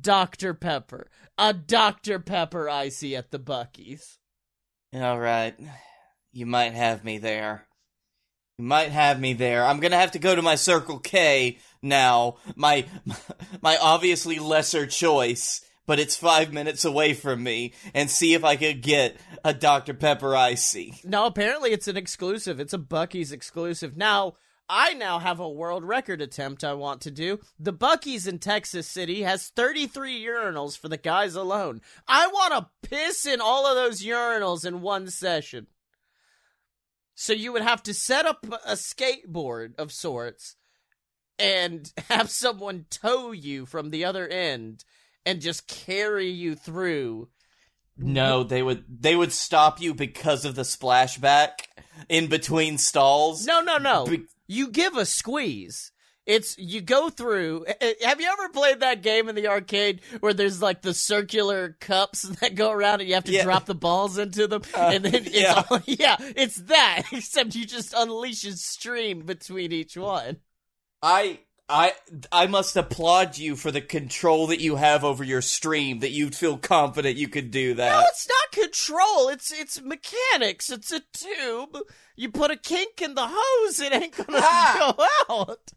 Dr. 0.00 0.52
Pepper. 0.52 1.08
A 1.38 1.54
Dr. 1.54 2.18
Pepper 2.18 2.68
icy 2.68 3.16
at 3.16 3.30
the 3.30 3.38
Buc-ee's. 3.38 4.18
All 4.94 5.18
right, 5.18 5.56
you 6.32 6.44
might 6.44 6.74
have 6.74 7.02
me 7.02 7.16
there. 7.16 7.66
Might 8.62 8.92
have 8.92 9.18
me 9.18 9.32
there. 9.32 9.64
I'm 9.64 9.80
gonna 9.80 9.96
have 9.96 10.12
to 10.12 10.20
go 10.20 10.36
to 10.36 10.40
my 10.40 10.54
Circle 10.54 11.00
K 11.00 11.58
now. 11.82 12.36
My 12.54 12.86
my 13.60 13.76
obviously 13.76 14.38
lesser 14.38 14.86
choice, 14.86 15.64
but 15.84 15.98
it's 15.98 16.14
five 16.14 16.52
minutes 16.52 16.84
away 16.84 17.14
from 17.14 17.42
me, 17.42 17.72
and 17.92 18.08
see 18.08 18.34
if 18.34 18.44
I 18.44 18.54
could 18.54 18.80
get 18.80 19.16
a 19.44 19.52
Dr 19.52 19.94
Pepper 19.94 20.36
icy. 20.36 20.94
No, 21.02 21.26
apparently 21.26 21.72
it's 21.72 21.88
an 21.88 21.96
exclusive. 21.96 22.60
It's 22.60 22.72
a 22.72 22.78
Buc-ee's 22.78 23.32
exclusive. 23.32 23.96
Now, 23.96 24.34
I 24.68 24.94
now 24.94 25.18
have 25.18 25.40
a 25.40 25.50
world 25.50 25.82
record 25.82 26.22
attempt 26.22 26.62
I 26.62 26.74
want 26.74 27.00
to 27.00 27.10
do. 27.10 27.40
The 27.58 27.72
Buc-ee's 27.72 28.28
in 28.28 28.38
Texas 28.38 28.86
City 28.86 29.22
has 29.22 29.48
33 29.48 30.24
urinals 30.24 30.78
for 30.78 30.88
the 30.88 30.96
guys 30.96 31.34
alone. 31.34 31.80
I 32.06 32.28
want 32.28 32.54
to 32.54 32.88
piss 32.88 33.26
in 33.26 33.40
all 33.40 33.66
of 33.66 33.74
those 33.74 34.04
urinals 34.04 34.64
in 34.64 34.82
one 34.82 35.10
session. 35.10 35.66
So 37.14 37.32
you 37.32 37.52
would 37.52 37.62
have 37.62 37.82
to 37.84 37.94
set 37.94 38.26
up 38.26 38.44
a 38.66 38.74
skateboard 38.74 39.78
of 39.78 39.92
sorts 39.92 40.56
and 41.38 41.92
have 42.10 42.30
someone 42.30 42.86
tow 42.90 43.32
you 43.32 43.66
from 43.66 43.90
the 43.90 44.04
other 44.04 44.26
end 44.26 44.84
and 45.24 45.40
just 45.40 45.68
carry 45.68 46.28
you 46.28 46.54
through. 46.54 47.28
No, 47.96 48.42
they 48.42 48.62
would 48.62 48.84
they 48.88 49.14
would 49.14 49.32
stop 49.32 49.80
you 49.80 49.94
because 49.94 50.44
of 50.44 50.54
the 50.54 50.62
splashback 50.62 51.66
in 52.08 52.28
between 52.28 52.78
stalls. 52.78 53.46
No, 53.46 53.60
no, 53.60 53.76
no. 53.76 54.06
Be- 54.06 54.26
you 54.46 54.68
give 54.68 54.96
a 54.96 55.04
squeeze. 55.04 55.92
It's 56.24 56.56
you 56.56 56.80
go 56.80 57.10
through. 57.10 57.66
Have 58.04 58.20
you 58.20 58.28
ever 58.32 58.48
played 58.50 58.80
that 58.80 59.02
game 59.02 59.28
in 59.28 59.34
the 59.34 59.48
arcade 59.48 60.00
where 60.20 60.32
there's 60.32 60.62
like 60.62 60.80
the 60.82 60.94
circular 60.94 61.76
cups 61.80 62.22
that 62.40 62.54
go 62.54 62.70
around 62.70 63.00
and 63.00 63.08
you 63.08 63.14
have 63.16 63.24
to 63.24 63.32
Yeah. 63.32 63.42
drop 63.42 63.66
the 63.66 63.74
balls 63.74 64.18
into 64.18 64.46
them, 64.46 64.62
and 64.76 65.04
then 65.04 65.14
it's 65.26 65.30
yeah. 65.32 65.62
all, 65.68 65.80
yeah, 65.86 66.16
it's 66.20 66.56
that. 66.62 67.02
Except 67.12 67.54
you 67.56 67.66
just 67.66 67.92
unleash 67.96 68.44
a 68.44 68.52
stream 68.52 69.22
between 69.26 69.72
each 69.72 69.96
one. 69.96 70.36
I 71.02 71.40
I 71.68 71.92
I 72.30 72.46
must 72.46 72.76
applaud 72.76 73.36
you 73.38 73.56
for 73.56 73.72
the 73.72 73.80
control 73.80 74.46
that 74.48 74.60
you 74.60 74.76
have 74.76 75.02
over 75.04 75.24
your 75.24 75.42
stream. 75.42 75.98
That 76.00 76.10
you 76.10 76.30
feel 76.30 76.56
confident 76.56 77.16
you 77.16 77.26
could 77.28 77.50
do 77.50 77.74
that. 77.74 77.90
No, 78.00 78.06
it's 78.06 78.28
not 78.28 78.62
control. 78.62 79.28
It's 79.28 79.50
it's 79.50 79.80
mechanics. 79.82 80.70
It's 80.70 80.92
a 80.92 81.00
tube. 81.12 81.78
You 82.14 82.30
put 82.30 82.52
a 82.52 82.56
kink 82.56 83.02
in 83.02 83.14
the 83.16 83.26
hose, 83.28 83.80
it 83.80 83.92
ain't 83.92 84.16
gonna 84.16 84.38
Ah! 84.40 84.94
go 84.96 85.34
out. 85.40 85.72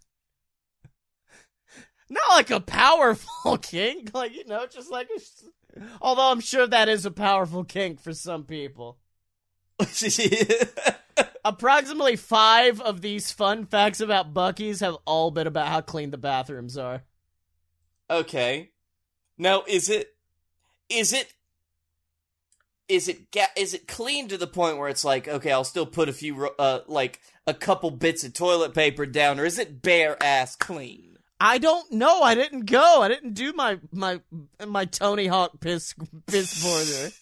Not 2.09 2.23
like 2.31 2.51
a 2.51 2.59
powerful 2.59 3.57
kink, 3.61 4.11
like 4.13 4.35
you 4.35 4.45
know, 4.45 4.65
just 4.67 4.91
like 4.91 5.09
a. 5.15 5.79
Although 6.01 6.31
I'm 6.31 6.39
sure 6.39 6.65
that 6.67 6.87
is 6.87 7.05
a 7.05 7.11
powerful 7.11 7.63
kink 7.63 7.99
for 7.99 8.13
some 8.13 8.43
people. 8.43 8.97
Approximately 11.43 12.15
five 12.15 12.81
of 12.81 13.01
these 13.01 13.31
fun 13.31 13.65
facts 13.65 13.99
about 14.01 14.33
Buc-ee's 14.33 14.79
have 14.79 14.97
all 15.05 15.31
been 15.31 15.47
about 15.47 15.67
how 15.67 15.81
clean 15.81 16.11
the 16.11 16.17
bathrooms 16.17 16.77
are. 16.77 17.03
okay. 18.09 18.71
Now 19.37 19.63
is 19.67 19.89
it 19.89 20.15
is 20.89 21.11
it 21.11 21.33
is 22.87 23.07
it 23.09 23.31
ga- 23.31 23.47
is 23.57 23.73
it 23.73 23.87
clean 23.87 24.27
to 24.29 24.37
the 24.37 24.47
point 24.47 24.77
where 24.77 24.87
it's 24.87 25.03
like 25.03 25.27
okay 25.27 25.51
I'll 25.51 25.65
still 25.65 25.85
put 25.85 26.07
a 26.07 26.13
few 26.13 26.47
uh 26.57 26.79
like 26.87 27.19
a 27.45 27.53
couple 27.53 27.91
bits 27.91 28.23
of 28.23 28.33
toilet 28.33 28.73
paper 28.73 29.05
down 29.05 29.39
or 29.39 29.45
is 29.45 29.59
it 29.59 29.81
bare 29.81 30.21
ass 30.23 30.55
clean? 30.55 31.14
I 31.39 31.57
don't 31.57 31.91
know. 31.91 32.21
I 32.21 32.35
didn't 32.35 32.65
go. 32.65 33.01
I 33.01 33.07
didn't 33.07 33.33
do 33.33 33.53
my 33.53 33.79
my 33.91 34.21
my 34.65 34.85
Tony 34.85 35.27
Hawk 35.27 35.59
piss 35.59 35.93
piss 36.27 36.63
border. 36.63 37.11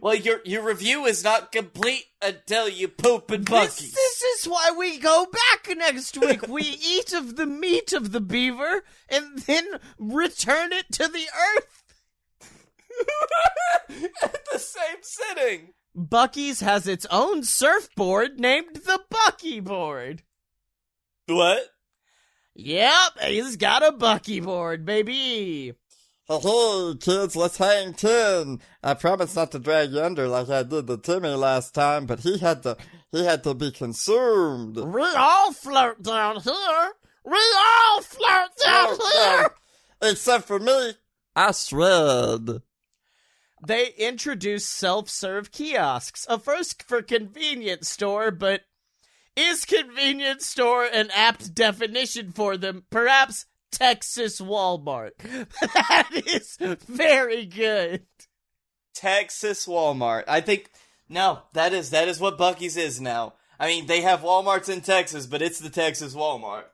Well, 0.00 0.14
your 0.14 0.40
your 0.44 0.62
review 0.62 1.04
is 1.04 1.22
not 1.22 1.52
complete 1.52 2.06
until 2.22 2.66
you 2.66 2.88
poop 2.88 3.30
in 3.30 3.44
This, 3.44 3.76
this 3.76 4.22
is 4.22 4.46
why 4.46 4.70
we 4.76 4.98
go 4.98 5.26
back 5.30 5.76
next 5.76 6.16
week. 6.16 6.48
we 6.48 6.62
eat 6.82 7.12
of 7.12 7.36
the 7.36 7.44
meat 7.44 7.92
of 7.92 8.12
the 8.12 8.20
beaver 8.20 8.84
and 9.10 9.40
then 9.40 9.64
return 9.98 10.72
it 10.72 10.90
to 10.92 11.08
the 11.08 11.26
earth. 11.56 11.84
At 14.22 14.44
the 14.50 14.58
same 14.58 15.02
sitting. 15.02 15.74
Buc-ee's 15.94 16.60
has 16.60 16.88
its 16.88 17.04
own 17.10 17.42
surfboard 17.44 18.40
named 18.40 18.76
the 18.86 19.00
Buc-ee 19.12 19.60
board. 19.60 20.22
What? 21.26 21.68
Yep, 22.54 23.18
he's 23.22 23.56
got 23.56 23.82
a 23.82 23.92
Buc-ee 23.92 24.40
board, 24.40 24.84
baby. 24.84 25.74
Hey, 26.26 26.38
hey, 26.38 26.94
kids, 27.00 27.34
let's 27.34 27.56
hang 27.56 27.94
ten. 27.94 28.60
I 28.82 28.94
promise 28.94 29.34
not 29.34 29.52
to 29.52 29.58
drag 29.58 29.92
you 29.92 30.02
under 30.02 30.28
like 30.28 30.48
I 30.48 30.62
did 30.62 30.86
to 30.86 30.96
Timmy 30.96 31.30
last 31.30 31.74
time, 31.74 32.06
but 32.06 32.20
he 32.20 32.38
had 32.38 32.62
to, 32.62 32.76
he 33.10 33.24
had 33.24 33.42
to 33.44 33.54
be 33.54 33.70
consumed. 33.70 34.76
We 34.76 35.02
all 35.16 35.52
flirt 35.52 36.02
down 36.02 36.40
here. 36.40 36.92
We 37.24 37.38
all 37.56 38.02
flirt 38.02 38.50
down 38.64 38.96
oh, 39.00 39.40
here. 40.00 40.10
Except 40.10 40.44
for 40.44 40.58
me. 40.58 40.92
I 41.34 41.52
shred. 41.52 42.62
They 43.66 43.88
introduced 43.96 44.70
self-serve 44.70 45.52
kiosks, 45.52 46.26
a 46.28 46.38
first 46.38 46.82
for 46.82 47.00
convenience 47.00 47.88
store, 47.88 48.30
but 48.30 48.62
is 49.36 49.64
convenience 49.64 50.46
store 50.46 50.84
an 50.84 51.10
apt 51.14 51.54
definition 51.54 52.32
for 52.32 52.56
them? 52.56 52.84
Perhaps 52.90 53.46
Texas 53.70 54.40
Walmart. 54.40 55.12
that 55.18 56.10
is 56.12 56.56
very 56.86 57.46
good. 57.46 58.06
Texas 58.94 59.66
Walmart. 59.66 60.24
I 60.28 60.40
think 60.40 60.70
no, 61.08 61.40
that 61.54 61.72
is 61.72 61.90
that 61.90 62.08
is 62.08 62.20
what 62.20 62.38
Buc-ee's 62.38 62.76
is 62.76 63.00
now. 63.00 63.34
I 63.58 63.66
mean, 63.68 63.86
they 63.86 64.00
have 64.00 64.20
Walmarts 64.20 64.68
in 64.68 64.80
Texas, 64.80 65.26
but 65.26 65.42
it's 65.42 65.58
the 65.58 65.70
Texas 65.70 66.14
Walmart. 66.14 66.64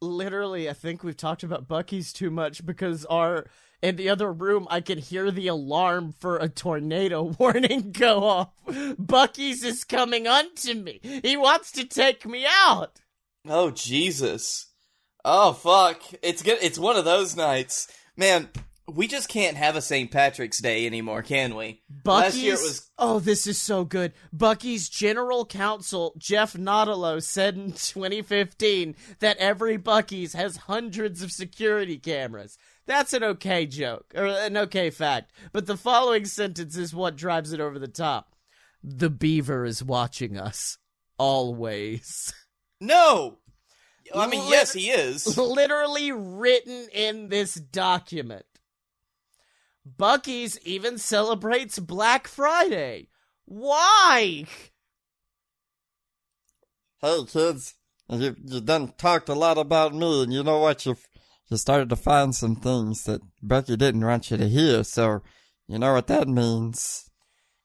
Literally, 0.00 0.68
I 0.68 0.72
think 0.72 1.02
we've 1.02 1.16
talked 1.16 1.42
about 1.42 1.68
Buc-ee's 1.68 2.12
too 2.12 2.30
much 2.30 2.66
because 2.66 3.04
our 3.06 3.46
in 3.82 3.96
the 3.96 4.08
other 4.08 4.32
room 4.32 4.66
I 4.70 4.80
could 4.80 4.98
hear 4.98 5.30
the 5.30 5.48
alarm 5.48 6.14
for 6.18 6.36
a 6.38 6.48
tornado 6.48 7.22
warning 7.38 7.92
go 7.92 8.22
off. 8.24 8.48
Buc-ee's 8.66 9.64
is 9.64 9.84
coming 9.84 10.26
onto 10.26 10.74
me. 10.74 11.00
He 11.02 11.36
wants 11.36 11.72
to 11.72 11.84
take 11.84 12.24
me 12.24 12.46
out. 12.48 13.00
Oh 13.48 13.70
Jesus. 13.70 14.66
Oh 15.24 15.52
fuck. 15.52 16.02
It's 16.22 16.42
good 16.42 16.58
it's 16.62 16.78
one 16.78 16.96
of 16.96 17.04
those 17.04 17.36
nights. 17.36 17.88
Man, 18.16 18.48
we 18.88 19.06
just 19.06 19.28
can't 19.28 19.56
have 19.56 19.74
a 19.76 19.80
St. 19.80 20.10
Patrick's 20.10 20.60
Day 20.60 20.86
anymore, 20.86 21.22
can 21.22 21.54
we? 21.54 21.82
Buc-ee's. 22.04 22.04
Last 22.06 22.36
year 22.36 22.54
it 22.54 22.60
was 22.60 22.90
Oh, 22.98 23.18
this 23.20 23.46
is 23.46 23.60
so 23.60 23.84
good. 23.84 24.12
Buc-ee's 24.36 24.88
general 24.88 25.44
counsel, 25.46 26.14
Jeff 26.18 26.52
Nadalo, 26.54 27.22
said 27.22 27.56
in 27.56 27.72
2015 27.72 28.94
that 29.20 29.38
every 29.38 29.78
Buc-ee's 29.78 30.34
has 30.34 30.56
hundreds 30.56 31.22
of 31.22 31.32
security 31.32 31.98
cameras. 31.98 32.58
That's 32.86 33.12
an 33.12 33.22
okay 33.22 33.66
joke, 33.66 34.12
or 34.14 34.26
an 34.26 34.56
okay 34.56 34.90
fact. 34.90 35.32
But 35.52 35.66
the 35.66 35.76
following 35.76 36.24
sentence 36.24 36.76
is 36.76 36.94
what 36.94 37.16
drives 37.16 37.52
it 37.52 37.60
over 37.60 37.78
the 37.78 37.88
top. 37.88 38.34
The 38.82 39.10
beaver 39.10 39.64
is 39.64 39.84
watching 39.84 40.36
us. 40.36 40.78
Always. 41.18 42.34
No. 42.80 43.38
I 44.12 44.26
mean, 44.26 44.40
Lit- 44.40 44.50
yes, 44.50 44.72
he 44.72 44.90
is. 44.90 45.38
Literally 45.38 46.10
written 46.10 46.88
in 46.92 47.28
this 47.28 47.54
document. 47.54 48.44
Buc-ee's 49.88 50.58
even 50.64 50.98
celebrates 50.98 51.78
Black 51.78 52.26
Friday. 52.26 53.08
Why? 53.44 54.46
Hey, 57.00 57.24
kids, 57.28 57.74
you, 58.08 58.36
you 58.44 58.60
done 58.60 58.92
talked 58.98 59.28
a 59.28 59.34
lot 59.34 59.58
about 59.58 59.94
me, 59.94 60.24
and 60.24 60.32
you 60.32 60.42
know 60.42 60.58
what? 60.58 60.84
You, 60.86 60.96
You 61.52 61.58
started 61.58 61.90
to 61.90 61.96
find 61.96 62.34
some 62.34 62.56
things 62.56 63.04
that 63.04 63.20
Buc-ee 63.44 63.76
didn't 63.76 64.06
want 64.06 64.30
you 64.30 64.38
to 64.38 64.48
hear, 64.48 64.82
so 64.84 65.20
you 65.68 65.78
know 65.78 65.92
what 65.92 66.06
that 66.06 66.26
means. 66.26 67.10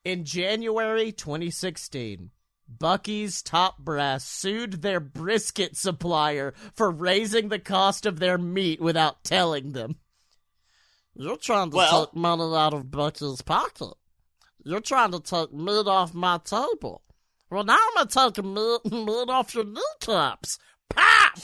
In 0.03 0.25
January 0.25 1.13
2016, 1.13 2.31
Buc-ee's 2.77 3.41
top 3.41 3.77
brass 3.77 4.25
sued 4.25 4.81
their 4.81 4.99
brisket 4.99 5.77
supplier 5.77 6.53
for 6.75 6.91
raising 6.91 7.47
the 7.47 7.59
cost 7.59 8.05
of 8.05 8.19
their 8.19 8.37
meat 8.37 8.81
without 8.81 9.23
telling 9.23 9.71
them. 9.71 9.95
You're 11.15 11.37
trying 11.37 11.71
to 11.71 11.77
Well- 11.77 12.07
take 12.07 12.15
money 12.15 12.43
out 12.57 12.73
of 12.73 12.87
Buc-ee's 12.87 13.41
pocket. 13.41 13.93
You're 14.65 14.81
trying 14.81 15.13
to 15.13 15.21
take 15.21 15.53
meat 15.53 15.87
off 15.87 16.13
my 16.13 16.39
table. 16.39 17.03
Well, 17.49 17.63
now 17.63 17.77
I'm 17.79 18.05
gonna 18.05 18.31
take 18.33 18.43
meat, 18.43 18.91
meat 18.91 19.29
off 19.29 19.55
your 19.55 19.63
kneecaps. 19.63 20.59
Pop! 20.89 21.37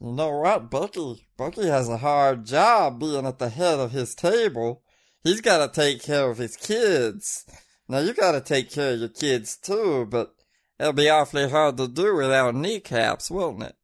You 0.00 0.12
know 0.12 0.38
what, 0.38 0.70
Buc-ee? 0.70 1.26
Buc-ee 1.38 1.66
has 1.66 1.88
a 1.88 1.98
hard 1.98 2.46
job 2.46 3.00
being 3.00 3.26
at 3.26 3.38
the 3.38 3.48
head 3.48 3.78
of 3.78 3.92
his 3.92 4.14
table. 4.14 4.82
He's 5.24 5.40
got 5.40 5.72
to 5.72 5.80
take 5.80 6.02
care 6.02 6.30
of 6.30 6.38
his 6.38 6.56
kids. 6.56 7.44
Now 7.88 7.98
you 7.98 8.12
got 8.12 8.32
to 8.32 8.40
take 8.40 8.70
care 8.70 8.94
of 8.94 9.00
your 9.00 9.08
kids 9.08 9.56
too, 9.56 10.06
but 10.06 10.34
It'll 10.78 10.92
be 10.92 11.10
awfully 11.10 11.48
hard 11.50 11.76
to 11.78 11.88
do 11.88 12.14
without 12.14 12.54
kneecaps, 12.54 13.30
won't 13.30 13.62
it? 13.64 13.74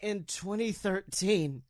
In 0.00 0.24
2013, 0.24 1.62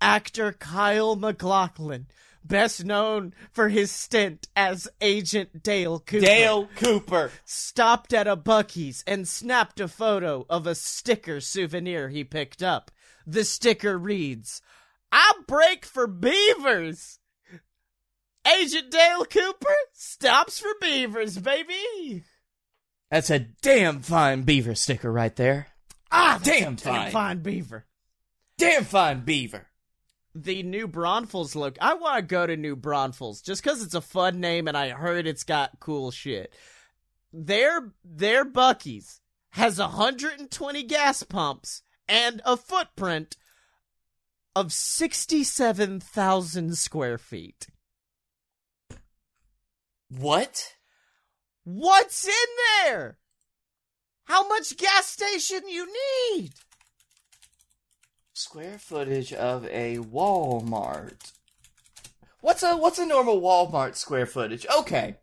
actor 0.00 0.52
Kyle 0.52 1.16
MacLachlan, 1.16 2.08
best 2.48 2.84
known 2.84 3.34
for 3.52 3.68
his 3.68 3.90
stint 3.90 4.48
as 4.56 4.88
Agent 5.00 5.62
Dale 5.62 6.00
Cooper, 6.00 6.24
Dale 6.26 6.68
Cooper. 6.76 7.30
stopped 7.44 8.12
at 8.12 8.26
a 8.26 8.36
Buc-ee's 8.36 9.04
and 9.06 9.28
snapped 9.28 9.78
a 9.80 9.88
photo 9.88 10.44
of 10.48 10.66
a 10.66 10.74
sticker 10.74 11.40
souvenir 11.40 12.08
he 12.08 12.24
picked 12.24 12.62
up. 12.62 12.90
The 13.26 13.44
sticker 13.44 13.98
reads, 13.98 14.62
I 15.12 15.32
break 15.46 15.84
for 15.84 16.06
beavers. 16.06 17.18
Agent 18.46 18.90
Dale 18.90 19.24
Cooper 19.26 19.76
stops 19.92 20.58
for 20.58 20.70
beavers, 20.80 21.38
baby. 21.38 22.24
That's 23.10 23.30
a 23.30 23.38
damn 23.40 24.00
fine 24.00 24.42
beaver 24.42 24.74
sticker 24.74 25.12
right 25.12 25.34
there. 25.36 25.68
Ah, 26.10 26.40
Damn 26.42 26.76
fine. 26.78 27.10
fine 27.10 27.42
beaver. 27.42 27.84
Damn 28.56 28.84
fine 28.84 29.20
beaver. 29.24 29.66
The 30.34 30.62
New 30.62 30.86
Braunfels 30.86 31.56
look. 31.56 31.76
I 31.80 31.94
want 31.94 32.16
to 32.16 32.22
go 32.22 32.46
to 32.46 32.56
New 32.56 32.76
Braunfels 32.76 33.42
just 33.42 33.62
because 33.62 33.82
it's 33.82 33.94
a 33.94 34.00
fun 34.00 34.40
name 34.40 34.68
and 34.68 34.76
I 34.76 34.90
heard 34.90 35.26
it's 35.26 35.44
got 35.44 35.80
cool 35.80 36.10
shit. 36.10 36.52
Their 37.32 37.92
their 38.04 38.44
Buc-ee's 38.44 39.20
has 39.50 39.78
120 39.78 40.82
gas 40.84 41.22
pumps 41.22 41.82
and 42.08 42.40
a 42.44 42.56
footprint 42.56 43.36
of 44.54 44.72
67,000 44.72 46.76
square 46.76 47.18
feet. 47.18 47.68
What? 50.08 50.74
What's 51.64 52.26
in 52.26 52.32
there? 52.84 53.18
How 54.24 54.48
much 54.48 54.76
gas 54.76 55.06
station 55.06 55.68
you 55.68 55.86
need? 56.32 56.52
Square 58.38 58.78
footage 58.78 59.32
of 59.32 59.66
a 59.66 59.96
Walmart. 59.96 61.32
What's 62.40 62.62
a 62.62 62.76
what's 62.76 63.00
a 63.00 63.04
normal 63.04 63.40
Walmart 63.40 63.96
square 63.96 64.26
footage? 64.26 64.64
Okay. 64.78 65.16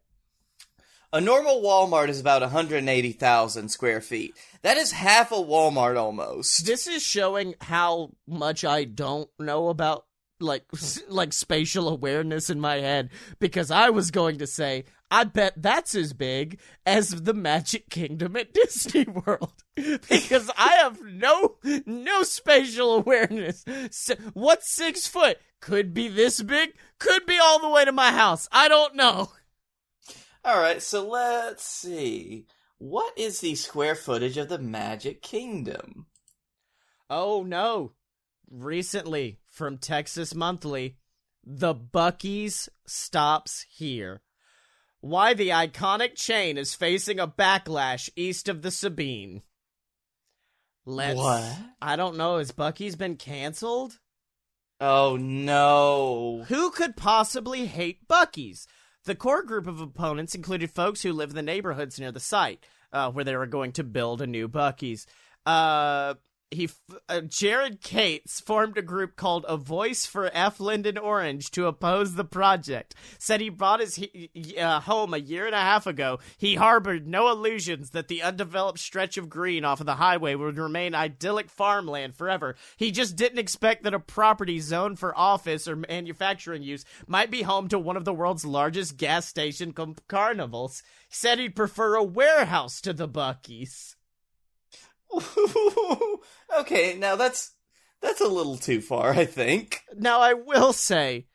A 1.13 1.21
normal 1.21 1.61
Walmart 1.61 2.09
is 2.09 2.19
about 2.19 2.41
180,000 2.41 3.69
square 3.69 4.01
feet. 4.01 4.35
That 4.63 4.75
is 4.75 4.91
half 4.91 5.31
a 5.31 5.35
Walmart 5.35 5.95
almost. 5.95 6.65
This 6.65 6.87
is 6.87 7.03
showing 7.03 7.55
how 7.61 8.11
much 8.27 8.65
I 8.65 8.83
don't 8.83 9.29
know 9.39 9.69
about 9.69 10.07
like 10.45 10.65
like 11.09 11.33
spatial 11.33 11.89
awareness 11.89 12.49
in 12.49 12.59
my 12.59 12.75
head 12.75 13.09
because 13.39 13.71
I 13.71 13.89
was 13.89 14.11
going 14.11 14.37
to 14.37 14.47
say 14.47 14.85
I 15.11 15.23
bet 15.23 15.53
that's 15.55 15.95
as 15.95 16.13
big 16.13 16.59
as 16.85 17.09
the 17.09 17.33
Magic 17.33 17.89
Kingdom 17.89 18.35
at 18.35 18.53
Disney 18.53 19.05
World 19.05 19.63
because 19.75 20.49
I 20.57 20.73
have 20.81 21.01
no 21.01 21.57
no 21.85 22.23
spatial 22.23 22.95
awareness. 22.95 23.63
So, 23.91 24.15
what's 24.33 24.73
six 24.73 25.07
foot? 25.07 25.37
Could 25.61 25.93
be 25.93 26.07
this 26.07 26.41
big. 26.41 26.71
Could 26.99 27.25
be 27.25 27.39
all 27.41 27.59
the 27.59 27.69
way 27.69 27.85
to 27.85 27.91
my 27.91 28.11
house. 28.11 28.47
I 28.51 28.67
don't 28.67 28.95
know. 28.95 29.29
All 30.43 30.59
right, 30.59 30.81
so 30.81 31.07
let's 31.07 31.63
see. 31.63 32.45
What 32.77 33.17
is 33.17 33.39
the 33.39 33.55
square 33.55 33.95
footage 33.95 34.37
of 34.37 34.49
the 34.49 34.59
Magic 34.59 35.21
Kingdom? 35.21 36.07
Oh 37.09 37.43
no! 37.43 37.93
Recently, 38.49 39.39
from 39.55 39.77
Texas 39.77 40.35
Monthly, 40.35 40.97
the 41.43 41.73
Buc-ee's 41.73 42.67
stops 42.85 43.65
here. 43.69 44.21
Why 44.99 45.33
the 45.33 45.49
iconic 45.49 46.15
chain 46.15 46.57
is 46.57 46.75
facing 46.75 47.19
a 47.19 47.27
backlash 47.27 48.09
east 48.15 48.49
of 48.49 48.61
the 48.63 48.71
Sabine. 48.71 49.43
Let's. 50.85 51.17
What? 51.17 51.57
I 51.81 51.95
don't 51.95 52.17
know. 52.17 52.37
Has 52.37 52.51
Buc-ee's 52.51 52.95
been 52.95 53.15
canceled? 53.15 53.99
Oh 54.81 55.15
no. 55.15 56.43
Who 56.47 56.69
could 56.71 56.97
possibly 56.97 57.65
hate 57.65 58.07
Buc-ee's? 58.07 58.67
The 59.05 59.15
core 59.15 59.43
group 59.43 59.67
of 59.67 59.79
opponents 59.79 60.35
included 60.35 60.71
folks 60.71 61.01
who 61.03 61.13
live 61.13 61.29
in 61.29 61.35
the 61.35 61.41
neighborhoods 61.41 61.99
near 61.99 62.11
the 62.11 62.19
site, 62.19 62.65
uh, 62.91 63.11
where 63.11 63.23
they 63.23 63.35
were 63.35 63.45
going 63.45 63.71
to 63.73 63.83
build 63.83 64.21
a 64.21 64.27
new 64.27 64.49
Buc-ee's. 64.49 65.05
Uh, 65.45 66.15
he, 66.51 66.69
uh, 67.09 67.21
Jared 67.21 67.81
Cates 67.81 68.39
formed 68.39 68.77
a 68.77 68.81
group 68.81 69.15
called 69.15 69.45
A 69.47 69.57
Voice 69.57 70.05
for 70.05 70.29
F. 70.33 70.59
Linden 70.59 70.97
Orange 70.97 71.51
to 71.51 71.65
oppose 71.65 72.13
the 72.15 72.23
project. 72.23 72.95
Said 73.19 73.41
he 73.41 73.49
bought 73.49 73.79
his 73.79 73.95
he- 73.95 74.57
uh, 74.57 74.79
home 74.81 75.13
a 75.13 75.17
year 75.17 75.45
and 75.45 75.55
a 75.55 75.59
half 75.59 75.87
ago. 75.87 76.19
He 76.37 76.55
harbored 76.55 77.07
no 77.07 77.29
illusions 77.29 77.89
that 77.91 78.07
the 78.07 78.21
undeveloped 78.21 78.79
stretch 78.79 79.17
of 79.17 79.29
green 79.29 79.65
off 79.65 79.79
of 79.79 79.85
the 79.85 79.95
highway 79.95 80.35
would 80.35 80.57
remain 80.57 80.95
idyllic 80.95 81.49
farmland 81.49 82.15
forever. 82.15 82.55
He 82.77 82.91
just 82.91 83.15
didn't 83.15 83.39
expect 83.39 83.83
that 83.83 83.93
a 83.93 83.99
property 83.99 84.59
zoned 84.59 84.99
for 84.99 85.17
office 85.17 85.67
or 85.67 85.75
manufacturing 85.75 86.63
use 86.63 86.85
might 87.07 87.31
be 87.31 87.41
home 87.41 87.67
to 87.69 87.79
one 87.79 87.97
of 87.97 88.05
the 88.05 88.13
world's 88.13 88.45
largest 88.45 88.97
gas 88.97 89.27
station 89.27 89.73
com- 89.73 89.95
carnivals. 90.07 90.83
Said 91.09 91.39
he'd 91.39 91.55
prefer 91.55 91.95
a 91.95 92.03
warehouse 92.03 92.79
to 92.81 92.93
the 92.93 93.09
Buc-ee's. 93.09 93.95
okay, 96.59 96.95
now 96.97 97.15
that's 97.15 97.51
that's 98.01 98.21
a 98.21 98.27
little 98.27 98.57
too 98.57 98.81
far, 98.81 99.11
I 99.11 99.25
think. 99.25 99.81
Now 99.95 100.19
I 100.19 100.33
will 100.33 100.73
say, 100.73 101.27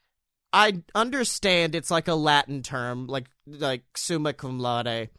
I 0.52 0.82
understand 0.94 1.74
it's 1.74 1.90
like 1.90 2.08
a 2.08 2.14
Latin 2.14 2.62
term, 2.62 3.06
like 3.06 3.26
like 3.46 3.84
summa 3.96 4.32
cum 4.32 4.58
laude. 4.58 5.10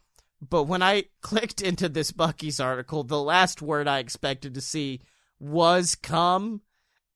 But 0.46 0.64
when 0.64 0.82
I 0.82 1.04
clicked 1.22 1.60
into 1.60 1.88
this 1.88 2.12
Buc-ee's 2.12 2.60
article, 2.60 3.04
the 3.04 3.22
last 3.22 3.62
word 3.62 3.88
I 3.88 3.98
expected 3.98 4.54
to 4.54 4.60
see 4.60 5.02
was 5.38 5.94
"come," 5.94 6.62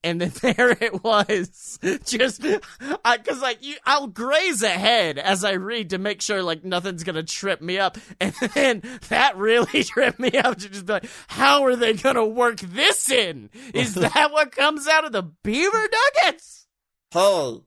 and 0.03 0.21
then 0.21 0.33
there 0.57 0.71
it 0.71 1.03
was. 1.03 1.79
Just 2.05 2.43
because 2.43 3.43
like 3.43 3.65
you, 3.65 3.77
I'll 3.85 4.07
graze 4.07 4.63
ahead 4.63 5.19
as 5.19 5.45
I 5.45 5.53
read 5.53 5.91
to 5.91 5.99
make 5.99 6.23
sure 6.23 6.43
like 6.43 6.65
nothing's 6.65 7.05
gonna 7.05 7.23
trip 7.23 7.61
me 7.61 7.79
up, 7.79 7.99
and 8.21 8.35
then 8.55 8.83
that 9.09 9.37
really 9.37 9.85
tripped 9.85 10.19
me 10.21 10.33
up 10.33 10.59
to 10.59 10.69
just 10.69 10.87
be 10.87 10.95
like, 10.95 11.09
how 11.29 11.65
are 11.65 11.77
they 11.77 11.95
gonna 11.95 12.27
work 12.27 12.61
this 12.61 13.11
in? 13.11 13.51
Is 13.75 13.95
that 13.95 14.31
what 14.33 14.53
comes 14.53 14.87
out 14.87 15.05
of 15.05 15.13
the 15.13 15.23
beaver 15.23 15.89
nuggets? 16.23 16.67
Hey, 17.11 17.61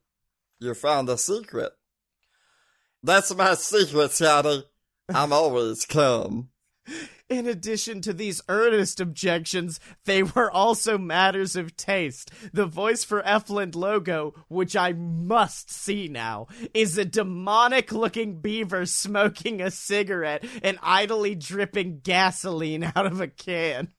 you 0.59 0.73
found 0.73 1.09
a 1.09 1.17
secret. 1.17 1.71
That's 3.01 3.33
my 3.33 3.53
secret, 3.55 4.11
Scottye. 4.11 4.63
I'm 5.13 5.33
always 5.33 5.85
calm. 5.85 6.49
In 7.29 7.47
addition 7.47 8.01
to 8.01 8.13
these 8.13 8.41
earnest 8.49 8.99
objections, 8.99 9.79
they 10.05 10.23
were 10.23 10.49
also 10.49 10.97
matters 10.97 11.55
of 11.55 11.77
taste. 11.77 12.31
The 12.51 12.65
Voice 12.65 13.03
for 13.03 13.21
Efland 13.21 13.75
logo, 13.75 14.33
which 14.47 14.75
I 14.75 14.93
must 14.93 15.69
see 15.69 16.07
now, 16.07 16.47
is 16.73 16.97
a 16.97 17.05
demonic 17.05 17.91
looking 17.91 18.41
beaver 18.41 18.85
smoking 18.85 19.61
a 19.61 19.69
cigarette 19.69 20.43
and 20.63 20.79
idly 20.81 21.35
dripping 21.35 21.99
gasoline 22.03 22.91
out 22.95 23.05
of 23.05 23.21
a 23.21 23.27
can. 23.27 23.89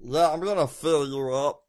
Yeah, 0.00 0.30
I'm 0.30 0.40
gonna 0.40 0.66
fill 0.66 1.08
you 1.08 1.34
up. 1.34 1.62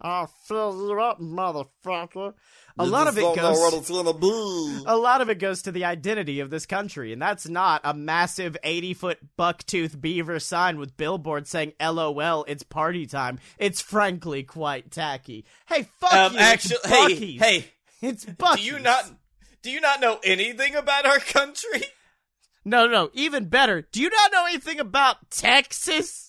I'll 0.00 0.26
fill 0.26 0.88
you 0.88 1.00
up, 1.00 1.20
motherfucker. 1.20 2.34
A 2.78 2.84
You 2.84 2.90
lot 2.90 3.08
of 3.08 3.18
it 3.18 3.20
don't 3.22 3.36
know 3.36 3.42
what 3.52 3.72
goes. 3.72 3.88
gonna. 3.88 4.82
A 4.86 4.96
lot 4.96 5.20
of 5.20 5.28
it 5.30 5.38
goes 5.38 5.62
to 5.62 5.72
the 5.72 5.84
identity 5.84 6.40
of 6.40 6.50
this 6.50 6.66
country, 6.66 7.12
and 7.12 7.20
that's 7.20 7.48
not 7.48 7.80
a 7.84 7.92
massive 7.94 8.56
80 8.62 8.94
foot 8.94 9.18
bucktooth 9.38 10.00
beaver 10.00 10.38
sign 10.38 10.78
with 10.78 10.96
billboards 10.96 11.50
saying 11.50 11.72
LOL, 11.80 12.44
it's 12.48 12.62
party 12.62 13.06
time. 13.06 13.38
It's 13.58 13.80
frankly 13.80 14.42
quite 14.44 14.90
tacky. 14.90 15.44
Hey, 15.68 15.88
fuck 16.00 16.12
Um, 16.12 16.32
you. 16.34 16.38
actually, 16.38 16.76
it's 16.84 16.88
hey, 16.88 17.36
hey, 17.36 17.64
It's 18.00 18.24
Buc-ee's. 18.24 18.56
do 18.60 18.62
you 18.62 18.78
not 18.78 19.10
do 19.62 19.70
you 19.70 19.80
not 19.80 20.00
know 20.00 20.18
anything 20.22 20.74
about 20.76 21.04
our 21.06 21.18
country? 21.18 21.82
No, 22.64 22.86
no, 22.86 23.10
even 23.14 23.46
better. 23.48 23.82
Do 23.92 24.00
you 24.02 24.10
not 24.10 24.30
know 24.32 24.44
anything 24.46 24.78
about 24.78 25.30
Texas? 25.30 26.27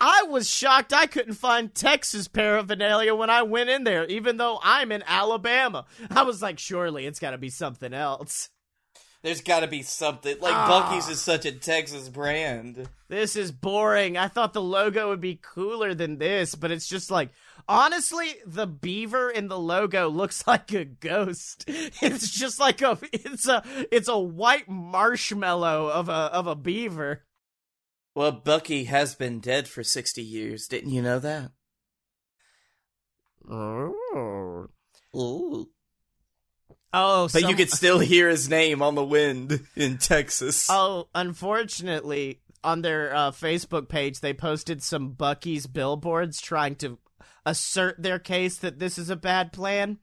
I 0.00 0.24
was 0.28 0.48
shocked 0.48 0.92
I 0.92 1.06
couldn't 1.06 1.34
find 1.34 1.74
Texas 1.74 2.26
paraphernalia 2.28 3.14
when 3.14 3.30
I 3.30 3.42
went 3.42 3.68
in 3.70 3.84
there, 3.84 4.06
even 4.06 4.38
though 4.38 4.58
I'm 4.62 4.92
in 4.92 5.02
Alabama. 5.06 5.84
I 6.10 6.22
was 6.22 6.40
like, 6.40 6.58
surely 6.58 7.06
it's 7.06 7.18
gotta 7.20 7.38
be 7.38 7.50
something 7.50 7.92
else. 7.92 8.48
There's 9.22 9.42
got 9.42 9.60
to 9.60 9.66
be 9.66 9.82
something. 9.82 10.36
Like 10.40 10.54
Ah. 10.54 10.90
Buc-ee's 10.90 11.10
is 11.10 11.20
such 11.20 11.44
a 11.44 11.52
Texas 11.52 12.08
brand. 12.08 12.88
This 13.08 13.36
is 13.36 13.52
boring. 13.52 14.16
I 14.16 14.28
thought 14.28 14.54
the 14.54 14.62
logo 14.62 15.10
would 15.10 15.20
be 15.20 15.38
cooler 15.42 15.92
than 15.92 16.16
this, 16.16 16.54
but 16.54 16.70
it's 16.70 16.88
just 16.88 17.10
like 17.10 17.28
honestly, 17.68 18.36
the 18.46 18.66
beaver 18.66 19.28
in 19.30 19.48
the 19.48 19.58
logo 19.58 20.08
looks 20.08 20.46
like 20.46 20.72
a 20.72 20.86
ghost. 20.86 21.64
It's 21.68 22.30
just 22.30 22.58
like 22.58 22.80
a 22.80 22.96
it's 23.12 23.46
a 23.46 23.62
it's 23.92 24.08
a 24.08 24.18
white 24.18 24.70
marshmallow 24.70 25.88
of 25.90 26.08
a 26.08 26.12
of 26.12 26.46
a 26.46 26.56
beaver. 26.56 27.22
Well, 28.14 28.32
Buc-ee 28.32 28.84
has 28.84 29.14
been 29.14 29.40
dead 29.40 29.68
for 29.68 29.84
60 29.84 30.22
years. 30.22 30.66
Didn't 30.66 30.90
you 30.90 31.02
know 31.02 31.18
that? 31.20 31.52
Oh. 33.48 34.68
Ooh. 35.16 35.68
Oh, 36.92 37.28
But 37.32 37.48
you 37.48 37.54
could 37.54 37.70
still 37.70 38.00
hear 38.00 38.28
his 38.28 38.48
name 38.48 38.82
on 38.82 38.96
the 38.96 39.04
wind 39.04 39.60
in 39.76 39.98
Texas. 39.98 40.66
Oh, 40.68 41.08
unfortunately, 41.14 42.40
on 42.64 42.82
their 42.82 43.14
uh, 43.14 43.30
Facebook 43.30 43.88
page, 43.88 44.20
they 44.20 44.34
posted 44.34 44.82
some 44.82 45.14
Buc-ee's 45.14 45.68
billboards 45.68 46.40
trying 46.40 46.74
to 46.76 46.98
assert 47.46 48.02
their 48.02 48.18
case 48.18 48.58
that 48.58 48.80
this 48.80 48.98
is 48.98 49.08
a 49.08 49.16
bad 49.16 49.52
plan. 49.52 49.98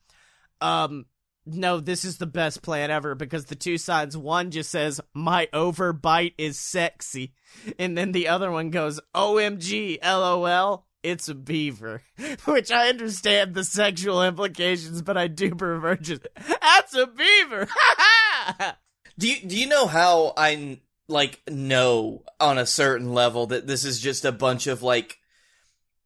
Um, 0.61 1.07
no, 1.47 1.79
this 1.79 2.03
is 2.03 2.17
the 2.17 2.25
best 2.25 2.61
plan 2.61 2.91
ever 2.91 3.15
because 3.15 3.45
the 3.45 3.55
two 3.55 3.77
sides, 3.77 4.17
one 4.17 4.51
just 4.51 4.69
says, 4.69 5.01
My 5.13 5.47
overbite 5.53 6.33
is 6.37 6.59
sexy. 6.59 7.33
And 7.79 7.97
then 7.97 8.11
the 8.11 8.27
other 8.27 8.51
one 8.51 8.69
goes, 8.69 8.99
OMG, 9.15 9.99
LOL. 10.03 10.85
It's 11.03 11.29
a 11.29 11.35
beaver, 11.35 12.01
which 12.45 12.71
I 12.71 12.89
understand 12.89 13.53
the 13.53 13.63
sexual 13.63 14.23
implications, 14.23 15.01
but 15.01 15.15
I 15.15 15.27
do 15.27 15.55
prefer 15.55 15.95
just, 15.95 16.27
that's 16.35 16.95
a 16.95 17.07
beaver. 17.07 17.67
Do 19.19 19.27
you 19.27 19.47
do 19.47 19.57
you 19.57 19.67
know 19.67 19.87
how 19.87 20.33
I 20.37 20.79
like 21.07 21.41
know 21.49 22.23
on 22.39 22.59
a 22.59 22.67
certain 22.67 23.13
level 23.13 23.47
that 23.47 23.65
this 23.65 23.83
is 23.83 23.99
just 23.99 24.25
a 24.25 24.31
bunch 24.31 24.67
of 24.67 24.83
like 24.83 25.17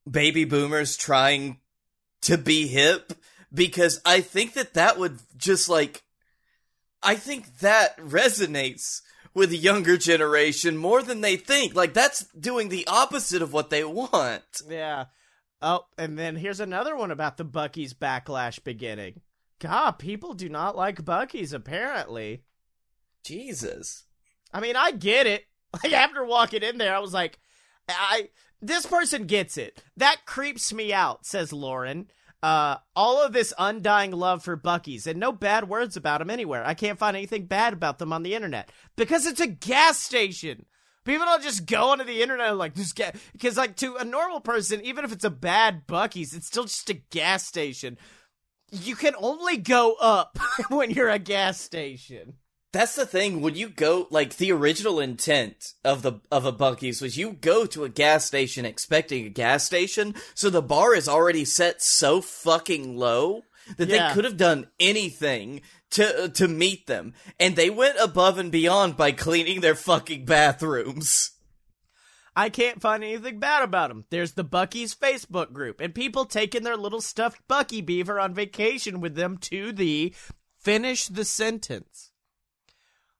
baby 0.10 0.46
boomers 0.46 0.96
trying 0.96 1.60
to 2.22 2.38
be 2.38 2.68
hip 2.68 3.12
because 3.54 4.02
I 4.06 4.22
think 4.22 4.54
that 4.54 4.74
that 4.76 4.98
would 4.98 5.20
just 5.38 5.70
like 5.70 6.04
I 7.04 7.16
think 7.16 7.60
that 7.60 7.98
resonates 7.98 9.02
with 9.34 9.50
the 9.50 9.58
younger 9.58 9.98
generation 9.98 10.78
more 10.78 11.02
than 11.02 11.22
they 11.22 11.36
think. 11.36 11.76
Like 11.76 11.94
that's 11.94 12.26
doing 12.28 12.70
the 12.70 12.88
opposite 12.88 13.42
of 13.42 13.54
what 13.54 13.70
they 13.70 13.84
want. 13.84 14.62
Yeah. 14.68 15.06
Oh, 15.62 15.86
and 15.98 16.18
then 16.18 16.36
here's 16.36 16.60
another 16.60 16.96
one 16.96 17.12
about 17.12 17.38
the 17.38 17.46
Buc-ee's 17.46 17.94
backlash 17.94 18.64
beginning. 18.64 19.22
God, 19.60 19.92
people 20.00 20.34
do 20.34 20.50
not 20.50 20.76
like 20.76 21.04
Buc-ee's, 21.06 21.54
apparently. 21.54 22.44
Jesus. 23.24 24.06
I 24.52 24.60
mean, 24.60 24.76
I 24.76 24.92
get 24.92 25.28
it. 25.28 25.46
Like 25.82 25.94
after 25.94 26.26
walking 26.26 26.64
in 26.64 26.78
there, 26.78 26.94
I 26.94 27.00
was 27.00 27.14
like, 27.14 27.40
I 27.88 28.28
this 28.62 28.86
person 28.86 29.26
gets 29.26 29.58
it. 29.58 29.82
That 29.96 30.26
creeps 30.26 30.74
me 30.74 30.92
out, 30.92 31.26
says 31.26 31.54
Lauren. 31.54 32.12
Uh, 32.44 32.78
all 32.96 33.24
of 33.24 33.34
this 33.34 33.54
undying 33.60 34.12
love 34.12 34.44
for 34.44 34.58
Buc-ee's 34.58 35.06
and 35.06 35.20
no 35.20 35.32
bad 35.32 35.70
words 35.70 35.96
about 35.96 36.20
them 36.20 36.30
anywhere. 36.32 36.66
I 36.66 36.74
can't 36.74 36.98
find 36.98 37.16
anything 37.16 37.46
bad 37.46 37.74
about 37.74 38.00
them 38.00 38.12
on 38.12 38.24
the 38.24 38.34
internet 38.34 38.72
because 38.96 39.28
it's 39.28 39.40
a 39.40 39.48
gas 39.48 40.00
station. 40.00 40.66
People 41.04 41.26
don't 41.26 41.44
just 41.44 41.66
go 41.66 41.90
onto 41.90 42.04
the 42.04 42.22
internet 42.22 42.50
and 42.50 42.58
like 42.58 42.74
this 42.74 42.94
gas 42.94 43.16
because 43.32 43.58
like 43.58 43.76
to 43.78 43.96
a 43.98 44.04
normal 44.04 44.40
person, 44.40 44.82
even 44.84 45.06
if 45.06 45.12
it's 45.12 45.24
a 45.24 45.30
bad 45.30 45.86
Buc-ee's, 45.88 46.34
it's 46.34 46.48
still 46.48 46.64
just 46.64 46.90
a 46.90 46.96
gas 46.96 47.46
station. 47.46 47.98
You 48.72 48.96
can 48.96 49.14
only 49.20 49.58
go 49.58 49.96
up 50.00 50.40
when 50.70 50.92
you're 50.92 51.10
a 51.10 51.20
gas 51.20 51.60
station. 51.60 52.36
That's 52.74 52.96
the 52.96 53.06
thing. 53.06 53.42
When 53.42 53.56
you 53.56 53.68
go, 53.68 54.08
like 54.12 54.38
the 54.38 54.52
original 54.54 55.00
intent 55.00 55.74
of 55.84 56.04
the 56.04 56.22
of 56.32 56.46
a 56.46 56.54
Buc-ee's 56.54 57.02
was 57.02 57.18
you 57.18 57.34
go 57.34 57.66
to 57.66 57.84
a 57.84 57.90
gas 57.90 58.26
station 58.26 58.66
expecting 58.66 59.26
a 59.26 59.30
gas 59.30 59.66
station, 59.66 60.16
so 60.34 60.50
the 60.50 60.62
bar 60.62 60.96
is 60.96 61.10
already 61.10 61.44
set 61.44 61.82
so 61.82 62.22
fucking 62.22 62.96
low 62.98 63.44
that 63.78 63.90
Yeah. 63.90 64.08
they 64.08 64.14
could 64.14 64.24
have 64.24 64.38
done 64.38 64.68
anything 64.80 65.62
to 65.92 66.30
to 66.30 66.48
meet 66.48 66.88
them, 66.88 67.14
and 67.38 67.58
they 67.58 67.70
went 67.70 67.98
above 68.00 68.38
and 68.38 68.52
beyond 68.54 68.96
by 68.96 69.12
cleaning 69.12 69.60
their 69.60 69.76
fucking 69.76 70.24
bathrooms. 70.24 71.32
I 72.34 72.48
can't 72.50 72.82
find 72.82 73.04
anything 73.04 73.40
bad 73.40 73.64
about 73.64 73.90
them. 73.90 74.06
There's 74.10 74.32
the 74.32 74.46
Buc-ee's 74.46 74.96
Facebook 74.96 75.52
group, 75.52 75.82
and 75.82 75.94
people 75.94 76.24
taking 76.24 76.64
their 76.64 76.78
little 76.78 77.02
stuffed 77.02 77.46
Buc-ee 77.50 77.82
beaver 77.82 78.18
on 78.18 78.34
vacation 78.34 79.02
with 79.02 79.16
them 79.16 79.38
to 79.40 79.74
the 79.74 80.16
finish 80.58 81.08
the 81.08 81.26
sentence. 81.26 82.11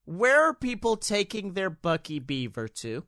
Where 0.06 0.50
are 0.50 0.54
people 0.54 0.98
taking 0.98 1.54
their 1.54 1.70
Buc-ee 1.70 2.20
beaver 2.20 2.68
to? 2.68 3.06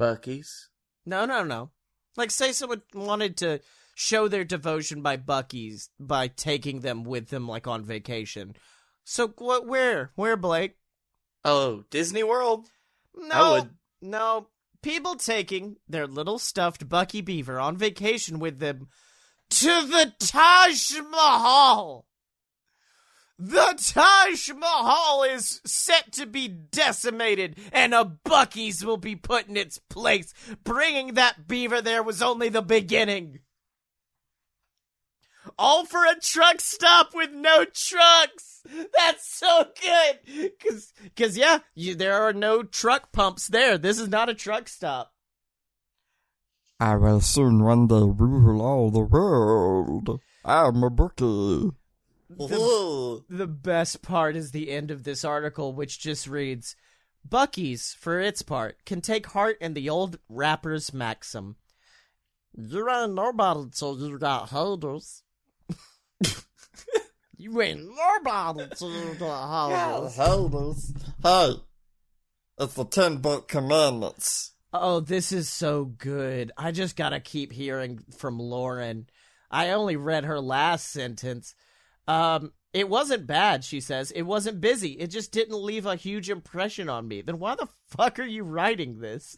Buc-ee's. 0.00 0.70
No, 1.04 1.24
no, 1.24 1.42
no. 1.42 1.70
Like, 2.16 2.30
say 2.30 2.52
someone 2.52 2.82
wanted 2.94 3.36
to 3.38 3.60
show 3.94 4.28
their 4.28 4.44
devotion 4.44 5.02
by 5.02 5.16
Buc-ee's 5.16 5.90
by 5.98 6.28
taking 6.28 6.80
them 6.80 7.04
with 7.04 7.28
them, 7.28 7.48
like 7.48 7.66
on 7.66 7.84
vacation. 7.84 8.54
So, 9.04 9.28
what? 9.38 9.66
Where? 9.66 10.12
Where, 10.14 10.36
Blake? 10.36 10.76
Oh, 11.44 11.84
Disney 11.90 12.22
World. 12.22 12.68
No, 13.14 13.68
no. 14.02 14.48
People 14.82 15.16
taking 15.16 15.76
their 15.88 16.06
little 16.06 16.38
stuffed 16.38 16.88
Buc-ee 16.88 17.20
Beaver 17.20 17.58
on 17.58 17.76
vacation 17.76 18.38
with 18.38 18.58
them 18.58 18.88
to 19.50 19.66
the 19.66 20.12
Taj 20.18 20.92
Mahal. 21.10 22.06
The 23.38 23.74
Taj 23.76 24.50
Mahal 24.50 25.22
is 25.24 25.60
set 25.66 26.12
to 26.12 26.26
be 26.26 26.48
decimated, 26.48 27.58
and 27.70 27.92
a 27.92 28.04
Buc-ee's 28.24 28.84
will 28.84 28.96
be 28.96 29.14
put 29.14 29.46
in 29.46 29.58
its 29.58 29.78
place. 29.78 30.32
Bringing 30.64 31.14
that 31.14 31.46
beaver 31.46 31.82
there 31.82 32.02
was 32.02 32.22
only 32.22 32.48
the 32.48 32.62
beginning. 32.62 33.40
All 35.58 35.84
for 35.84 36.04
a 36.04 36.18
truck 36.18 36.60
stop 36.60 37.14
with 37.14 37.30
no 37.30 37.64
trucks. 37.64 38.62
That's 38.96 39.28
so 39.38 39.66
good. 39.82 40.52
Cause, 40.58 40.92
cause 41.14 41.36
yeah, 41.36 41.58
you, 41.74 41.94
there 41.94 42.14
are 42.14 42.32
no 42.32 42.62
truck 42.62 43.12
pumps 43.12 43.48
there. 43.48 43.76
This 43.78 43.98
is 43.98 44.08
not 44.08 44.28
a 44.28 44.34
truck 44.34 44.68
stop. 44.68 45.12
I 46.80 46.96
will 46.96 47.20
soon 47.20 47.62
run 47.62 47.86
the 47.88 48.06
rule 48.06 48.60
all 48.60 48.90
the 48.90 49.00
world. 49.00 50.20
I'm 50.44 50.82
a 50.82 50.90
bookie. 50.90 51.70
Ooh. 52.40 53.24
The 53.28 53.46
best 53.46 54.02
part 54.02 54.36
is 54.36 54.50
the 54.50 54.70
end 54.70 54.90
of 54.90 55.04
this 55.04 55.24
article, 55.24 55.72
which 55.72 55.98
just 55.98 56.26
reads 56.26 56.76
Buc-ee's, 57.28 57.94
for 57.98 58.20
its 58.20 58.42
part, 58.42 58.84
can 58.84 59.00
take 59.00 59.26
heart 59.28 59.56
in 59.60 59.74
the 59.74 59.88
old 59.88 60.18
rapper's 60.28 60.92
maxim. 60.92 61.56
You 62.56 62.90
ain't 62.90 63.14
nobody 63.14 63.68
till 63.70 63.98
you 63.98 64.18
got 64.18 64.48
haters. 64.48 65.22
you 67.36 67.60
ain't 67.60 67.84
nobody 67.84 68.66
till 68.74 68.90
you 68.90 69.14
got 69.14 69.70
haters. 69.70 70.16
Haters. 70.16 70.94
Hey, 71.22 71.52
it's 72.58 72.74
the 72.74 72.84
ten 72.86 73.18
book 73.18 73.46
commandments. 73.46 74.52
Oh, 74.72 75.00
this 75.00 75.32
is 75.32 75.50
so 75.50 75.84
good. 75.84 76.50
I 76.56 76.72
just 76.72 76.96
gotta 76.96 77.20
keep 77.20 77.52
hearing 77.52 78.04
from 78.16 78.38
Lauren. 78.38 79.06
I 79.50 79.70
only 79.70 79.96
read 79.96 80.24
her 80.24 80.40
last 80.40 80.90
sentence. 80.90 81.54
Um, 82.08 82.52
it 82.72 82.88
wasn't 82.88 83.26
bad, 83.26 83.64
she 83.64 83.80
says. 83.80 84.10
It 84.10 84.22
wasn't 84.22 84.60
busy. 84.60 84.92
It 84.92 85.06
just 85.06 85.32
didn't 85.32 85.62
leave 85.62 85.86
a 85.86 85.96
huge 85.96 86.28
impression 86.28 86.88
on 86.88 87.08
me. 87.08 87.22
Then 87.22 87.38
why 87.38 87.54
the 87.54 87.68
fuck 87.88 88.18
are 88.18 88.26
you 88.26 88.44
writing 88.44 89.00
this? 89.00 89.36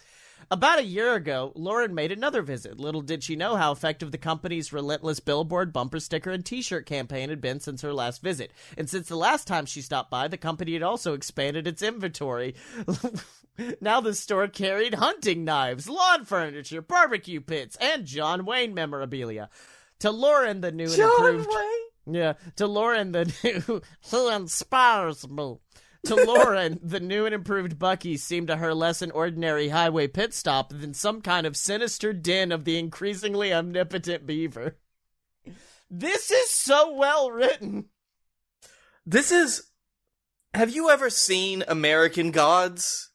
About 0.51 0.79
a 0.79 0.85
year 0.85 1.15
ago, 1.15 1.53
Lauren 1.55 1.95
made 1.95 2.11
another 2.11 2.43
visit. 2.43 2.81
Little 2.81 3.03
did 3.03 3.23
she 3.23 3.37
know 3.37 3.57
how 3.57 3.71
effective 3.71 4.11
the 4.11 4.19
company's 4.19 4.73
relentless 4.73 5.21
billboard, 5.21 5.73
bumper 5.73 6.01
sticker, 6.01 6.31
and 6.31 6.45
t 6.45 6.63
shirt 6.63 6.87
campaign 6.87 7.29
had 7.29 7.41
been 7.41 7.61
since 7.61 7.83
her 7.83 7.93
last 7.93 8.23
visit. 8.23 8.53
And 8.77 8.89
since 8.89 9.09
the 9.09 9.17
last 9.17 9.47
time 9.47 9.67
she 9.67 9.83
stopped 9.83 10.11
by, 10.11 10.27
the 10.27 10.37
company 10.37 10.73
had 10.73 10.83
also 10.83 11.13
expanded 11.13 11.67
its 11.67 11.83
inventory. 11.83 12.55
now 13.81 14.01
the 14.01 14.15
store 14.15 14.49
carried 14.49 14.95
hunting 14.95 15.45
knives, 15.45 15.89
lawn 15.89 16.25
furniture, 16.25 16.81
barbecue 16.81 17.41
pits, 17.41 17.77
and 17.81 18.07
John 18.07 18.47
Wayne 18.47 18.75
memorabilia. 18.75 19.51
To 20.01 20.11
Lauren, 20.11 20.61
the 20.61 20.73
new 20.73 20.85
and 20.85 20.99
improved. 20.99 21.51
Yeah, 22.11 22.35
to 22.57 22.67
Lauren, 22.67 23.13
the 23.13 23.33
new 23.45 23.83
who 24.11 24.29
inspires 24.31 25.29
me. 25.29 25.59
To 26.07 26.15
Lauren, 26.15 26.79
the 26.83 27.01
new 27.01 27.27
and 27.27 27.35
improved 27.35 27.79
Buc-ee 27.79 28.17
seemed 28.17 28.47
to 28.49 28.57
her 28.57 28.73
less 28.73 29.03
an 29.03 29.11
ordinary 29.11 29.69
highway 29.69 30.07
pit 30.07 30.33
stop 30.33 30.71
than 30.71 30.95
some 30.95 31.21
kind 31.21 31.47
of 31.47 31.57
sinister 31.57 32.13
den 32.13 32.53
of 32.53 32.65
the 32.65 32.79
increasingly 32.79 33.53
omnipotent 33.53 34.25
beaver. 34.25 34.77
This 35.91 36.31
is 36.31 36.51
so 36.51 36.95
well 36.95 37.31
written. 37.31 37.87
This 39.05 39.33
is. 39.33 39.65
Have 40.55 40.71
you 40.75 40.89
ever 40.91 41.11
seen 41.11 41.65
American 41.69 42.31
Gods? 42.31 43.11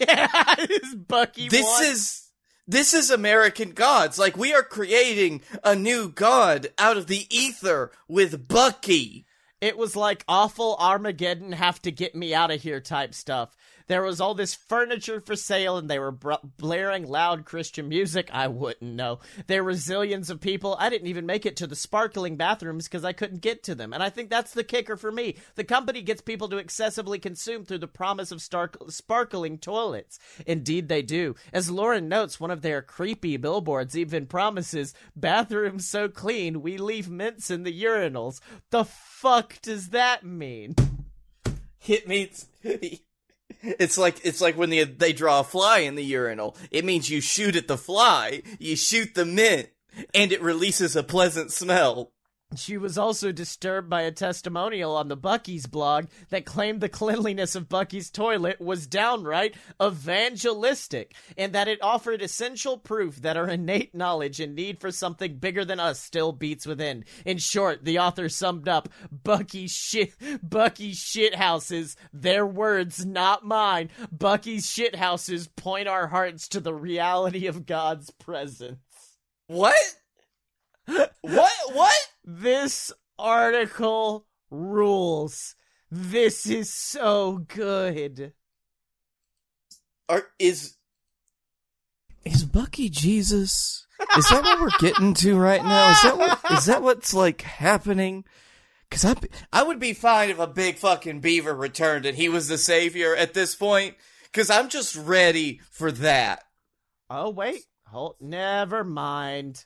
Yeah, 0.00 0.54
this 0.56 0.94
Buc-ee. 0.96 1.48
This 1.48 1.64
one. 1.64 1.84
is. 1.84 2.25
This 2.68 2.94
is 2.94 3.12
American 3.12 3.70
Gods. 3.70 4.18
Like, 4.18 4.36
we 4.36 4.52
are 4.52 4.64
creating 4.64 5.42
a 5.62 5.76
new 5.76 6.08
god 6.08 6.66
out 6.78 6.96
of 6.96 7.06
the 7.06 7.24
ether 7.30 7.92
with 8.08 8.48
Buc-ee. 8.48 9.24
It 9.60 9.78
was 9.78 9.94
like 9.94 10.24
awful 10.26 10.76
Armageddon 10.80 11.52
have 11.52 11.80
to 11.82 11.92
get 11.92 12.16
me 12.16 12.34
out 12.34 12.50
of 12.50 12.60
here 12.60 12.80
type 12.80 13.14
stuff. 13.14 13.54
There 13.88 14.02
was 14.02 14.20
all 14.20 14.34
this 14.34 14.54
furniture 14.54 15.20
for 15.20 15.36
sale 15.36 15.76
and 15.76 15.88
they 15.88 15.98
were 15.98 16.10
br- 16.10 16.34
blaring 16.56 17.06
loud 17.06 17.44
Christian 17.44 17.88
music. 17.88 18.28
I 18.32 18.48
wouldn't 18.48 18.94
know. 18.94 19.20
There 19.46 19.62
were 19.62 19.72
zillions 19.72 20.28
of 20.28 20.40
people. 20.40 20.76
I 20.78 20.88
didn't 20.88 21.06
even 21.06 21.24
make 21.24 21.46
it 21.46 21.56
to 21.58 21.66
the 21.66 21.76
sparkling 21.76 22.36
bathrooms 22.36 22.88
because 22.88 23.04
I 23.04 23.12
couldn't 23.12 23.42
get 23.42 23.62
to 23.64 23.74
them. 23.74 23.92
And 23.92 24.02
I 24.02 24.10
think 24.10 24.28
that's 24.28 24.52
the 24.52 24.64
kicker 24.64 24.96
for 24.96 25.12
me. 25.12 25.36
The 25.54 25.64
company 25.64 26.02
gets 26.02 26.20
people 26.20 26.48
to 26.48 26.56
excessively 26.56 27.18
consume 27.18 27.64
through 27.64 27.78
the 27.78 27.86
promise 27.86 28.32
of 28.32 28.42
stark- 28.42 28.76
sparkling 28.88 29.58
toilets. 29.58 30.18
Indeed, 30.46 30.88
they 30.88 31.02
do. 31.02 31.36
As 31.52 31.70
Lauren 31.70 32.08
notes, 32.08 32.40
one 32.40 32.50
of 32.50 32.62
their 32.62 32.82
creepy 32.82 33.36
billboards 33.36 33.96
even 33.96 34.26
promises 34.26 34.94
bathrooms 35.14 35.88
so 35.88 36.08
clean 36.08 36.60
we 36.60 36.76
leave 36.76 37.08
mints 37.08 37.50
in 37.50 37.62
the 37.62 37.82
urinals. 37.82 38.40
The 38.70 38.84
fuck 38.84 39.60
does 39.62 39.90
that 39.90 40.24
mean? 40.24 40.74
It 41.86 42.08
means. 42.08 42.48
It's 43.62 43.98
like 43.98 44.20
it's 44.24 44.40
like 44.40 44.56
when 44.56 44.70
they 44.70 44.84
they 44.84 45.12
draw 45.12 45.40
a 45.40 45.44
fly 45.44 45.80
in 45.80 45.94
the 45.94 46.04
urinal. 46.04 46.56
It 46.70 46.84
means 46.84 47.10
you 47.10 47.20
shoot 47.20 47.56
at 47.56 47.68
the 47.68 47.78
fly, 47.78 48.42
you 48.58 48.76
shoot 48.76 49.14
the 49.14 49.24
mint, 49.24 49.68
and 50.14 50.32
it 50.32 50.42
releases 50.42 50.96
a 50.96 51.02
pleasant 51.02 51.52
smell. 51.52 52.12
She 52.54 52.78
was 52.78 52.96
also 52.96 53.32
disturbed 53.32 53.90
by 53.90 54.02
a 54.02 54.12
testimonial 54.12 54.96
on 54.96 55.08
the 55.08 55.16
Buc-ee's 55.16 55.66
blog 55.66 56.06
that 56.30 56.46
claimed 56.46 56.80
the 56.80 56.88
cleanliness 56.88 57.56
of 57.56 57.68
Buc-ee's 57.68 58.08
toilet 58.08 58.60
was 58.60 58.86
downright 58.86 59.56
evangelistic 59.82 61.14
and 61.36 61.52
that 61.52 61.66
it 61.66 61.82
offered 61.82 62.22
essential 62.22 62.78
proof 62.78 63.16
that 63.22 63.36
our 63.36 63.48
innate 63.48 63.94
knowledge 63.94 64.38
and 64.38 64.54
need 64.54 64.80
for 64.80 64.92
something 64.92 65.38
bigger 65.38 65.64
than 65.64 65.80
us 65.80 66.00
still 66.00 66.32
beats 66.32 66.66
within. 66.66 67.04
In 67.24 67.38
short, 67.38 67.84
the 67.84 67.98
author 67.98 68.28
summed 68.28 68.68
up 68.68 68.88
Buc-ee 69.12 69.66
shit 69.68 70.16
Buc-ee's 70.18 70.98
shithouses, 70.98 71.96
their 72.12 72.46
words, 72.46 73.04
not 73.04 73.44
mine. 73.44 73.90
Buc-ee's 74.16 74.66
shithouses 74.66 75.48
point 75.56 75.88
our 75.88 76.06
hearts 76.06 76.48
to 76.48 76.60
the 76.60 76.74
reality 76.74 77.48
of 77.48 77.66
God's 77.66 78.10
presence. 78.10 78.78
What? 79.48 79.74
what? 80.86 81.52
What? 81.72 82.08
This 82.26 82.92
article 83.16 84.26
rules. 84.50 85.54
This 85.92 86.46
is 86.46 86.72
so 86.72 87.38
good. 87.46 88.32
Are 90.08 90.24
is 90.38 90.76
is 92.24 92.44
Buc-ee 92.44 92.88
Jesus? 92.88 93.86
Is 94.16 94.28
that 94.28 94.42
what 94.42 94.60
we're 94.60 94.70
getting 94.80 95.14
to 95.14 95.38
right 95.38 95.62
now? 95.62 95.90
Is 95.92 96.02
that 96.02 96.18
what 96.18 96.58
is 96.58 96.64
that 96.66 96.82
what's 96.82 97.14
like 97.14 97.42
happening? 97.42 98.24
Cause 98.90 99.04
I, 99.04 99.14
I 99.52 99.62
would 99.62 99.78
be 99.78 99.92
fine 99.92 100.30
if 100.30 100.38
a 100.38 100.46
big 100.46 100.78
fucking 100.78 101.20
beaver 101.20 101.54
returned 101.54 102.06
and 102.06 102.16
he 102.16 102.28
was 102.28 102.48
the 102.48 102.58
savior 102.58 103.14
at 103.14 103.34
this 103.34 103.54
point. 103.54 103.94
Cause 104.32 104.50
I'm 104.50 104.68
just 104.68 104.96
ready 104.96 105.60
for 105.70 105.92
that. 105.92 106.42
Oh 107.08 107.30
wait, 107.30 107.66
hold. 107.86 108.16
Never 108.20 108.82
mind. 108.82 109.64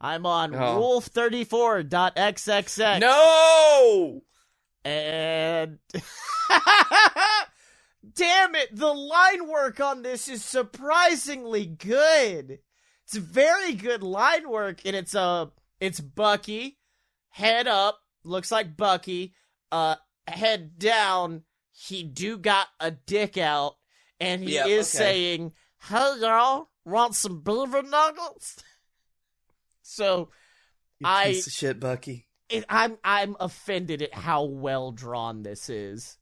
I'm 0.00 0.24
on 0.26 0.54
Oh. 0.54 1.00
wolf34.xxx. 1.02 3.00
No! 3.00 4.22
And 4.82 5.78
damn 8.14 8.54
it, 8.54 8.74
the 8.74 8.92
line 8.94 9.46
work 9.48 9.78
on 9.80 10.02
this 10.02 10.28
is 10.28 10.42
surprisingly 10.44 11.66
good. 11.66 12.60
It's 13.04 13.16
very 13.16 13.74
good 13.74 14.02
line 14.02 14.48
work, 14.48 14.80
and 14.86 14.94
it's 14.96 15.14
uh 15.14 15.46
it's 15.80 16.00
Buc-ee, 16.00 16.78
head 17.28 17.66
up, 17.66 17.98
looks 18.24 18.50
like 18.52 18.76
Buc-ee, 18.76 19.34
uh 19.72 19.96
head 20.26 20.78
down, 20.78 21.42
he 21.72 22.02
do 22.04 22.38
got 22.38 22.68
a 22.78 22.90
dick 22.92 23.36
out, 23.36 23.74
and 24.20 24.42
he 24.42 24.54
Yep, 24.54 24.66
is 24.66 24.88
okay. 24.94 24.98
saying, 25.04 25.52
Hey 25.88 26.14
y'all, 26.20 26.70
want 26.84 27.14
some 27.16 27.40
beaver 27.42 27.82
nuggets? 27.82 28.56
So 29.90 30.30
You 31.00 31.06
I- 31.08 31.24
piece 31.32 31.46
of 31.46 31.52
shit, 31.52 31.80
Buc-ee. 31.80 32.24
it, 32.48 32.64
I'm 32.68 32.96
I'm 33.02 33.36
offended 33.40 34.02
at 34.02 34.14
how 34.14 34.44
well 34.44 34.92
drawn 34.92 35.42
this 35.42 35.68
is. 35.68 36.16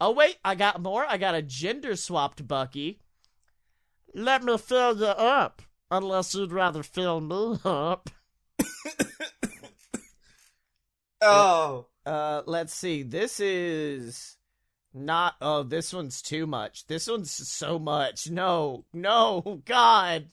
Oh 0.00 0.10
wait, 0.10 0.36
I 0.44 0.54
got 0.56 0.82
more. 0.82 1.06
I 1.08 1.16
got 1.16 1.34
a 1.36 1.42
gender 1.42 1.94
swapped 1.96 2.46
Buc-ee. 2.46 2.98
Let 4.14 4.42
me 4.42 4.58
fill 4.58 4.98
you 4.98 5.06
up, 5.06 5.62
unless 5.90 6.34
you'd 6.34 6.52
rather 6.52 6.82
fill 6.82 7.20
me 7.20 7.58
up. 7.64 8.10
Oh. 11.20 11.86
Uh, 12.04 12.42
let's 12.44 12.74
see. 12.74 13.02
This 13.02 13.40
is 13.40 14.36
not. 14.92 15.36
Oh, 15.40 15.62
this 15.62 15.90
one's 15.92 16.20
too 16.20 16.46
much. 16.46 16.86
This 16.86 17.08
one's 17.08 17.30
so 17.30 17.78
much. 17.78 18.28
No, 18.28 18.84
no, 18.92 19.62
God. 19.64 20.28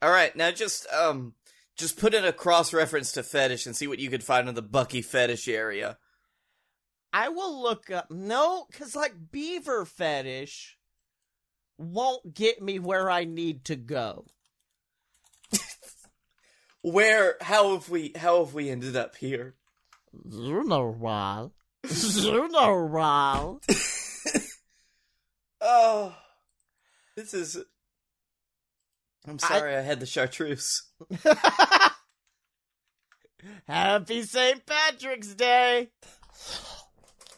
All 0.00 0.10
right, 0.10 0.34
now 0.36 0.50
just 0.52 0.86
um, 0.92 1.34
just 1.76 1.98
put 1.98 2.14
in 2.14 2.24
a 2.24 2.32
cross 2.32 2.72
reference 2.72 3.12
to 3.12 3.22
fetish 3.22 3.66
and 3.66 3.76
see 3.76 3.86
what 3.86 3.98
you 3.98 4.10
could 4.10 4.24
find 4.24 4.48
in 4.48 4.54
the 4.54 4.62
Buc-ee 4.62 5.02
fetish 5.02 5.48
area. 5.48 5.98
I 7.12 7.28
will 7.28 7.62
look 7.62 7.90
up. 7.90 8.10
No, 8.10 8.66
because 8.70 8.96
like 8.96 9.14
beaver 9.30 9.84
fetish 9.84 10.78
won't 11.78 12.34
get 12.34 12.62
me 12.62 12.78
where 12.78 13.10
I 13.10 13.24
need 13.24 13.64
to 13.66 13.76
go. 13.76 14.26
Where? 16.82 17.36
How 17.40 17.74
have 17.74 17.88
we? 17.88 18.12
How 18.16 18.44
have 18.44 18.54
we 18.54 18.70
ended 18.70 18.96
up 18.96 19.16
here? 19.16 19.54
You 20.28 20.64
know 20.64 20.90
why. 20.90 21.48
you 21.88 22.48
know 22.48 22.86
why. 22.86 23.56
Oh, 25.64 26.14
this 27.16 27.34
is. 27.34 27.58
I'm 29.26 29.38
sorry, 29.38 29.76
I, 29.76 29.80
had 29.80 30.00
the 30.00 30.06
chartreuse. 30.06 30.82
Happy 33.66 34.22
St. 34.22 34.64
Patrick's 34.66 35.34
Day. 35.34 35.90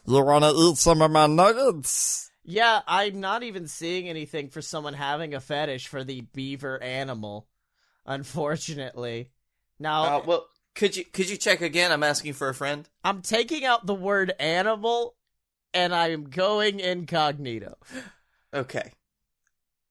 You 0.07 0.23
wanna 0.23 0.51
eat 0.55 0.77
some 0.77 1.01
of 1.01 1.11
my 1.11 1.27
nuggets? 1.27 2.29
Yeah, 2.43 2.81
I'm 2.87 3.19
not 3.19 3.43
even 3.43 3.67
seeing 3.67 4.07
anything 4.07 4.49
for 4.49 4.61
someone 4.61 4.93
having 4.93 5.33
a 5.33 5.39
fetish 5.39 5.87
for 5.87 6.03
the 6.03 6.21
beaver 6.21 6.81
animal, 6.81 7.47
unfortunately. 8.05 9.31
Now, 9.79 10.17
Uh, 10.17 10.23
well, 10.25 10.47
could 10.75 10.95
you 10.95 11.05
could 11.05 11.29
you 11.29 11.37
check 11.37 11.61
again? 11.61 11.91
I'm 11.91 12.03
asking 12.03 12.33
for 12.33 12.49
a 12.49 12.53
friend. 12.53 12.87
I'm 13.03 13.21
taking 13.21 13.65
out 13.65 13.85
the 13.85 13.95
word 13.95 14.33
animal 14.39 15.15
and 15.73 15.93
I'm 15.93 16.29
going 16.29 16.79
incognito. 16.79 17.77
Okay. 18.53 18.91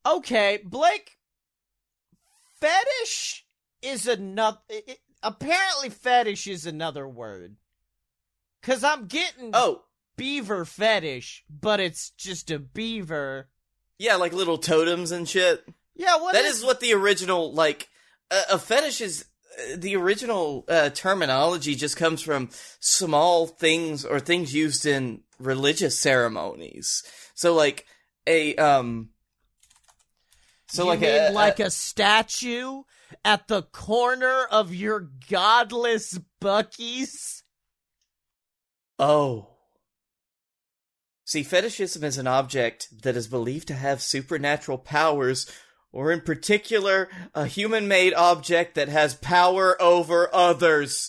Okay, 0.06 0.60
Blake, 0.64 1.16
fetish 2.60 3.44
is 3.82 4.06
another. 4.06 4.58
It, 4.68 4.98
apparently, 5.22 5.90
fetish 5.90 6.46
is 6.46 6.66
another 6.66 7.08
word. 7.08 7.56
Cause 8.62 8.82
I'm 8.82 9.06
getting 9.06 9.50
Oh, 9.52 9.82
beaver 10.16 10.64
fetish, 10.64 11.44
but 11.50 11.80
it's 11.80 12.10
just 12.10 12.50
a 12.50 12.58
beaver. 12.58 13.48
yeah, 13.98 14.16
like 14.16 14.32
little 14.32 14.56
totems 14.58 15.10
and 15.12 15.28
shit. 15.28 15.66
Yeah, 15.94 16.16
what 16.18 16.32
That 16.32 16.44
is 16.46 16.64
what 16.64 16.80
the 16.80 16.94
original 16.94 17.52
like 17.52 17.88
a, 18.30 18.54
a 18.54 18.58
fetish 18.58 19.00
is. 19.02 19.26
uh, 19.58 19.76
The 19.76 19.96
original 19.96 20.64
uh, 20.68 20.88
terminology 20.90 21.74
just 21.74 21.96
comes 21.98 22.22
from 22.22 22.48
small 22.80 23.46
things 23.46 24.04
or 24.04 24.18
things 24.18 24.54
used 24.54 24.86
in 24.86 25.20
religious 25.38 25.98
ceremonies. 26.00 27.02
So, 27.34 27.54
like 27.54 27.84
a 28.26 28.54
um. 28.56 29.10
So, 30.74 30.82
you 30.82 30.88
like 30.88 31.02
a, 31.02 31.30
like 31.30 31.60
a 31.60 31.70
statue 31.70 32.82
at 33.24 33.46
the 33.46 33.62
corner 33.62 34.44
of 34.50 34.74
your 34.74 35.08
godless 35.30 36.18
Buc-ee's? 36.42 37.44
Oh. 38.98 39.50
See, 41.24 41.44
fetishism 41.44 42.02
is 42.02 42.18
an 42.18 42.26
object 42.26 42.88
that 43.04 43.14
is 43.14 43.28
believed 43.28 43.68
to 43.68 43.74
have 43.74 44.02
supernatural 44.02 44.78
powers, 44.78 45.48
or 45.92 46.10
in 46.10 46.22
particular, 46.22 47.08
a 47.36 47.46
human 47.46 47.86
made 47.86 48.12
object 48.12 48.74
that 48.74 48.88
has 48.88 49.14
power 49.14 49.80
over 49.80 50.28
others. 50.34 51.08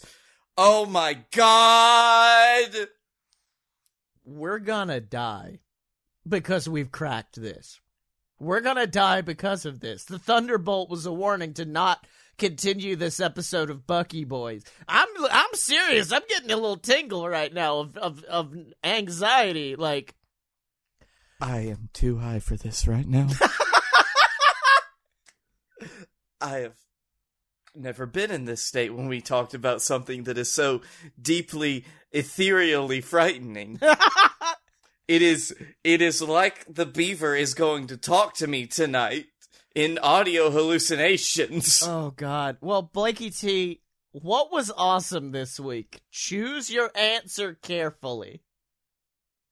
Oh 0.56 0.86
my 0.86 1.24
god! 1.32 2.88
We're 4.24 4.60
gonna 4.60 5.02
die 5.02 5.62
because 6.28 6.70
we've 6.70 6.92
cracked 6.92 7.42
this. 7.42 7.80
We're 8.40 8.62
gonna 8.62 8.88
die 8.88 9.22
because 9.22 9.66
of 9.66 9.80
this. 9.80 10.04
The 10.04 10.20
Thunderbolt 10.20 10.90
was 10.90 11.06
a 11.06 11.14
warning 11.14 11.54
to 11.56 11.66
not 11.66 12.06
continue 12.38 12.96
this 12.96 13.20
episode 13.20 13.70
of 13.70 13.88
Buc-ee 13.88 14.26
Boys. 14.26 14.64
I'm 14.88 15.08
I'm 15.32 15.54
serious. 15.54 16.12
I'm 16.12 16.24
getting 16.28 16.52
a 16.52 16.56
little 16.56 16.78
tingle 16.78 17.28
right 17.28 17.54
now 17.54 17.80
of 17.80 17.98
of, 17.98 18.24
of 18.24 18.56
anxiety. 18.84 19.76
Like 19.76 20.16
I 21.40 21.60
am 21.60 21.90
too 21.94 22.18
high 22.18 22.40
for 22.40 22.56
this 22.56 22.88
right 22.88 23.08
now. 23.08 23.28
I 26.42 26.58
have 26.60 26.76
never 27.74 28.06
been 28.06 28.32
in 28.32 28.46
this 28.46 28.62
state 28.62 28.94
when 28.94 29.08
we 29.08 29.22
talked 29.22 29.54
about 29.54 29.82
something 29.82 30.24
that 30.24 30.38
is 30.38 30.52
so 30.52 30.82
deeply 31.22 31.86
ethereally 32.12 33.02
frightening. 33.02 33.80
It 35.08 35.22
is 35.22 35.56
it 35.84 36.02
is 36.02 36.22
like 36.22 36.66
the 36.74 36.86
beaver 36.86 37.36
is 37.36 37.54
going 37.54 37.88
to 37.88 37.98
talk 37.98 38.34
to 38.36 38.48
me 38.48 38.66
tonight 38.66 39.28
in 39.76 39.98
audio 40.00 40.50
hallucinations. 40.50 41.84
Oh 41.88 42.12
God. 42.16 42.58
Well, 42.62 42.82
Blakey 42.82 43.30
T, 43.30 43.82
what 44.12 44.52
was 44.52 44.72
awesome 44.76 45.32
this 45.32 45.60
week? 45.60 46.02
Choose 46.12 46.70
your 46.72 46.90
answer 46.96 47.54
carefully. 47.62 48.42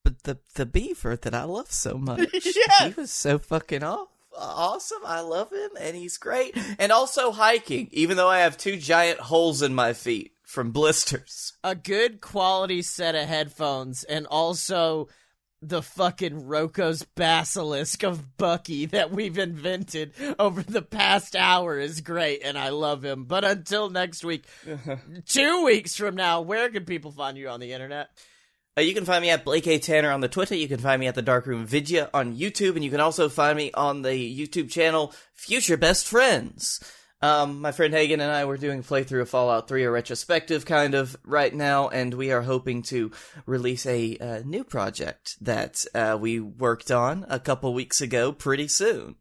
but 0.02 0.24
the 0.24 0.38
the 0.54 0.66
beaver 0.66 1.16
that 1.16 1.34
I 1.34 1.44
love 1.44 1.70
so 1.70 1.98
much. 1.98 2.28
Yeah. 2.44 2.88
He 2.88 2.94
was 3.00 3.10
so 3.12 3.38
fucking 3.38 3.82
off. 3.84 4.08
Awesome. 4.36 5.02
I 5.06 5.20
love 5.20 5.52
him 5.52 5.70
and 5.80 5.94
he's 5.96 6.18
great. 6.18 6.56
And 6.80 6.90
also 6.90 7.30
hiking, 7.30 7.88
even 7.92 8.16
though 8.16 8.28
I 8.28 8.40
have 8.40 8.58
two 8.58 8.76
giant 8.76 9.20
holes 9.20 9.62
in 9.62 9.72
my 9.76 9.92
feet 9.92 10.32
from 10.42 10.72
blisters. 10.72 11.52
A 11.62 11.76
good 11.76 12.20
quality 12.20 12.82
set 12.82 13.14
of 13.14 13.28
headphones 13.28 14.02
and 14.02 14.26
also 14.26 15.06
the 15.68 15.82
fucking 15.82 16.46
Roko's 16.46 17.02
basilisk 17.02 18.02
of 18.02 18.36
Buc-ee 18.38 18.86
that 18.86 19.10
we've 19.10 19.38
invented 19.38 20.12
over 20.38 20.62
the 20.62 20.82
past 20.82 21.34
hour 21.34 21.78
is 21.78 22.00
great 22.00 22.42
and 22.44 22.58
I 22.58 22.68
love 22.68 23.04
him. 23.04 23.24
But 23.24 23.44
until 23.44 23.90
next 23.90 24.24
week, 24.24 24.44
two 25.26 25.64
weeks 25.64 25.96
from 25.96 26.14
now, 26.14 26.40
where 26.42 26.68
can 26.68 26.84
people 26.84 27.12
find 27.12 27.36
you 27.36 27.48
on 27.48 27.60
the 27.60 27.72
internet? 27.72 28.10
Uh, 28.76 28.80
you 28.80 28.92
can 28.92 29.04
find 29.04 29.22
me 29.22 29.30
at 29.30 29.44
Blake 29.44 29.68
A. 29.68 29.78
Tanner 29.78 30.10
on 30.10 30.20
the 30.20 30.28
Twitter. 30.28 30.56
You 30.56 30.66
can 30.66 30.80
find 30.80 30.98
me 30.98 31.06
at 31.06 31.14
the 31.14 31.22
Darkroom 31.22 31.64
Vidya 31.64 32.10
on 32.12 32.36
YouTube, 32.36 32.74
and 32.74 32.84
you 32.84 32.90
can 32.90 33.00
also 33.00 33.28
find 33.28 33.56
me 33.56 33.70
on 33.72 34.02
the 34.02 34.10
YouTube 34.10 34.68
channel 34.68 35.14
Future 35.32 35.76
Best 35.76 36.08
Friends. 36.08 36.80
Um, 37.22 37.60
my 37.62 37.72
friend 37.72 37.94
Hagen 37.94 38.20
and 38.20 38.30
I 38.30 38.44
were 38.44 38.58
doing 38.58 38.80
a 38.80 38.82
playthrough 38.82 39.22
of 39.22 39.30
Fallout 39.30 39.66
3, 39.66 39.84
a 39.84 39.90
retrospective 39.90 40.66
kind 40.66 40.94
of 40.94 41.16
right 41.24 41.54
now, 41.54 41.88
and 41.88 42.12
we 42.12 42.30
are 42.32 42.42
hoping 42.42 42.82
to 42.84 43.12
release 43.46 43.86
a 43.86 44.16
uh, 44.18 44.42
new 44.44 44.62
project 44.62 45.38
that 45.40 45.84
uh, 45.94 46.18
we 46.20 46.38
worked 46.38 46.90
on 46.90 47.24
a 47.28 47.40
couple 47.40 47.72
weeks 47.72 48.00
ago 48.00 48.30
pretty 48.30 48.68
soon. 48.68 49.16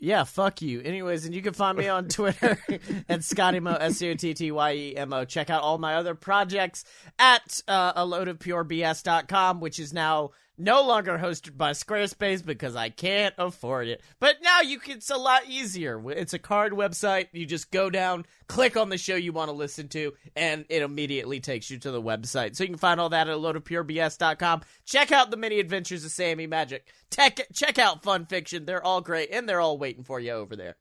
Yeah, 0.00 0.24
fuck 0.24 0.62
you. 0.62 0.80
Anyways, 0.80 1.26
and 1.26 1.34
you 1.34 1.42
can 1.42 1.52
find 1.52 1.76
me 1.76 1.88
on 1.88 2.08
Twitter 2.08 2.58
at 3.08 3.20
ScottyeMo, 3.20 3.76
S-C-O-T-T-Y-E-M-O. 3.78 5.24
Check 5.26 5.50
out 5.50 5.62
all 5.62 5.78
my 5.78 5.96
other 5.96 6.14
projects 6.14 6.84
at 7.18 7.60
uh, 7.68 7.92
a 7.94 8.04
load 8.04 8.28
of 8.28 8.38
pure 8.38 8.64
BS.com, 8.64 9.60
which 9.60 9.78
is 9.78 9.92
now 9.92 10.30
No 10.60 10.82
longer 10.82 11.16
hosted 11.16 11.56
by 11.56 11.70
Squarespace 11.70 12.44
because 12.44 12.76
I 12.76 12.90
can't 12.90 13.34
afford 13.38 13.88
it. 13.88 14.02
But 14.18 14.42
now 14.42 14.60
you 14.60 14.78
can, 14.78 14.98
it's 14.98 15.08
a 15.08 15.16
lot 15.16 15.48
easier. 15.48 15.98
It's 16.10 16.34
a 16.34 16.38
card 16.38 16.74
website. 16.74 17.28
You 17.32 17.46
just 17.46 17.70
go 17.70 17.88
down, 17.88 18.26
click 18.46 18.76
on 18.76 18.90
the 18.90 18.98
show 18.98 19.14
you 19.14 19.32
want 19.32 19.48
to 19.48 19.56
listen 19.56 19.88
to, 19.88 20.12
and 20.36 20.66
it 20.68 20.82
immediately 20.82 21.40
takes 21.40 21.70
you 21.70 21.78
to 21.78 21.90
the 21.90 22.02
website. 22.02 22.56
So 22.56 22.64
you 22.64 22.68
can 22.68 22.76
find 22.76 23.00
all 23.00 23.08
that 23.08 23.26
at 23.26 23.32
a 23.32 23.38
load 23.38 23.56
of 23.56 23.64
purebs.com. 23.64 24.60
Check 24.84 25.10
out 25.10 25.30
the 25.30 25.38
mini 25.38 25.60
adventures 25.60 26.04
of 26.04 26.10
Sammy 26.10 26.46
Magic. 26.46 26.86
Tech, 27.08 27.40
check 27.54 27.78
out 27.78 28.02
Fun 28.02 28.26
Fiction. 28.26 28.66
They're 28.66 28.84
all 28.84 29.00
great, 29.00 29.30
and 29.32 29.48
they're 29.48 29.62
all 29.62 29.78
waiting 29.78 30.04
for 30.04 30.20
you 30.20 30.32
over 30.32 30.56
there. 30.56 30.76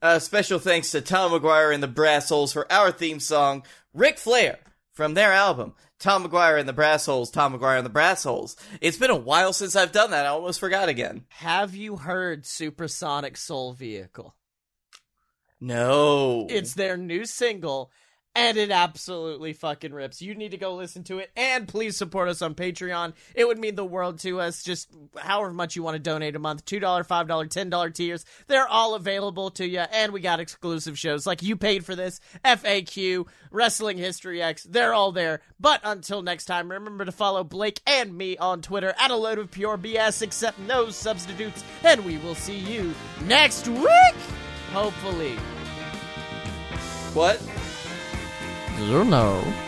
Uh, 0.00 0.18
special 0.18 0.58
thanks 0.58 0.90
to 0.92 1.02
Tom 1.02 1.32
McGuire 1.32 1.74
and 1.74 1.82
the 1.82 1.86
Brass 1.86 2.30
Holes 2.30 2.54
for 2.54 2.70
our 2.72 2.92
theme 2.92 3.20
song, 3.20 3.62
Ric 3.92 4.16
Flair, 4.16 4.58
from 4.94 5.12
their 5.12 5.34
album, 5.34 5.74
Tom 5.98 6.24
McGuire 6.24 6.60
and 6.60 6.68
the 6.68 6.72
Brass 6.72 7.06
Holes, 7.06 7.30
Tom 7.30 7.58
McGuire 7.58 7.76
and 7.76 7.86
the 7.86 7.90
Brass 7.90 8.22
Holes. 8.22 8.56
It's 8.80 8.96
been 8.96 9.10
a 9.10 9.16
while 9.16 9.52
since 9.52 9.74
I've 9.74 9.92
done 9.92 10.12
that. 10.12 10.26
I 10.26 10.28
almost 10.28 10.60
forgot 10.60 10.88
again. 10.88 11.24
Have 11.28 11.74
you 11.74 11.96
heard 11.96 12.46
Supersonic 12.46 13.36
Soul 13.36 13.72
Vehicle? 13.72 14.36
No. 15.60 16.46
It's 16.48 16.74
their 16.74 16.96
new 16.96 17.24
single, 17.24 17.90
and 18.34 18.56
it 18.56 18.70
absolutely 18.70 19.52
fucking 19.52 19.92
rips. 19.92 20.22
You 20.22 20.34
need 20.34 20.52
to 20.52 20.56
go 20.56 20.74
listen 20.74 21.02
to 21.04 21.18
it, 21.18 21.30
and 21.36 21.66
please 21.66 21.96
support 21.96 22.28
us 22.28 22.42
on 22.42 22.54
Patreon. 22.54 23.14
It 23.34 23.46
would 23.46 23.58
mean 23.58 23.74
the 23.74 23.84
world 23.84 24.20
to 24.20 24.40
us. 24.40 24.62
Just 24.62 24.90
however 25.16 25.52
much 25.52 25.74
you 25.74 25.82
want 25.82 25.96
to 25.96 25.98
donate 25.98 26.36
a 26.36 26.38
month 26.38 26.64
$2, 26.64 26.80
$5, 26.80 27.26
$10 27.26 27.94
tiers. 27.94 28.24
They're 28.46 28.68
all 28.68 28.94
available 28.94 29.50
to 29.52 29.66
you, 29.66 29.80
and 29.80 30.12
we 30.12 30.20
got 30.20 30.40
exclusive 30.40 30.98
shows 30.98 31.26
like 31.26 31.42
You 31.42 31.56
Paid 31.56 31.84
for 31.84 31.96
This, 31.96 32.20
FAQ, 32.44 33.26
Wrestling 33.50 33.98
History 33.98 34.40
X. 34.40 34.64
They're 34.64 34.94
all 34.94 35.12
there. 35.12 35.40
But 35.58 35.80
until 35.82 36.22
next 36.22 36.44
time, 36.44 36.70
remember 36.70 37.04
to 37.04 37.12
follow 37.12 37.44
Blake 37.44 37.80
and 37.86 38.16
me 38.16 38.36
on 38.36 38.62
Twitter 38.62 38.94
at 39.00 39.10
a 39.10 39.16
load 39.16 39.38
of 39.38 39.50
pure 39.50 39.76
BS, 39.76 40.22
except 40.22 40.58
no 40.60 40.90
substitutes, 40.90 41.64
and 41.82 42.04
we 42.04 42.18
will 42.18 42.34
see 42.34 42.56
you 42.58 42.94
next 43.26 43.66
week. 43.68 43.88
Hopefully. 44.72 45.36
what? 47.14 47.40
You 48.78 49.04
know. 49.04 49.67